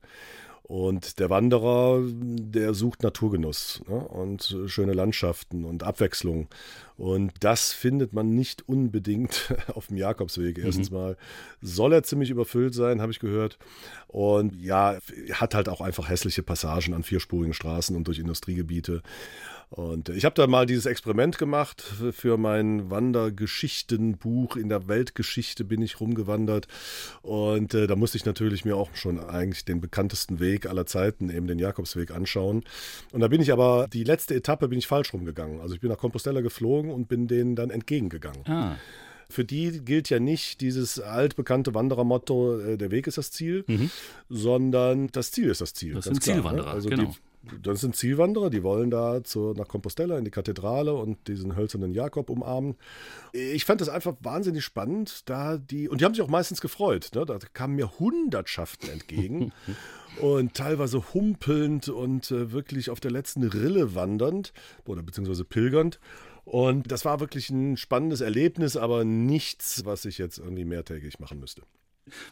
Und 0.68 1.20
der 1.20 1.30
Wanderer, 1.30 2.02
der 2.04 2.74
sucht 2.74 3.04
Naturgenuss 3.04 3.82
ne? 3.88 4.00
und 4.00 4.56
schöne 4.66 4.94
Landschaften 4.94 5.64
und 5.64 5.84
Abwechslung. 5.84 6.48
Und 6.96 7.32
das 7.38 7.72
findet 7.72 8.12
man 8.12 8.34
nicht 8.34 8.68
unbedingt 8.68 9.54
auf 9.74 9.86
dem 9.86 9.96
Jakobsweg. 9.96 10.58
Erstens 10.58 10.90
mhm. 10.90 10.96
mal 10.96 11.16
soll 11.62 11.92
er 11.92 12.02
ziemlich 12.02 12.30
überfüllt 12.30 12.74
sein, 12.74 13.00
habe 13.00 13.12
ich 13.12 13.20
gehört. 13.20 13.58
Und 14.08 14.60
ja, 14.60 14.98
hat 15.34 15.54
halt 15.54 15.68
auch 15.68 15.80
einfach 15.80 16.08
hässliche 16.08 16.42
Passagen 16.42 16.94
an 16.94 17.04
vierspurigen 17.04 17.54
Straßen 17.54 17.94
und 17.94 18.08
durch 18.08 18.18
Industriegebiete. 18.18 19.02
Und 19.68 20.10
ich 20.10 20.24
habe 20.24 20.34
da 20.34 20.46
mal 20.46 20.64
dieses 20.64 20.86
Experiment 20.86 21.38
gemacht 21.38 21.82
für 22.12 22.36
mein 22.36 22.88
Wandergeschichtenbuch. 22.90 24.56
In 24.56 24.68
der 24.68 24.86
Weltgeschichte 24.86 25.64
bin 25.64 25.82
ich 25.82 26.00
rumgewandert. 26.00 26.68
Und 27.22 27.74
äh, 27.74 27.88
da 27.88 27.96
musste 27.96 28.16
ich 28.16 28.24
natürlich 28.24 28.64
mir 28.64 28.76
auch 28.76 28.94
schon 28.94 29.18
eigentlich 29.18 29.64
den 29.64 29.80
bekanntesten 29.80 30.38
Weg 30.38 30.66
aller 30.66 30.86
Zeiten, 30.86 31.30
eben 31.30 31.48
den 31.48 31.58
Jakobsweg, 31.58 32.12
anschauen. 32.12 32.62
Und 33.12 33.20
da 33.20 33.28
bin 33.28 33.40
ich 33.40 33.52
aber, 33.52 33.88
die 33.92 34.04
letzte 34.04 34.36
Etappe 34.36 34.68
bin 34.68 34.78
ich 34.78 34.86
falsch 34.86 35.12
rumgegangen. 35.12 35.60
Also 35.60 35.74
ich 35.74 35.80
bin 35.80 35.90
nach 35.90 35.98
Compostela 35.98 36.42
geflogen 36.42 36.92
und 36.92 37.08
bin 37.08 37.26
denen 37.26 37.56
dann 37.56 37.70
entgegengegangen. 37.70 38.46
Ah. 38.46 38.76
Für 39.28 39.44
die 39.44 39.84
gilt 39.84 40.08
ja 40.08 40.20
nicht 40.20 40.60
dieses 40.60 41.00
altbekannte 41.00 41.74
Wanderermotto, 41.74 42.60
äh, 42.60 42.76
der 42.78 42.92
Weg 42.92 43.08
ist 43.08 43.18
das 43.18 43.32
Ziel, 43.32 43.64
mhm. 43.66 43.90
sondern 44.28 45.08
das 45.08 45.32
Ziel 45.32 45.50
ist 45.50 45.60
das 45.60 45.74
Ziel. 45.74 45.94
Das 45.94 46.04
sind 46.04 46.20
klar, 46.20 46.36
ne? 46.36 46.42
Zielwanderer, 46.42 46.70
Also 46.70 46.88
genau. 46.88 47.06
die 47.06 47.18
das 47.62 47.80
sind 47.80 47.96
Zielwanderer, 47.96 48.50
die 48.50 48.62
wollen 48.62 48.90
da 48.90 49.22
zu, 49.22 49.52
nach 49.56 49.68
Compostela 49.68 50.18
in 50.18 50.24
die 50.24 50.30
Kathedrale 50.30 50.94
und 50.94 51.28
diesen 51.28 51.56
hölzernen 51.56 51.92
Jakob 51.92 52.30
umarmen. 52.30 52.76
Ich 53.32 53.64
fand 53.64 53.80
das 53.80 53.88
einfach 53.88 54.14
wahnsinnig 54.20 54.64
spannend, 54.64 55.28
da 55.28 55.58
die, 55.58 55.88
und 55.88 56.00
die 56.00 56.04
haben 56.04 56.14
sich 56.14 56.22
auch 56.22 56.28
meistens 56.28 56.60
gefreut. 56.60 57.10
Ne? 57.14 57.24
Da 57.24 57.38
kamen 57.52 57.76
mir 57.76 57.98
Hundertschaften 57.98 58.90
entgegen 58.90 59.52
und 60.20 60.54
teilweise 60.54 61.14
humpelnd 61.14 61.88
und 61.88 62.30
äh, 62.30 62.52
wirklich 62.52 62.90
auf 62.90 63.00
der 63.00 63.10
letzten 63.10 63.44
Rille 63.44 63.94
wandernd 63.94 64.52
oder 64.86 65.02
beziehungsweise 65.02 65.44
pilgernd. 65.44 66.00
Und 66.44 66.92
das 66.92 67.04
war 67.04 67.18
wirklich 67.18 67.50
ein 67.50 67.76
spannendes 67.76 68.20
Erlebnis, 68.20 68.76
aber 68.76 69.04
nichts, 69.04 69.84
was 69.84 70.04
ich 70.04 70.18
jetzt 70.18 70.38
irgendwie 70.38 70.64
mehrtägig 70.64 71.18
machen 71.18 71.40
müsste. 71.40 71.62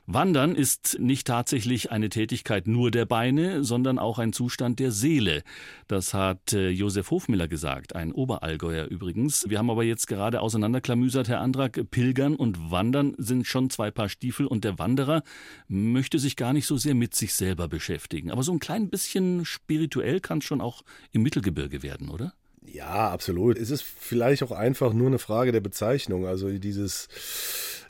Wandern 0.06 0.54
ist 0.54 0.98
nicht 1.00 1.26
tatsächlich 1.26 1.90
eine 1.90 2.08
Tätigkeit 2.08 2.66
nur 2.66 2.90
der 2.90 3.06
Beine, 3.06 3.64
sondern 3.64 3.98
auch 3.98 4.18
ein 4.18 4.32
Zustand 4.32 4.78
der 4.78 4.92
Seele. 4.92 5.42
Das 5.88 6.14
hat 6.14 6.52
äh, 6.52 6.68
Josef 6.68 7.10
Hofmiller 7.10 7.48
gesagt, 7.48 7.96
ein 7.96 8.12
Oberallgäuer 8.12 8.87
übrigens. 8.87 9.48
Wir 9.48 9.58
haben 9.58 9.70
aber 9.70 9.84
jetzt 9.84 10.06
gerade 10.06 10.40
auseinanderklamüsert, 10.40 11.28
Herr 11.28 11.40
Andrak. 11.40 11.80
Pilgern 11.90 12.37
und 12.37 12.70
Wandern 12.70 13.14
sind 13.18 13.46
schon 13.46 13.70
zwei 13.70 13.90
Paar 13.90 14.08
Stiefel 14.08 14.46
und 14.46 14.64
der 14.64 14.78
Wanderer 14.78 15.22
möchte 15.68 16.18
sich 16.18 16.37
gar 16.37 16.52
nicht 16.52 16.66
so 16.66 16.76
sehr 16.76 16.94
mit 16.94 17.14
sich 17.14 17.34
selber 17.34 17.68
beschäftigen. 17.68 18.30
Aber 18.30 18.42
so 18.42 18.52
ein 18.52 18.60
klein 18.60 18.90
bisschen 18.90 19.44
spirituell 19.44 20.20
kann 20.20 20.38
es 20.38 20.44
schon 20.44 20.60
auch 20.60 20.82
im 21.12 21.22
Mittelgebirge 21.22 21.82
werden, 21.82 22.08
oder? 22.08 22.32
Ja, 22.66 23.10
absolut. 23.10 23.58
Es 23.58 23.70
ist 23.70 23.82
vielleicht 23.82 24.42
auch 24.42 24.50
einfach 24.50 24.92
nur 24.92 25.08
eine 25.08 25.18
Frage 25.18 25.52
der 25.52 25.60
Bezeichnung. 25.60 26.26
Also 26.26 26.50
dieses 26.58 27.08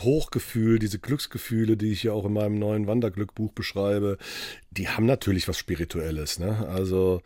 Hochgefühl, 0.03 0.79
diese 0.79 0.99
Glücksgefühle, 0.99 1.77
die 1.77 1.93
ich 1.93 2.03
ja 2.03 2.13
auch 2.13 2.25
in 2.25 2.33
meinem 2.33 2.59
neuen 2.59 2.87
Wanderglückbuch 2.87 3.53
beschreibe, 3.53 4.19
die 4.71 4.89
haben 4.89 5.07
natürlich 5.07 5.47
was 5.47 5.59
Spirituelles. 5.59 6.39
Ne? 6.39 6.67
Also 6.69 7.23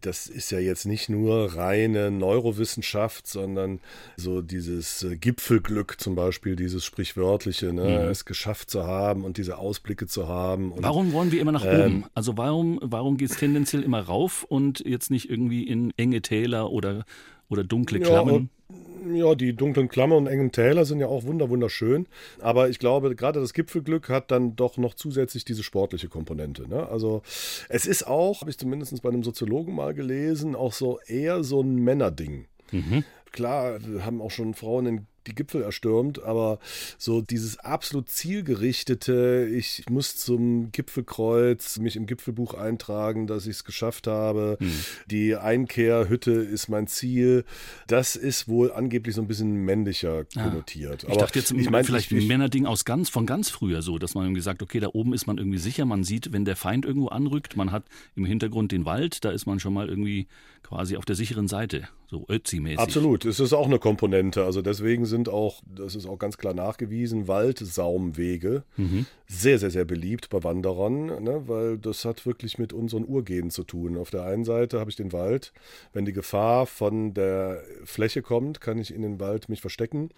das 0.00 0.26
ist 0.26 0.50
ja 0.50 0.58
jetzt 0.58 0.86
nicht 0.86 1.08
nur 1.08 1.54
reine 1.56 2.10
Neurowissenschaft, 2.10 3.26
sondern 3.26 3.80
so 4.16 4.42
dieses 4.42 5.02
äh, 5.02 5.16
Gipfelglück 5.16 6.00
zum 6.00 6.14
Beispiel, 6.14 6.56
dieses 6.56 6.84
sprichwörtliche, 6.84 7.72
ne? 7.72 7.82
Mhm. 7.82 8.10
es 8.10 8.24
geschafft 8.24 8.70
zu 8.70 8.86
haben 8.86 9.24
und 9.24 9.36
diese 9.36 9.58
Ausblicke 9.58 10.06
zu 10.06 10.28
haben. 10.28 10.72
Und, 10.72 10.82
warum 10.82 11.12
wollen 11.12 11.32
wir 11.32 11.40
immer 11.40 11.52
nach 11.52 11.64
ähm, 11.64 11.80
oben? 11.80 12.04
Also 12.14 12.36
warum, 12.36 12.78
warum 12.82 13.16
geht 13.16 13.30
es 13.30 13.36
tendenziell 13.36 13.82
immer 13.82 14.00
rauf 14.00 14.44
und 14.44 14.80
jetzt 14.80 15.10
nicht 15.10 15.30
irgendwie 15.30 15.64
in 15.64 15.92
enge 15.96 16.22
Täler 16.22 16.70
oder, 16.70 17.04
oder 17.50 17.64
dunkle 17.64 18.00
Klammern? 18.00 18.48
Ja, 18.70 18.70
ja, 19.12 19.34
die 19.34 19.54
dunklen 19.54 19.88
Klammern 19.88 20.18
und 20.18 20.26
engen 20.26 20.52
Täler 20.52 20.84
sind 20.84 21.00
ja 21.00 21.06
auch 21.06 21.24
wunderschön. 21.24 22.06
Aber 22.40 22.68
ich 22.68 22.78
glaube, 22.78 23.14
gerade 23.14 23.40
das 23.40 23.54
Gipfelglück 23.54 24.08
hat 24.08 24.30
dann 24.30 24.56
doch 24.56 24.76
noch 24.76 24.94
zusätzlich 24.94 25.44
diese 25.44 25.62
sportliche 25.62 26.08
Komponente. 26.08 26.68
Ne? 26.68 26.88
Also 26.88 27.22
es 27.68 27.86
ist 27.86 28.06
auch, 28.06 28.40
habe 28.40 28.50
ich 28.50 28.58
zumindest 28.58 29.02
bei 29.02 29.08
einem 29.08 29.22
Soziologen 29.22 29.74
mal 29.74 29.94
gelesen, 29.94 30.54
auch 30.54 30.72
so 30.72 30.98
eher 31.06 31.42
so 31.44 31.62
ein 31.62 31.76
Männerding. 31.76 32.46
Mhm. 32.72 33.04
Klar, 33.32 33.78
haben 34.00 34.20
auch 34.20 34.30
schon 34.30 34.54
Frauen 34.54 34.86
in 34.86 35.06
die 35.26 35.34
Gipfel 35.34 35.62
erstürmt, 35.62 36.22
aber 36.22 36.58
so 36.98 37.20
dieses 37.20 37.58
absolut 37.58 38.08
zielgerichtete, 38.08 39.48
ich 39.52 39.84
muss 39.88 40.16
zum 40.16 40.72
Gipfelkreuz 40.72 41.78
mich 41.78 41.96
im 41.96 42.06
Gipfelbuch 42.06 42.54
eintragen, 42.54 43.26
dass 43.26 43.46
ich 43.46 43.56
es 43.56 43.64
geschafft 43.64 44.06
habe, 44.06 44.56
hm. 44.60 44.72
die 45.10 45.36
Einkehrhütte 45.36 46.32
ist 46.32 46.68
mein 46.68 46.86
Ziel, 46.86 47.44
das 47.86 48.16
ist 48.16 48.48
wohl 48.48 48.72
angeblich 48.72 49.14
so 49.14 49.22
ein 49.22 49.28
bisschen 49.28 49.52
männlicher 49.52 50.24
konnotiert. 50.24 51.04
Ich 51.04 51.10
aber 51.10 51.20
dachte 51.20 51.38
jetzt, 51.38 51.52
ich 51.52 51.70
mein, 51.70 51.84
vielleicht 51.84 52.10
ein 52.12 52.26
Männerding 52.26 52.66
aus 52.66 52.84
ganz, 52.84 53.08
von 53.08 53.26
ganz 53.26 53.50
früher 53.50 53.82
so, 53.82 53.98
dass 53.98 54.14
man 54.14 54.24
irgendwie 54.24 54.42
sagt, 54.42 54.62
okay, 54.62 54.80
da 54.80 54.88
oben 54.92 55.12
ist 55.12 55.26
man 55.26 55.38
irgendwie 55.38 55.58
sicher, 55.58 55.84
man 55.84 56.04
sieht, 56.04 56.32
wenn 56.32 56.44
der 56.44 56.56
Feind 56.56 56.84
irgendwo 56.84 57.08
anrückt, 57.08 57.56
man 57.56 57.72
hat 57.72 57.84
im 58.14 58.24
Hintergrund 58.24 58.72
den 58.72 58.84
Wald, 58.84 59.24
da 59.24 59.30
ist 59.30 59.46
man 59.46 59.60
schon 59.60 59.74
mal 59.74 59.88
irgendwie 59.88 60.28
quasi 60.62 60.96
auf 60.96 61.04
der 61.04 61.16
sicheren 61.16 61.48
Seite, 61.48 61.88
so 62.10 62.26
Ötzi-mäßig. 62.28 62.80
Absolut, 62.80 63.24
es 63.24 63.38
ist 63.38 63.52
auch 63.52 63.66
eine 63.66 63.78
Komponente, 63.78 64.44
also 64.44 64.62
deswegen 64.62 65.06
sind 65.06 65.28
auch, 65.28 65.62
das 65.64 65.94
ist 65.94 66.06
auch 66.06 66.18
ganz 66.18 66.38
klar 66.38 66.54
nachgewiesen, 66.54 67.28
Waldsaumwege 67.28 68.64
mhm. 68.76 69.06
sehr, 69.28 69.60
sehr, 69.60 69.70
sehr 69.70 69.84
beliebt 69.84 70.28
bei 70.28 70.42
Wanderern, 70.42 71.22
ne, 71.22 71.44
weil 71.46 71.78
das 71.78 72.04
hat 72.04 72.26
wirklich 72.26 72.58
mit 72.58 72.72
unseren 72.72 73.04
Urgenen 73.04 73.50
zu 73.50 73.62
tun. 73.62 73.96
Auf 73.96 74.10
der 74.10 74.24
einen 74.24 74.42
Seite 74.42 74.80
habe 74.80 74.90
ich 74.90 74.96
den 74.96 75.12
Wald, 75.12 75.52
wenn 75.92 76.04
die 76.04 76.12
Gefahr 76.12 76.66
von 76.66 77.14
der 77.14 77.62
Fläche 77.84 78.22
kommt, 78.22 78.60
kann 78.60 78.78
ich 78.78 78.92
in 78.92 79.02
den 79.02 79.20
Wald 79.20 79.48
mich 79.48 79.60
verstecken. 79.60 80.10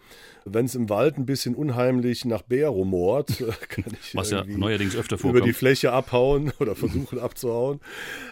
Wenn 0.46 0.64
es 0.64 0.74
im 0.74 0.88
Wald 0.88 1.18
ein 1.18 1.26
bisschen 1.26 1.54
unheimlich 1.54 2.24
nach 2.24 2.40
Bär 2.40 2.70
rumort, 2.70 3.36
kann 3.68 3.84
ich 4.00 4.16
Was 4.16 4.30
ja 4.30 4.44
neuerdings 4.46 4.96
öfter 4.96 5.18
vorkommt. 5.18 5.40
über 5.40 5.46
die 5.46 5.52
Fläche 5.52 5.92
abhauen 5.92 6.54
oder 6.58 6.74
versuchen 6.74 7.18
abzuhauen. 7.18 7.80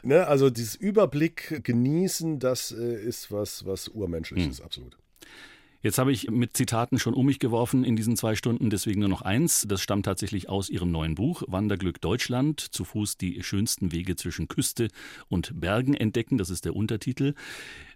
Ne, 0.02 0.26
also 0.26 0.48
dieses 0.48 0.76
Überblick 0.76 1.62
genießen, 1.62 2.38
das 2.38 2.72
äh, 2.72 2.94
ist 2.94 3.30
was, 3.30 3.49
was 3.64 3.88
urmenschliches, 3.88 4.58
mhm. 4.58 4.64
absolut. 4.64 4.96
Jetzt 5.82 5.96
habe 5.96 6.12
ich 6.12 6.30
mit 6.30 6.58
Zitaten 6.58 6.98
schon 6.98 7.14
um 7.14 7.24
mich 7.24 7.38
geworfen 7.38 7.84
in 7.84 7.96
diesen 7.96 8.14
zwei 8.14 8.34
Stunden, 8.34 8.68
deswegen 8.68 9.00
nur 9.00 9.08
noch 9.08 9.22
eins. 9.22 9.64
Das 9.66 9.80
stammt 9.80 10.04
tatsächlich 10.04 10.46
aus 10.50 10.68
Ihrem 10.68 10.90
neuen 10.90 11.14
Buch 11.14 11.42
Wanderglück 11.46 12.02
Deutschland. 12.02 12.60
Zu 12.60 12.84
Fuß 12.84 13.16
die 13.16 13.42
schönsten 13.42 13.90
Wege 13.90 14.14
zwischen 14.14 14.46
Küste 14.46 14.88
und 15.28 15.58
Bergen 15.58 15.94
entdecken. 15.94 16.36
Das 16.36 16.50
ist 16.50 16.66
der 16.66 16.76
Untertitel. 16.76 17.32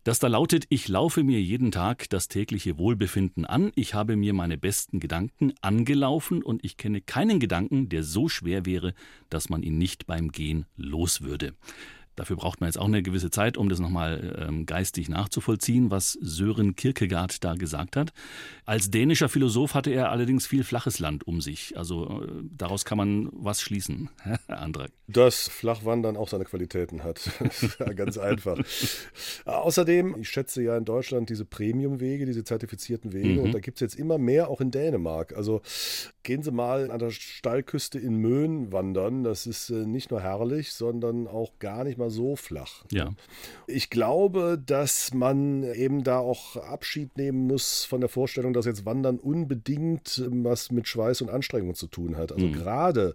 Das 0.03 0.19
da 0.19 0.29
lautet, 0.29 0.64
ich 0.71 0.88
laufe 0.88 1.25
mir 1.25 1.43
jeden 1.43 1.73
Tag 1.73 2.09
das 2.09 2.29
tägliche 2.29 2.79
Wohlbefinden 2.79 3.45
an. 3.45 3.71
Ich 3.75 3.93
habe 3.93 4.17
mir 4.17 4.33
meine 4.33 4.57
besten 4.57 4.99
Gedanken 4.99 5.53
angelaufen 5.61 6.43
und 6.43 6.64
ich 6.64 6.79
kenne 6.79 7.03
keinen 7.03 7.38
Gedanken, 7.38 7.90
der 7.90 8.03
so 8.03 8.31
schwer 8.31 8.64
wäre, 8.64 8.95
dass 9.29 9.51
man 9.51 9.62
ihn 9.62 9.77
nicht 9.77 10.07
beim 10.07 10.33
Gehen 10.33 10.64
los 10.77 11.21
würde. 11.21 11.53
Dafür 12.16 12.37
braucht 12.37 12.61
man 12.61 12.68
jetzt 12.68 12.79
auch 12.79 12.87
eine 12.87 13.03
gewisse 13.03 13.31
Zeit, 13.31 13.57
um 13.57 13.68
das 13.68 13.81
nochmal 13.81 14.37
ähm, 14.38 14.66
geistig 14.66 15.09
nachzuvollziehen, 15.09 15.90
was 15.90 16.12
Sören 16.20 16.77
Kierkegaard 16.77 17.42
da 17.42 17.55
gesagt 17.55 17.96
hat. 17.96 18.12
Als 18.64 18.90
dänischer 18.90 19.29
Philosoph 19.29 19.74
hatte 19.74 19.90
er 19.90 20.11
allerdings 20.11 20.46
viel 20.46 20.64
flaches 20.64 20.98
Land 20.98 21.27
um 21.27 21.40
sich. 21.40 21.77
Also 21.77 22.22
äh, 22.22 22.42
daraus 22.42 22.85
kann 22.85 22.98
man 22.98 23.29
was 23.33 23.61
schließen, 23.61 24.11
Andrak. 24.46 24.90
Dass 25.07 25.48
Flachwandern 25.48 26.16
auch 26.16 26.29
seine 26.29 26.44
Qualitäten 26.44 27.03
hat. 27.03 27.31
ganz 27.96 28.16
einfach. 28.16 28.59
Außerdem, 29.44 30.16
ich 30.20 30.29
schätze 30.29 30.62
ja 30.62 30.77
in 30.77 30.85
Deutschland 30.85 31.31
diese 31.31 31.44
Premium-Wege, 31.44 32.27
diese 32.27 32.44
zertifizierten 32.44 33.12
Wege. 33.12 33.40
Mhm. 33.40 33.40
Und 33.40 33.53
da 33.53 33.61
gibt 33.61 33.77
es 33.79 33.81
jetzt 33.81 33.98
immer 33.98 34.18
mehr 34.18 34.48
auch 34.48 34.61
in 34.61 34.70
Dänemark. 34.70 35.37
Also 35.37 35.62
gehen 36.25 36.43
Sie 36.43 36.51
mal 36.51 36.91
an 36.91 36.99
der 36.99 37.11
Steilküste 37.11 37.99
in 37.99 38.17
Möhn 38.17 38.73
wandern. 38.73 39.23
Das 39.23 39.47
ist 39.47 39.71
äh, 39.71 39.87
nicht 39.87 40.11
nur 40.11 40.21
herrlich, 40.21 40.73
sondern 40.73 41.29
auch 41.29 41.53
gar 41.61 41.85
nicht 41.85 41.99
mal 41.99 42.11
so 42.11 42.35
flach. 42.35 42.85
Ja. 42.91 43.13
Ich 43.67 43.91
glaube, 43.91 44.61
dass 44.65 45.15
man 45.15 45.63
eben 45.63 46.03
da 46.03 46.19
auch 46.19 46.57
Abschied 46.57 47.17
nehmen 47.17 47.47
muss 47.47 47.85
von 47.85 48.01
der 48.01 48.09
Vorstellung, 48.09 48.53
dass 48.53 48.67
jetzt 48.67 48.85
Wandern 48.85 49.19
unbedingt 49.19 50.25
was 50.29 50.73
mit 50.73 50.89
Schweiß 50.89 51.21
und 51.21 51.31
Anstrengung 51.31 51.75
zu 51.75 51.87
tun 51.87 52.17
hat. 52.17 52.33
Also 52.33 52.47
mhm. 52.47 52.53
gerade 52.53 53.15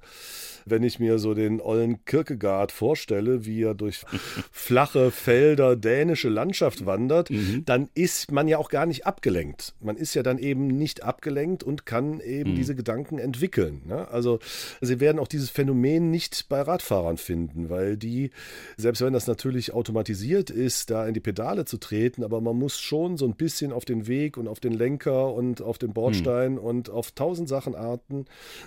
wenn 0.66 0.84
ich 0.84 1.00
mir 1.00 1.18
so 1.18 1.34
den 1.34 1.62
ollen 1.62 2.06
Kierkegaard 2.06 2.72
vorstelle, 2.72 3.46
wie 3.46 3.64
er 3.64 3.74
durch 3.74 4.06
flache 4.52 5.10
Felder 5.10 5.76
dänische 5.76 6.30
Landschaft 6.30 6.86
wandert, 6.86 7.32
mhm. 7.32 7.64
dann 7.66 7.90
ist 7.96 8.32
man 8.32 8.48
ja 8.48 8.60
auch 8.60 8.70
gar 8.70 8.86
nicht 8.86 9.08
abgelenkt. 9.08 9.74
Man 9.82 9.98
ist 9.98 10.14
ja 10.14 10.22
dann 10.22 10.38
eben 10.38 10.68
nicht 10.68 11.04
abgelenkt 11.04 11.64
und 11.64 11.88
kann 11.88 12.20
eben 12.20 12.52
mhm. 12.52 12.56
diese 12.56 12.76
Gedanken 12.76 12.99
entwickeln. 13.06 13.82
Ne? 13.86 14.08
Also 14.10 14.40
Sie 14.82 15.00
werden 15.00 15.20
auch 15.20 15.28
dieses 15.28 15.50
Phänomen 15.50 16.12
nicht 16.12 16.48
bei 16.50 16.62
Radfahrern 16.62 17.18
finden, 17.18 17.70
weil 17.70 17.98
die, 17.98 18.32
selbst 18.78 19.02
wenn 19.02 19.14
das 19.14 19.28
natürlich 19.28 19.74
automatisiert 19.74 20.50
ist, 20.50 20.90
da 20.90 21.08
in 21.08 21.14
die 21.14 21.20
Pedale 21.20 21.66
zu 21.66 21.78
treten, 21.78 22.24
aber 22.24 22.42
man 22.42 22.58
muss 22.58 22.80
schon 22.80 23.18
so 23.18 23.26
ein 23.26 23.36
bisschen 23.36 23.72
auf 23.72 23.86
den 23.86 24.08
Weg 24.08 24.38
und 24.38 24.48
auf 24.48 24.60
den 24.60 24.74
Lenker 24.74 25.34
und 25.34 25.62
auf 25.62 25.78
den 25.78 25.94
Bordstein 25.94 26.54
mhm. 26.54 26.60
und 26.60 26.90
auf 26.90 27.12
tausend 27.12 27.50
Sachen 27.50 27.76
arten 27.76 28.26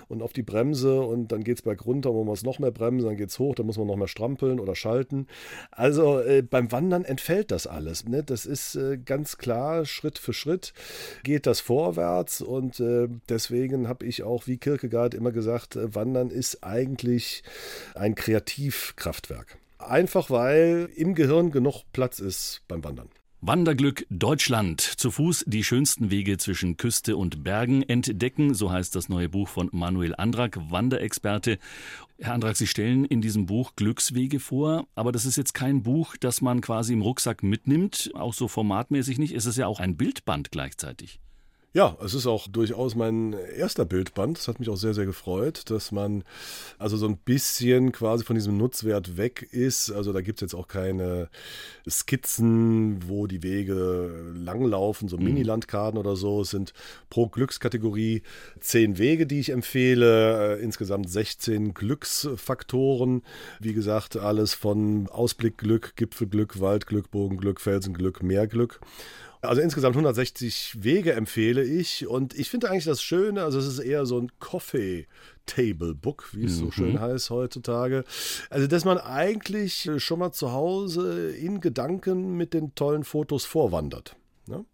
und 0.08 0.22
auf 0.22 0.32
die 0.32 0.42
Bremse 0.42 1.00
und 1.00 1.32
dann 1.32 1.44
geht 1.44 1.58
es 1.58 1.64
wo 1.64 2.24
man 2.24 2.34
es 2.34 2.42
noch 2.42 2.58
mehr 2.58 2.70
bremsen, 2.70 3.06
dann 3.06 3.16
geht 3.16 3.30
es 3.30 3.38
hoch, 3.38 3.54
dann 3.54 3.66
muss 3.66 3.78
man 3.78 3.86
noch 3.86 3.96
mehr 3.96 4.08
strampeln 4.08 4.60
oder 4.60 4.74
schalten. 4.74 5.26
Also 5.70 6.20
äh, 6.20 6.42
beim 6.42 6.70
Wandern 6.72 7.04
entfällt 7.04 7.50
das 7.50 7.66
alles. 7.66 8.06
Ne? 8.06 8.22
Das 8.22 8.46
ist 8.46 8.74
äh, 8.74 8.98
ganz 8.98 9.38
klar, 9.38 9.84
Schritt 9.84 10.18
für 10.18 10.32
Schritt 10.32 10.72
geht 11.22 11.46
das 11.46 11.60
vorwärts 11.60 12.40
und 12.40 12.80
äh, 12.80 13.08
deswegen 13.28 13.88
habe 13.88 14.04
ich 14.06 14.21
auch 14.22 14.46
wie 14.46 14.58
Kierkegaard 14.58 15.14
immer 15.14 15.32
gesagt, 15.32 15.76
äh, 15.76 15.94
Wandern 15.94 16.30
ist 16.30 16.64
eigentlich 16.64 17.42
ein 17.94 18.14
Kreativkraftwerk. 18.14 19.58
Einfach 19.78 20.30
weil 20.30 20.88
im 20.94 21.14
Gehirn 21.14 21.50
genug 21.50 21.82
Platz 21.92 22.20
ist 22.20 22.62
beim 22.68 22.84
Wandern. 22.84 23.08
Wanderglück 23.44 24.06
Deutschland. 24.08 24.80
Zu 24.80 25.10
Fuß 25.10 25.46
die 25.48 25.64
schönsten 25.64 26.12
Wege 26.12 26.38
zwischen 26.38 26.76
Küste 26.76 27.16
und 27.16 27.42
Bergen 27.42 27.82
entdecken, 27.82 28.54
so 28.54 28.70
heißt 28.70 28.94
das 28.94 29.08
neue 29.08 29.28
Buch 29.28 29.48
von 29.48 29.68
Manuel 29.72 30.14
Andrak, 30.14 30.60
Wanderexperte. 30.70 31.58
Herr 32.20 32.34
Andrak, 32.34 32.56
Sie 32.56 32.68
stellen 32.68 33.04
in 33.04 33.20
diesem 33.20 33.46
Buch 33.46 33.72
Glückswege 33.74 34.38
vor, 34.38 34.86
aber 34.94 35.10
das 35.10 35.26
ist 35.26 35.36
jetzt 35.36 35.54
kein 35.54 35.82
Buch, 35.82 36.16
das 36.20 36.40
man 36.40 36.60
quasi 36.60 36.92
im 36.92 37.02
Rucksack 37.02 37.42
mitnimmt, 37.42 38.12
auch 38.14 38.32
so 38.32 38.46
formatmäßig 38.46 39.18
nicht. 39.18 39.34
Es 39.34 39.46
ist 39.46 39.58
ja 39.58 39.66
auch 39.66 39.80
ein 39.80 39.96
Bildband 39.96 40.52
gleichzeitig. 40.52 41.18
Ja, 41.74 41.96
es 42.04 42.12
ist 42.12 42.26
auch 42.26 42.48
durchaus 42.48 42.94
mein 42.94 43.32
erster 43.32 43.86
Bildband. 43.86 44.36
Das 44.36 44.46
hat 44.46 44.60
mich 44.60 44.68
auch 44.68 44.76
sehr, 44.76 44.92
sehr 44.92 45.06
gefreut, 45.06 45.70
dass 45.70 45.90
man 45.90 46.22
also 46.78 46.98
so 46.98 47.06
ein 47.06 47.16
bisschen 47.16 47.92
quasi 47.92 48.24
von 48.24 48.36
diesem 48.36 48.58
Nutzwert 48.58 49.16
weg 49.16 49.48
ist. 49.52 49.90
Also 49.90 50.12
da 50.12 50.20
gibt 50.20 50.38
es 50.38 50.42
jetzt 50.42 50.54
auch 50.54 50.68
keine 50.68 51.30
Skizzen, 51.88 53.08
wo 53.08 53.26
die 53.26 53.42
Wege 53.42 54.34
langlaufen, 54.34 55.08
so 55.08 55.16
mhm. 55.16 55.24
Mini-Landkarten 55.24 55.98
oder 55.98 56.14
so. 56.14 56.42
Es 56.42 56.50
sind 56.50 56.74
pro 57.08 57.28
Glückskategorie 57.28 58.22
zehn 58.60 58.98
Wege, 58.98 59.26
die 59.26 59.40
ich 59.40 59.48
empfehle. 59.48 60.58
Äh, 60.58 60.62
insgesamt 60.62 61.08
16 61.08 61.72
Glücksfaktoren. 61.72 63.22
Wie 63.60 63.72
gesagt, 63.72 64.18
alles 64.18 64.52
von 64.52 65.08
Ausblickglück, 65.08 65.96
Gipfelglück, 65.96 66.60
Waldglück, 66.60 67.10
Bogenglück, 67.10 67.62
Felsenglück, 67.62 68.22
Meerglück. 68.22 68.80
Also 69.42 69.60
insgesamt 69.60 69.96
160 69.96 70.84
Wege 70.84 71.14
empfehle 71.14 71.64
ich 71.64 72.06
und 72.06 72.32
ich 72.38 72.48
finde 72.48 72.70
eigentlich 72.70 72.84
das 72.84 73.02
Schöne, 73.02 73.42
also 73.42 73.58
es 73.58 73.66
ist 73.66 73.80
eher 73.80 74.06
so 74.06 74.18
ein 74.20 74.30
Coffee 74.38 75.08
Table 75.46 75.96
Book, 75.96 76.28
wie 76.32 76.44
es 76.44 76.52
mhm. 76.52 76.64
so 76.66 76.70
schön 76.70 77.00
heißt 77.00 77.30
heutzutage. 77.30 78.04
Also, 78.50 78.68
dass 78.68 78.84
man 78.84 78.98
eigentlich 78.98 79.90
schon 79.96 80.20
mal 80.20 80.30
zu 80.30 80.52
Hause 80.52 81.32
in 81.32 81.60
Gedanken 81.60 82.36
mit 82.36 82.54
den 82.54 82.76
tollen 82.76 83.02
Fotos 83.02 83.44
vorwandert. 83.44 84.14
Ne? 84.46 84.64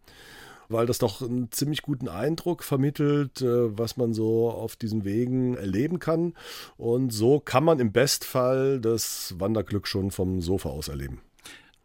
weil 0.71 0.85
das 0.85 0.99
doch 0.99 1.23
einen 1.23 1.51
ziemlich 1.51 1.81
guten 1.81 2.09
Eindruck 2.09 2.63
vermittelt, 2.63 3.41
äh, 3.41 3.79
was 3.79 3.97
man 3.97 4.13
so 4.13 4.51
auf 4.51 4.77
diesen 4.77 5.05
Wegen 5.05 5.57
erleben 5.57 5.99
kann. 5.99 6.35
Und 6.77 7.11
so 7.11 7.41
kann 7.41 7.65
man 7.65 7.79
im 7.79 7.91
Bestfall 7.91 8.79
das 8.79 9.35
Wanderglück 9.39 9.87
schon 9.87 10.11
vom 10.11 10.43
Sofa 10.43 10.69
aus 10.69 10.89
erleben. 10.89 11.23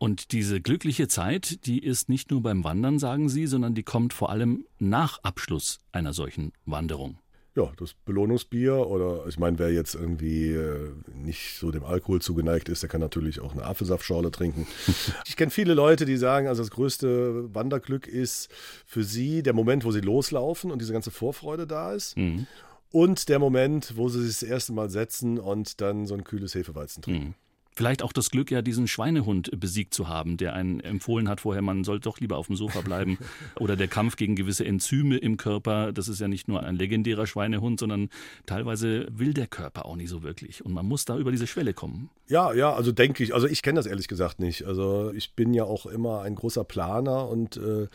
Und 0.04 0.34
diese 0.34 0.60
glückliche 0.60 1.08
Zeit, 1.08 1.66
die 1.66 1.80
ist 1.82 2.10
nicht 2.10 2.30
nur 2.30 2.44
beim 2.44 2.66
Wandern, 2.66 3.00
sagen 3.00 3.30
Sie, 3.30 3.48
sondern 3.48 3.74
die 3.74 3.84
kommt 3.84 4.12
vor 4.12 4.32
allem 4.32 4.66
nach 4.78 5.20
Abschluss 5.24 5.80
einer 5.94 6.12
solchen 6.12 6.52
Wanderung. 6.66 7.20
Ja, 7.56 7.72
das 7.78 7.94
Belohnungsbier 7.94 8.86
oder 8.88 9.26
ich 9.30 9.40
meine, 9.40 9.60
wer 9.60 9.72
jetzt 9.72 9.96
irgendwie 9.96 10.50
äh, 10.50 10.92
nicht 11.16 11.58
so 11.58 11.72
dem 11.72 11.86
Alkohol 11.86 12.22
zugeneigt 12.22 12.68
ist, 12.68 12.84
der 12.84 12.90
kann 12.90 13.00
natürlich 13.00 13.40
auch 13.40 13.54
eine 13.54 13.64
Apfelsaftschorle 13.64 14.30
trinken. 14.32 14.68
ich 15.26 15.38
kenne 15.38 15.52
viele 15.52 15.74
Leute, 15.74 16.04
die 16.04 16.18
sagen, 16.18 16.50
also 16.50 16.64
das 16.64 16.72
größte 16.72 17.56
Wanderglück 17.56 18.06
ist 18.06 18.50
für 18.86 19.06
sie 19.06 19.42
der 19.42 19.54
Moment, 19.54 19.86
wo 19.86 19.94
sie 19.94 20.02
loslaufen 20.02 20.70
und 20.72 20.82
diese 20.82 20.92
ganze 20.92 21.12
Vorfreude 21.12 21.66
da 21.66 21.94
ist. 21.94 22.18
Mhm. 22.18 22.46
Und 22.92 23.30
der 23.30 23.40
Moment, 23.40 23.96
wo 23.96 24.10
sie 24.10 24.22
sich 24.22 24.38
das 24.42 24.44
erste 24.44 24.74
Mal 24.74 24.90
setzen 24.90 25.40
und 25.40 25.80
dann 25.80 26.08
so 26.08 26.14
ein 26.14 26.26
kühles 26.26 26.56
Hefeweizen 26.56 27.04
trinken. 27.04 27.28
Mhm. 27.28 27.36
Vielleicht 27.76 28.04
auch 28.04 28.14
das 28.14 28.30
Glück, 28.30 28.52
ja, 28.52 28.62
diesen 28.62 28.88
Schweinehund 28.88 29.60
besiegt 29.60 29.94
zu 29.94 30.08
haben, 30.08 30.38
der 30.38 30.54
einen 30.54 30.80
empfohlen 30.80 31.28
hat 31.28 31.42
vorher, 31.42 31.62
man 31.62 31.84
soll 31.84 32.00
doch 32.00 32.20
lieber 32.20 32.38
auf 32.38 32.48
dem 32.48 32.56
Sofa 32.56 32.82
bleiben. 32.82 33.18
Oder 33.60 33.76
der 33.76 33.88
Kampf 33.88 34.16
gegen 34.16 34.36
gewisse 34.36 34.66
Enzyme 34.66 35.18
im 35.18 35.38
Körper. 35.38 35.92
Das 35.92 36.08
ist 36.08 36.22
ja 36.22 36.28
nicht 36.28 36.48
nur 36.48 36.64
ein 36.64 36.76
legendärer 36.76 37.26
Schweinehund, 37.26 37.80
sondern 37.80 38.10
teilweise 38.46 39.08
will 39.10 39.34
der 39.34 39.48
Körper 39.48 39.86
auch 39.86 39.96
nicht 39.96 40.10
so 40.10 40.22
wirklich. 40.22 40.64
Und 40.64 40.74
man 40.74 40.86
muss 40.86 41.06
da 41.06 41.18
über 41.18 41.32
diese 41.32 41.48
Schwelle 41.48 41.74
kommen. 41.74 42.10
Ja, 42.28 42.54
ja, 42.54 42.74
also 42.74 42.92
denke 42.92 43.24
ich. 43.24 43.34
Also 43.34 43.48
ich 43.48 43.62
kenne 43.64 43.78
das 43.78 43.86
ehrlich 43.86 44.08
gesagt 44.08 44.40
nicht. 44.40 44.66
Also 44.66 45.12
ich 45.14 45.34
bin 45.34 45.54
ja 45.54 45.64
auch 45.64 45.86
immer 45.86 46.22
ein 46.22 46.36
großer 46.36 46.64
Planer 46.64 47.28
und 47.28 47.58
äh, 47.58 47.88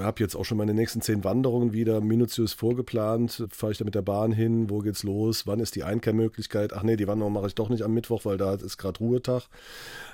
habe 0.00 0.20
jetzt 0.20 0.34
auch 0.34 0.44
schon 0.44 0.58
meine 0.58 0.74
nächsten 0.74 1.00
zehn 1.00 1.24
Wanderungen 1.24 1.72
wieder 1.72 2.00
minutiös 2.00 2.52
vorgeplant. 2.52 3.46
Fahre 3.50 3.72
ich 3.72 3.78
da 3.78 3.84
mit 3.84 3.94
der 3.94 4.02
Bahn 4.02 4.32
hin? 4.32 4.70
Wo 4.70 4.80
geht's 4.80 5.02
los? 5.02 5.46
Wann 5.46 5.60
ist 5.60 5.76
die 5.76 5.84
Einkehrmöglichkeit? 5.84 6.72
Ach 6.72 6.82
nee, 6.82 6.96
die 6.96 7.06
Wanderung 7.06 7.32
mache 7.32 7.46
ich 7.46 7.54
doch 7.54 7.68
nicht 7.68 7.82
am 7.82 7.94
Mittwoch, 7.94 8.24
weil 8.24 8.36
da 8.36 8.54
ist 8.54 8.76
gerade 8.76 8.98
Ruhe 8.98 9.19
Ruhetag. 9.20 9.48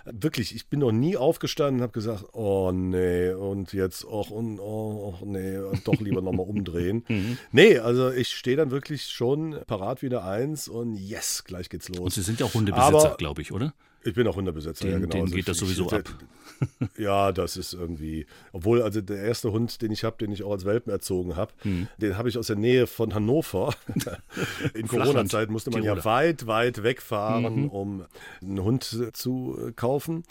Wirklich, 0.04 0.54
ich 0.54 0.68
bin 0.68 0.80
noch 0.80 0.92
nie 0.92 1.16
aufgestanden 1.16 1.76
und 1.76 1.82
habe 1.82 1.92
gesagt, 1.92 2.26
oh 2.32 2.70
nee, 2.72 3.30
und 3.32 3.72
jetzt, 3.72 4.04
och, 4.04 4.30
und, 4.30 4.60
oh, 4.60 5.14
nee, 5.24 5.58
doch 5.84 6.00
lieber 6.00 6.22
nochmal 6.22 6.46
umdrehen. 6.48 7.04
Mhm. 7.08 7.38
nee, 7.50 7.78
also 7.78 8.12
ich 8.12 8.28
stehe 8.28 8.56
dann 8.56 8.70
wirklich 8.70 9.06
schon 9.06 9.58
parat 9.66 10.02
wie 10.02 10.06
eine 10.06 10.22
Eins 10.22 10.68
und 10.68 10.94
yes, 10.96 11.42
gleich 11.44 11.68
geht's 11.68 11.88
los. 11.88 11.98
Und 11.98 12.12
Sie 12.12 12.22
sind 12.22 12.38
ja 12.38 12.46
auch 12.46 12.54
Hundebesitzer, 12.54 13.16
glaube 13.18 13.42
ich, 13.42 13.50
oder? 13.50 13.74
Ich 14.06 14.14
bin 14.14 14.26
auch 14.28 14.36
Hundebesitzer, 14.36 14.84
den, 14.84 14.92
ja 14.92 14.98
genau. 14.98 15.10
Denen 15.10 15.24
also 15.24 15.34
geht 15.34 15.48
das 15.48 15.58
sowieso 15.58 15.86
ich, 15.86 15.92
ab. 15.92 16.04
Ja, 16.98 17.32
das 17.32 17.56
ist 17.56 17.74
irgendwie, 17.74 18.26
obwohl 18.52 18.82
also 18.82 19.00
der 19.00 19.22
erste 19.22 19.52
Hund, 19.52 19.82
den 19.82 19.92
ich 19.92 20.04
habe, 20.04 20.16
den 20.18 20.32
ich 20.32 20.42
auch 20.42 20.52
als 20.52 20.64
Welpen 20.64 20.92
erzogen 20.92 21.36
habe, 21.36 21.52
hm. 21.62 21.88
den 21.98 22.16
habe 22.16 22.28
ich 22.28 22.38
aus 22.38 22.46
der 22.46 22.56
Nähe 22.56 22.86
von 22.86 23.14
Hannover. 23.14 23.74
In 24.74 24.88
Corona-Zeit 24.88 25.50
musste 25.50 25.70
man 25.70 25.82
Tiroler. 25.82 26.00
ja 26.00 26.04
weit, 26.04 26.46
weit 26.46 26.82
wegfahren, 26.82 27.62
mhm. 27.62 27.68
um 27.68 28.04
einen 28.40 28.62
Hund 28.62 29.10
zu 29.12 29.72
kaufen. 29.76 30.24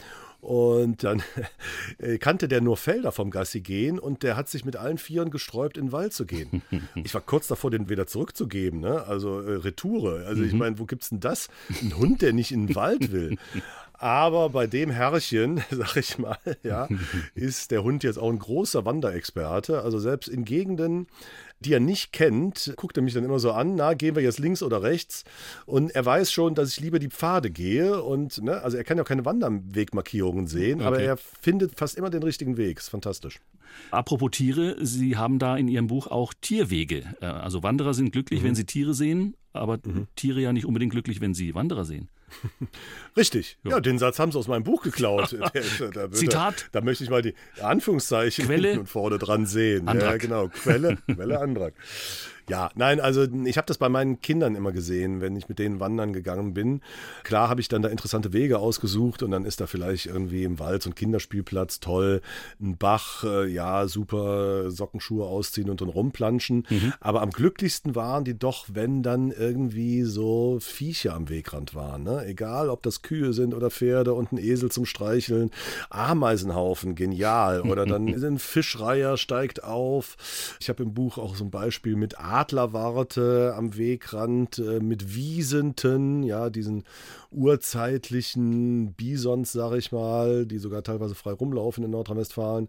Und 0.46 1.02
dann 1.02 1.24
kannte 2.20 2.46
der 2.46 2.60
nur 2.60 2.76
Felder 2.76 3.10
vom 3.10 3.32
Gassi 3.32 3.62
gehen 3.62 3.98
und 3.98 4.22
der 4.22 4.36
hat 4.36 4.48
sich 4.48 4.64
mit 4.64 4.76
allen 4.76 4.96
Vieren 4.96 5.30
gesträubt, 5.30 5.76
in 5.76 5.86
den 5.86 5.92
Wald 5.92 6.12
zu 6.12 6.24
gehen. 6.24 6.62
Ich 6.94 7.14
war 7.14 7.20
kurz 7.20 7.48
davor, 7.48 7.70
den 7.70 7.88
wieder 7.88 8.06
zurückzugeben, 8.06 8.80
ne? 8.80 9.04
also 9.06 9.40
äh, 9.40 9.56
Retoure. 9.56 10.24
Also 10.26 10.42
mhm. 10.42 10.48
ich 10.48 10.54
meine, 10.54 10.78
wo 10.78 10.84
gibt's 10.84 11.08
denn 11.08 11.20
das? 11.20 11.48
Ein 11.82 11.96
Hund, 11.96 12.22
der 12.22 12.32
nicht 12.32 12.52
in 12.52 12.68
den 12.68 12.76
Wald 12.76 13.10
will. 13.10 13.38
Aber 13.98 14.50
bei 14.50 14.66
dem 14.66 14.90
Herrchen, 14.90 15.62
sag 15.70 15.96
ich 15.96 16.18
mal, 16.18 16.38
ja, 16.62 16.88
ist 17.34 17.70
der 17.70 17.82
Hund 17.82 18.04
jetzt 18.04 18.18
auch 18.18 18.30
ein 18.30 18.38
großer 18.38 18.84
Wanderexperte. 18.84 19.82
Also 19.82 19.98
selbst 19.98 20.28
in 20.28 20.44
Gegenden, 20.44 21.06
die 21.60 21.72
er 21.72 21.80
nicht 21.80 22.12
kennt, 22.12 22.74
guckt 22.76 22.96
er 22.96 23.02
mich 23.02 23.14
dann 23.14 23.24
immer 23.24 23.38
so 23.38 23.52
an, 23.52 23.74
na, 23.76 23.94
gehen 23.94 24.14
wir 24.14 24.22
jetzt 24.22 24.38
links 24.38 24.62
oder 24.62 24.82
rechts? 24.82 25.24
Und 25.64 25.94
er 25.94 26.04
weiß 26.04 26.30
schon, 26.30 26.54
dass 26.54 26.70
ich 26.70 26.80
lieber 26.80 26.98
die 26.98 27.08
Pfade 27.08 27.50
gehe 27.50 28.02
und, 28.02 28.42
ne, 28.42 28.62
also 28.62 28.76
er 28.76 28.84
kann 28.84 28.96
ja 28.96 29.04
auch 29.04 29.08
keine 29.08 29.24
Wanderwegmarkierungen 29.24 30.46
sehen, 30.46 30.80
okay. 30.80 30.86
aber 30.86 31.00
er 31.00 31.16
findet 31.16 31.78
fast 31.78 31.96
immer 31.96 32.10
den 32.10 32.22
richtigen 32.22 32.56
Weg. 32.56 32.78
Ist 32.78 32.88
fantastisch. 32.88 33.40
Apropos 33.90 34.30
Tiere, 34.30 34.76
Sie 34.80 35.16
haben 35.16 35.38
da 35.38 35.56
in 35.56 35.68
Ihrem 35.68 35.86
Buch 35.86 36.06
auch 36.06 36.34
Tierwege. 36.40 37.04
Äh, 37.20 37.26
also 37.26 37.62
Wanderer 37.62 37.94
sind 37.94 38.12
glücklich, 38.12 38.40
mhm. 38.42 38.46
wenn 38.46 38.54
sie 38.54 38.64
Tiere 38.64 38.94
sehen, 38.94 39.34
aber 39.52 39.78
mhm. 39.84 40.06
Tiere 40.16 40.40
ja 40.40 40.52
nicht 40.52 40.66
unbedingt 40.66 40.92
glücklich, 40.92 41.20
wenn 41.20 41.34
sie 41.34 41.54
Wanderer 41.54 41.84
sehen. 41.84 42.08
Richtig. 43.16 43.58
Ja. 43.64 43.72
ja. 43.72 43.80
den 43.80 43.98
Satz 43.98 44.18
haben 44.18 44.32
sie 44.32 44.38
aus 44.38 44.48
meinem 44.48 44.64
Buch 44.64 44.82
geklaut. 44.82 45.32
da, 45.78 45.88
da, 45.90 46.10
Zitat. 46.10 46.68
Da, 46.72 46.80
da, 46.80 46.84
möchte 46.84 47.04
ich 47.04 47.10
mal 47.10 47.22
die 47.22 47.34
Anführungszeichen 47.60 48.46
Quelle 48.46 48.80
und 48.80 48.88
vorne 48.88 49.18
dran 49.18 49.46
sehen. 49.46 49.88
Antrag. 49.88 50.10
Ja, 50.10 50.16
genau. 50.16 50.48
Quelle, 50.48 50.98
Quelle 51.06 51.40
Antrag. 51.40 51.74
Ja, 52.48 52.70
nein, 52.76 53.00
also 53.00 53.26
ich 53.44 53.56
habe 53.56 53.66
das 53.66 53.78
bei 53.78 53.88
meinen 53.88 54.20
Kindern 54.20 54.54
immer 54.54 54.70
gesehen, 54.70 55.20
wenn 55.20 55.34
ich 55.34 55.48
mit 55.48 55.58
denen 55.58 55.80
wandern 55.80 56.12
gegangen 56.12 56.54
bin. 56.54 56.80
Klar 57.24 57.48
habe 57.48 57.60
ich 57.60 57.66
dann 57.66 57.82
da 57.82 57.88
interessante 57.88 58.32
Wege 58.32 58.60
ausgesucht 58.60 59.24
und 59.24 59.32
dann 59.32 59.44
ist 59.44 59.60
da 59.60 59.66
vielleicht 59.66 60.06
irgendwie 60.06 60.44
im 60.44 60.60
Wald 60.60 60.82
so 60.82 60.90
ein 60.90 60.94
Kinderspielplatz 60.94 61.80
toll, 61.80 62.20
ein 62.60 62.76
Bach, 62.76 63.24
äh, 63.24 63.48
ja, 63.48 63.88
super 63.88 64.70
Sockenschuhe 64.70 65.26
ausziehen 65.26 65.70
und 65.70 65.80
dann 65.80 65.88
rumplanschen. 65.88 66.66
Mhm. 66.70 66.92
Aber 67.00 67.22
am 67.22 67.30
glücklichsten 67.30 67.96
waren 67.96 68.24
die 68.24 68.38
doch, 68.38 68.66
wenn 68.72 69.02
dann 69.02 69.32
irgendwie 69.32 70.02
so 70.02 70.58
Viecher 70.60 71.14
am 71.14 71.28
Wegrand 71.28 71.74
waren. 71.74 72.04
Ne? 72.04 72.26
Egal, 72.26 72.70
ob 72.70 72.84
das 72.84 73.02
Kühe 73.02 73.32
sind 73.32 73.54
oder 73.54 73.70
Pferde 73.70 74.14
und 74.14 74.30
ein 74.30 74.38
Esel 74.38 74.70
zum 74.70 74.86
Streicheln. 74.86 75.50
Ameisenhaufen, 75.90 76.94
genial. 76.94 77.62
Oder 77.62 77.86
dann 77.86 78.06
ein 78.24 78.38
Fischreiher 78.38 79.16
steigt 79.16 79.64
auf. 79.64 80.16
Ich 80.60 80.68
habe 80.68 80.84
im 80.84 80.94
Buch 80.94 81.18
auch 81.18 81.34
so 81.34 81.44
ein 81.44 81.50
Beispiel 81.50 81.96
mit 81.96 82.20
Ameisen 82.20 82.35
Adlerwarte 82.36 83.54
am 83.56 83.78
Wegrand 83.78 84.58
äh, 84.58 84.80
mit 84.80 85.14
Wiesenten, 85.14 86.22
ja, 86.22 86.50
diesen 86.50 86.84
urzeitlichen 87.30 88.92
Bisons, 88.92 89.52
sage 89.52 89.78
ich 89.78 89.90
mal, 89.90 90.44
die 90.44 90.58
sogar 90.58 90.82
teilweise 90.82 91.14
frei 91.14 91.32
rumlaufen 91.32 91.82
in 91.82 91.90
Nordrhein-Westfalen. 91.90 92.68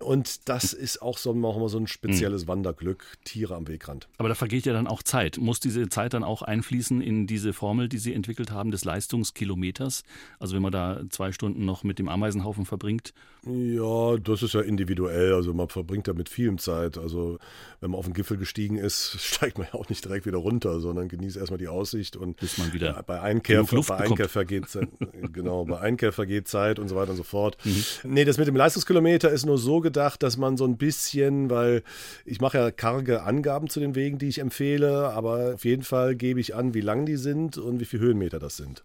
Und 0.00 0.48
das 0.48 0.72
ist 0.72 1.00
auch 1.00 1.18
so, 1.18 1.30
auch 1.30 1.56
immer 1.56 1.68
so 1.68 1.78
ein 1.78 1.86
spezielles 1.86 2.44
mhm. 2.44 2.48
Wanderglück, 2.48 3.04
Tiere 3.24 3.54
am 3.54 3.68
Wegrand. 3.68 4.08
Aber 4.18 4.28
da 4.28 4.34
vergeht 4.34 4.66
ja 4.66 4.72
dann 4.72 4.88
auch 4.88 5.02
Zeit. 5.02 5.38
Muss 5.38 5.60
diese 5.60 5.88
Zeit 5.88 6.14
dann 6.14 6.24
auch 6.24 6.42
einfließen 6.42 7.00
in 7.00 7.28
diese 7.28 7.52
Formel, 7.52 7.88
die 7.88 7.98
Sie 7.98 8.14
entwickelt 8.14 8.50
haben, 8.50 8.72
des 8.72 8.84
Leistungskilometers? 8.84 10.02
Also 10.40 10.56
wenn 10.56 10.62
man 10.62 10.72
da 10.72 11.02
zwei 11.10 11.30
Stunden 11.30 11.64
noch 11.64 11.84
mit 11.84 12.00
dem 12.00 12.08
Ameisenhaufen 12.08 12.66
verbringt? 12.66 13.14
Ja, 13.46 14.16
das 14.16 14.42
ist 14.42 14.54
ja 14.54 14.60
individuell. 14.60 15.34
Also 15.34 15.52
man 15.52 15.68
verbringt 15.68 16.08
da 16.08 16.14
mit 16.14 16.28
vielem 16.28 16.58
Zeit. 16.58 16.96
Also 16.96 17.38
wenn 17.80 17.90
man 17.90 17.98
auf 17.98 18.06
den 18.06 18.14
Gipfel 18.14 18.38
gestiegen 18.38 18.76
ist, 18.76 19.16
steigt 19.20 19.58
man 19.58 19.66
ja 19.72 19.78
auch 19.78 19.88
nicht 19.88 20.04
direkt 20.04 20.24
wieder 20.24 20.38
runter, 20.38 20.80
sondern 20.80 21.08
genießt 21.08 21.36
erstmal 21.36 21.58
die 21.58 21.68
Aussicht 21.68 22.16
und 22.16 22.38
bis 22.38 22.56
man 22.56 22.72
wieder 22.72 23.02
bei 23.06 23.20
Einkehr, 23.20 23.62
bei 23.64 23.96
Einkehr 23.96 24.28
vergeht 24.28 24.68
Zeit, 24.68 24.88
genau, 25.32 25.64
bei 25.64 25.78
Einkehr 25.78 26.12
vergeht 26.12 26.48
Zeit 26.48 26.78
und 26.78 26.88
so 26.88 26.96
weiter 26.96 27.10
und 27.10 27.16
so 27.16 27.22
fort. 27.22 27.58
Mhm. 27.64 27.84
Nee, 28.04 28.24
das 28.24 28.38
mit 28.38 28.48
dem 28.48 28.56
Leistungskilometer 28.56 29.30
ist 29.30 29.44
nur 29.44 29.58
so 29.58 29.80
gedacht, 29.80 30.22
dass 30.22 30.36
man 30.38 30.56
so 30.56 30.64
ein 30.64 30.78
bisschen, 30.78 31.50
weil 31.50 31.82
ich 32.24 32.40
mache 32.40 32.58
ja 32.58 32.70
karge 32.70 33.22
Angaben 33.22 33.68
zu 33.68 33.80
den 33.80 33.94
Wegen, 33.94 34.18
die 34.18 34.28
ich 34.28 34.38
empfehle, 34.38 35.10
aber 35.10 35.54
auf 35.54 35.64
jeden 35.64 35.82
Fall 35.82 36.14
gebe 36.14 36.40
ich 36.40 36.54
an, 36.54 36.72
wie 36.72 36.80
lang 36.80 37.04
die 37.04 37.16
sind 37.16 37.58
und 37.58 37.80
wie 37.80 37.84
viele 37.84 38.04
Höhenmeter 38.04 38.38
das 38.38 38.56
sind. 38.56 38.82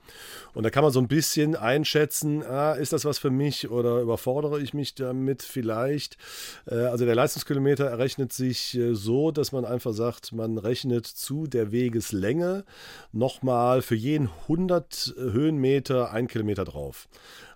Und 0.54 0.64
da 0.64 0.70
kann 0.70 0.84
man 0.84 0.92
so 0.92 1.00
ein 1.00 1.08
bisschen 1.08 1.56
einschätzen, 1.56 2.44
ah, 2.44 2.74
ist 2.74 2.92
das 2.92 3.06
was 3.06 3.20
für 3.20 3.30
mich 3.30 3.70
oder 3.70 4.06
überfordere 4.50 4.62
ich 4.64 4.74
mich 4.74 4.96
damit 4.96 5.44
vielleicht? 5.44 6.18
Äh, 6.66 6.76
also 6.76 7.06
der 7.06 7.16
Leistungskilometer 7.16 7.86
errechnet 7.86 8.34
sich 8.34 8.76
äh, 8.76 8.94
so, 8.96 9.32
dass 9.32 9.52
man 9.52 9.66
einfach 9.66 9.94
sagt, 9.94 10.32
man 10.34 10.58
rechnet 10.58 11.06
zu 11.06 11.48
der 11.48 11.72
Wegeslänge 11.72 12.66
nochmal 13.12 13.82
für 13.82 13.96
jeden 13.96 14.30
100 14.44 15.14
Höhenmeter 15.18 16.12
ein 16.12 16.28
Kilometer 16.28 16.66
drauf. 16.66 17.08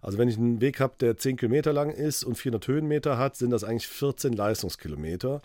Also 0.04 0.18
wenn 0.18 0.28
ich 0.28 0.38
einen 0.38 0.60
Weg 0.60 0.82
habe, 0.82 0.96
der 1.00 1.18
10 1.18 1.38
Kilometer 1.38 1.72
lang 1.72 1.90
ist 1.90 2.24
und 2.24 2.36
400 2.36 2.68
Höhenmeter 2.68 3.18
hat, 3.18 3.38
sind 3.38 3.52
das 3.52 3.64
eigentlich 3.64 3.88
14 3.88 4.34
Leistungskilometer, 4.34 5.42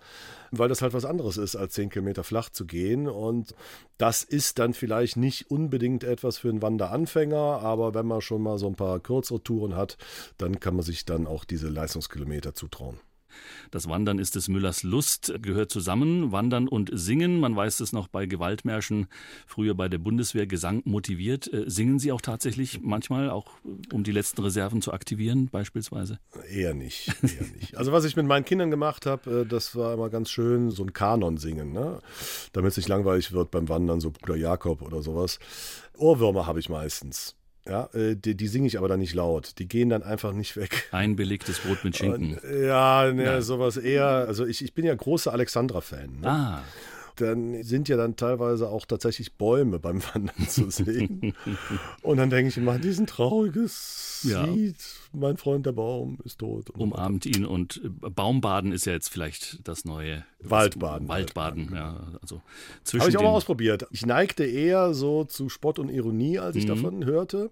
weil 0.50 0.68
das 0.68 0.82
halt 0.82 0.92
was 0.92 1.04
anderes 1.04 1.36
ist, 1.36 1.54
als 1.54 1.74
10 1.74 1.90
Kilometer 1.90 2.24
flach 2.24 2.50
zu 2.50 2.66
gehen. 2.66 3.08
Und 3.08 3.54
das 3.98 4.24
ist 4.24 4.58
dann 4.58 4.74
vielleicht 4.74 5.16
nicht 5.16 5.48
unbedingt 5.50 6.02
etwas 6.02 6.38
für 6.38 6.48
einen 6.48 6.60
Wanderanfänger, 6.60 7.38
aber 7.38 7.94
wenn 7.94 8.06
man 8.06 8.20
schon 8.20 8.42
mal 8.42 8.58
so 8.58 8.66
ein 8.66 8.74
paar 8.74 8.98
kürzere 8.98 9.40
Touren 9.40 9.76
hat, 9.76 9.96
dann 10.38 10.58
kann 10.58 10.74
man 10.74 10.84
sich 10.84 11.04
dann 11.04 11.28
auch 11.28 11.44
diese 11.44 11.68
Leistungskilometer 11.68 12.52
zutrauen. 12.52 12.98
Das 13.70 13.88
Wandern 13.88 14.18
ist 14.18 14.34
des 14.34 14.48
Müllers 14.48 14.82
Lust, 14.82 15.32
gehört 15.42 15.70
zusammen. 15.70 16.32
Wandern 16.32 16.68
und 16.68 16.90
Singen, 16.92 17.40
man 17.40 17.54
weiß 17.54 17.80
es 17.80 17.92
noch 17.92 18.08
bei 18.08 18.26
Gewaltmärschen, 18.26 19.06
früher 19.46 19.74
bei 19.74 19.88
der 19.88 19.98
Bundeswehr 19.98 20.46
Gesang 20.46 20.82
motiviert. 20.84 21.52
Äh, 21.52 21.64
singen 21.68 21.98
Sie 21.98 22.12
auch 22.12 22.20
tatsächlich 22.20 22.80
manchmal, 22.82 23.30
auch 23.30 23.46
äh, 23.64 23.94
um 23.94 24.04
die 24.04 24.12
letzten 24.12 24.42
Reserven 24.42 24.82
zu 24.82 24.92
aktivieren, 24.92 25.48
beispielsweise? 25.50 26.18
Eher 26.50 26.74
nicht, 26.74 27.08
eher 27.22 27.46
nicht. 27.58 27.76
Also 27.76 27.92
was 27.92 28.04
ich 28.04 28.16
mit 28.16 28.26
meinen 28.26 28.44
Kindern 28.44 28.70
gemacht 28.70 29.06
habe, 29.06 29.42
äh, 29.42 29.46
das 29.46 29.76
war 29.76 29.94
immer 29.94 30.10
ganz 30.10 30.30
schön, 30.30 30.70
so 30.70 30.82
ein 30.82 30.92
Kanon 30.92 31.36
singen, 31.36 31.72
ne? 31.72 32.00
damit 32.52 32.72
es 32.72 32.76
nicht 32.76 32.88
langweilig 32.88 33.32
wird 33.32 33.50
beim 33.50 33.68
Wandern, 33.68 34.00
so 34.00 34.10
Bruder 34.10 34.36
Jakob 34.36 34.82
oder 34.82 35.02
sowas. 35.02 35.38
Ohrwürmer 35.96 36.46
habe 36.46 36.60
ich 36.60 36.68
meistens. 36.68 37.37
Ja, 37.68 37.88
äh, 37.92 38.16
die, 38.16 38.34
die 38.34 38.48
singe 38.48 38.66
ich 38.66 38.78
aber 38.78 38.88
dann 38.88 39.00
nicht 39.00 39.14
laut. 39.14 39.58
Die 39.58 39.68
gehen 39.68 39.90
dann 39.90 40.02
einfach 40.02 40.32
nicht 40.32 40.56
weg. 40.56 40.88
Ein 40.90 41.16
belegtes 41.16 41.58
Brot 41.58 41.84
mit 41.84 41.96
Schinken. 41.96 42.38
Und, 42.38 42.66
ja, 42.66 43.12
ne, 43.12 43.24
ja, 43.24 43.40
sowas 43.42 43.76
eher. 43.76 44.06
Also 44.06 44.46
ich, 44.46 44.64
ich 44.64 44.74
bin 44.74 44.84
ja 44.84 44.94
großer 44.94 45.32
Alexandra-Fan. 45.32 46.20
Ne? 46.20 46.28
Ah 46.28 46.62
dann 47.20 47.62
sind 47.62 47.88
ja 47.88 47.96
dann 47.96 48.16
teilweise 48.16 48.68
auch 48.68 48.86
tatsächlich 48.86 49.34
Bäume 49.34 49.78
beim 49.78 50.02
Wandern 50.14 50.48
zu 50.48 50.70
sehen. 50.70 51.34
und 52.02 52.16
dann 52.16 52.30
denke 52.30 52.48
ich 52.48 52.56
immer, 52.56 52.78
diesen 52.78 53.06
trauriges 53.06 54.20
ja. 54.28 54.44
Lied, 54.44 54.76
mein 55.12 55.36
Freund 55.36 55.66
der 55.66 55.72
Baum 55.72 56.18
ist 56.24 56.38
tot. 56.38 56.70
Umarmt 56.70 57.26
ihn 57.26 57.44
und 57.44 57.80
äh, 57.84 58.10
Baumbaden 58.10 58.72
ist 58.72 58.86
ja 58.86 58.92
jetzt 58.92 59.08
vielleicht 59.08 59.66
das 59.66 59.84
neue 59.84 60.24
Waldbaden. 60.40 61.08
Waldbaden, 61.08 61.72
ja. 61.74 61.96
Also 62.22 62.42
Habe 62.98 63.10
ich 63.10 63.18
auch 63.18 63.22
mal 63.22 63.30
ausprobiert. 63.30 63.86
Ich 63.90 64.06
neigte 64.06 64.44
eher 64.44 64.94
so 64.94 65.24
zu 65.24 65.48
Spott 65.48 65.78
und 65.78 65.88
Ironie, 65.88 66.38
als 66.38 66.54
ich 66.54 66.64
mhm. 66.64 66.68
davon 66.68 67.04
hörte. 67.04 67.50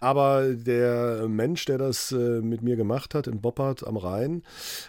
Aber 0.00 0.52
der 0.52 1.28
Mensch, 1.28 1.64
der 1.64 1.78
das 1.78 2.12
äh, 2.12 2.42
mit 2.42 2.62
mir 2.62 2.76
gemacht 2.76 3.14
hat 3.14 3.26
in 3.26 3.40
Boppard 3.40 3.86
am 3.86 3.96
Rhein, 3.96 4.42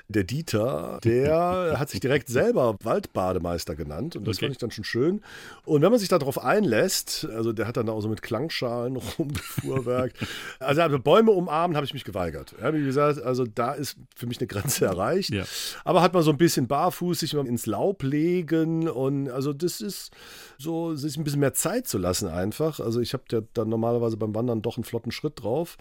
der 0.10 0.26
Dieter, 0.26 1.00
der 1.04 1.76
hat 1.80 1.90
sich 1.90 2.02
direkt 2.02 2.28
selber 2.28 2.76
Waldbademeister 2.84 3.76
genannt. 3.76 4.16
Und 4.18 4.28
das 4.28 4.38
okay. 4.38 4.46
fand 4.46 4.52
ich 4.54 4.60
dann 4.60 4.72
schon 4.72 4.84
schön. 4.84 5.22
Und 5.64 5.82
wenn 5.82 5.92
man 5.92 6.00
sich 6.00 6.10
darauf 6.10 6.44
einlässt, 6.44 7.28
also 7.34 7.54
der 7.54 7.68
hat 7.68 7.78
dann 7.78 7.88
auch 7.88 8.02
so 8.02 8.10
mit 8.10 8.22
Klangschalen 8.22 8.98
rumgefuhrwerkt. 9.18 10.18
also, 10.60 10.82
also 10.82 11.00
Bäume 11.00 11.32
umarmen 11.32 11.78
habe 11.78 11.86
ich 11.86 11.94
mich 11.94 12.04
geweigert. 12.08 12.56
Ja, 12.60 12.74
wie 12.74 12.84
gesagt, 12.84 13.22
also 13.22 13.46
da 13.46 13.74
ist 13.74 13.98
für 14.16 14.26
mich 14.26 14.40
eine 14.40 14.48
Grenze 14.48 14.86
erreicht. 14.92 15.30
Ja. 15.30 15.44
Aber 15.86 16.02
hat 16.02 16.14
man 16.14 16.24
so 16.24 16.32
ein 16.32 16.38
bisschen 16.38 16.68
barfuß 16.68 17.20
sich 17.20 17.36
mal 17.36 17.46
ins 17.46 17.68
Laub 17.68 18.02
legen 18.02 18.90
und 18.90 19.30
also 19.30 19.54
das 19.54 19.82
ist 19.82 20.12
so, 20.58 20.96
sich 20.96 21.18
ein 21.18 21.24
bisschen 21.24 21.42
mehr 21.42 21.54
Zeit 21.54 21.88
zu 21.88 22.00
lassen 22.00 22.28
einfach. 22.28 22.80
Also 22.80 23.00
ich 23.00 23.14
habe 23.14 23.24
ja 23.32 23.42
dann 23.54 23.70
normalerweise 23.70 24.18
beim 24.18 24.34
Wandern 24.34 24.64
doch 24.64 24.78
einen 24.78 24.86
flotten 24.86 25.12
Schritt 25.12 25.44
drauf, 25.44 25.78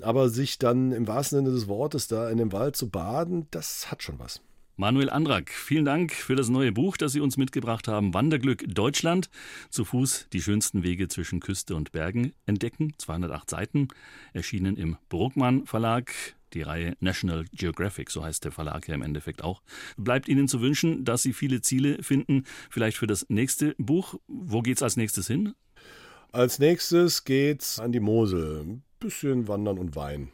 aber 0.00 0.28
sich 0.28 0.58
dann 0.58 0.92
im 0.92 1.08
wahrsten 1.08 1.38
Sinne 1.38 1.50
des 1.50 1.66
Wortes 1.66 2.06
da 2.06 2.30
in 2.30 2.38
dem 2.38 2.52
Wald 2.52 2.76
zu 2.76 2.88
baden, 2.88 3.48
das 3.50 3.90
hat 3.90 4.02
schon 4.02 4.18
was. 4.18 4.40
Manuel 4.80 5.10
Andrak, 5.10 5.50
vielen 5.50 5.84
Dank 5.84 6.10
für 6.10 6.36
das 6.36 6.48
neue 6.48 6.72
Buch, 6.72 6.96
das 6.96 7.12
Sie 7.12 7.20
uns 7.20 7.36
mitgebracht 7.36 7.86
haben. 7.86 8.14
Wanderglück 8.14 8.64
Deutschland. 8.66 9.28
Zu 9.68 9.84
Fuß 9.84 10.28
die 10.32 10.40
schönsten 10.40 10.82
Wege 10.82 11.06
zwischen 11.08 11.38
Küste 11.40 11.76
und 11.76 11.92
Bergen 11.92 12.32
entdecken. 12.46 12.94
208 12.96 13.50
Seiten. 13.50 13.88
Erschienen 14.32 14.78
im 14.78 14.96
Bruckmann 15.10 15.66
Verlag. 15.66 16.14
Die 16.54 16.62
Reihe 16.62 16.96
National 16.98 17.44
Geographic, 17.52 18.08
so 18.08 18.24
heißt 18.24 18.42
der 18.42 18.52
Verlag 18.52 18.88
ja 18.88 18.94
im 18.94 19.02
Endeffekt 19.02 19.44
auch. 19.44 19.60
Bleibt 19.98 20.28
Ihnen 20.28 20.48
zu 20.48 20.62
wünschen, 20.62 21.04
dass 21.04 21.22
Sie 21.22 21.34
viele 21.34 21.60
Ziele 21.60 22.02
finden. 22.02 22.44
Vielleicht 22.70 22.96
für 22.96 23.06
das 23.06 23.26
nächste 23.28 23.74
Buch. 23.76 24.14
Wo 24.28 24.62
geht's 24.62 24.82
als 24.82 24.96
nächstes 24.96 25.26
hin? 25.26 25.52
Als 26.32 26.58
nächstes 26.58 27.24
geht's 27.24 27.78
an 27.80 27.92
die 27.92 28.00
Mosel. 28.00 28.60
Ein 28.62 28.82
bisschen 28.98 29.46
wandern 29.46 29.76
und 29.76 29.94
Wein. 29.94 30.32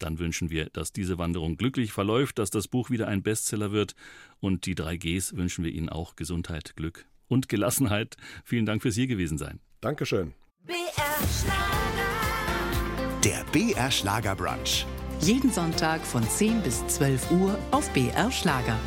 Dann 0.00 0.18
wünschen 0.18 0.50
wir, 0.50 0.66
dass 0.70 0.92
diese 0.92 1.18
Wanderung 1.18 1.56
glücklich 1.56 1.92
verläuft, 1.92 2.38
dass 2.38 2.50
das 2.50 2.66
Buch 2.66 2.90
wieder 2.90 3.06
ein 3.06 3.22
Bestseller 3.22 3.70
wird 3.70 3.94
und 4.40 4.66
die 4.66 4.74
drei 4.74 4.96
Gs 4.96 5.36
wünschen 5.36 5.64
wir 5.64 5.70
Ihnen 5.70 5.88
auch 5.88 6.16
Gesundheit, 6.16 6.74
Glück 6.74 7.06
und 7.28 7.48
Gelassenheit. 7.48 8.16
Vielen 8.44 8.66
Dank 8.66 8.82
fürs 8.82 8.96
hier 8.96 9.06
gewesen 9.06 9.38
sein. 9.38 9.60
Dankeschön. 9.80 10.34
BR 10.64 10.74
Schlager. 11.40 11.80
Der 13.24 13.44
BR 13.52 13.90
Schlager 13.90 14.34
Brunch. 14.34 14.86
Jeden 15.20 15.52
Sonntag 15.52 16.00
von 16.00 16.22
10 16.22 16.62
bis 16.62 16.86
12 16.86 17.30
Uhr 17.30 17.58
auf 17.70 17.90
BR 17.92 18.32
Schlager. 18.32 18.78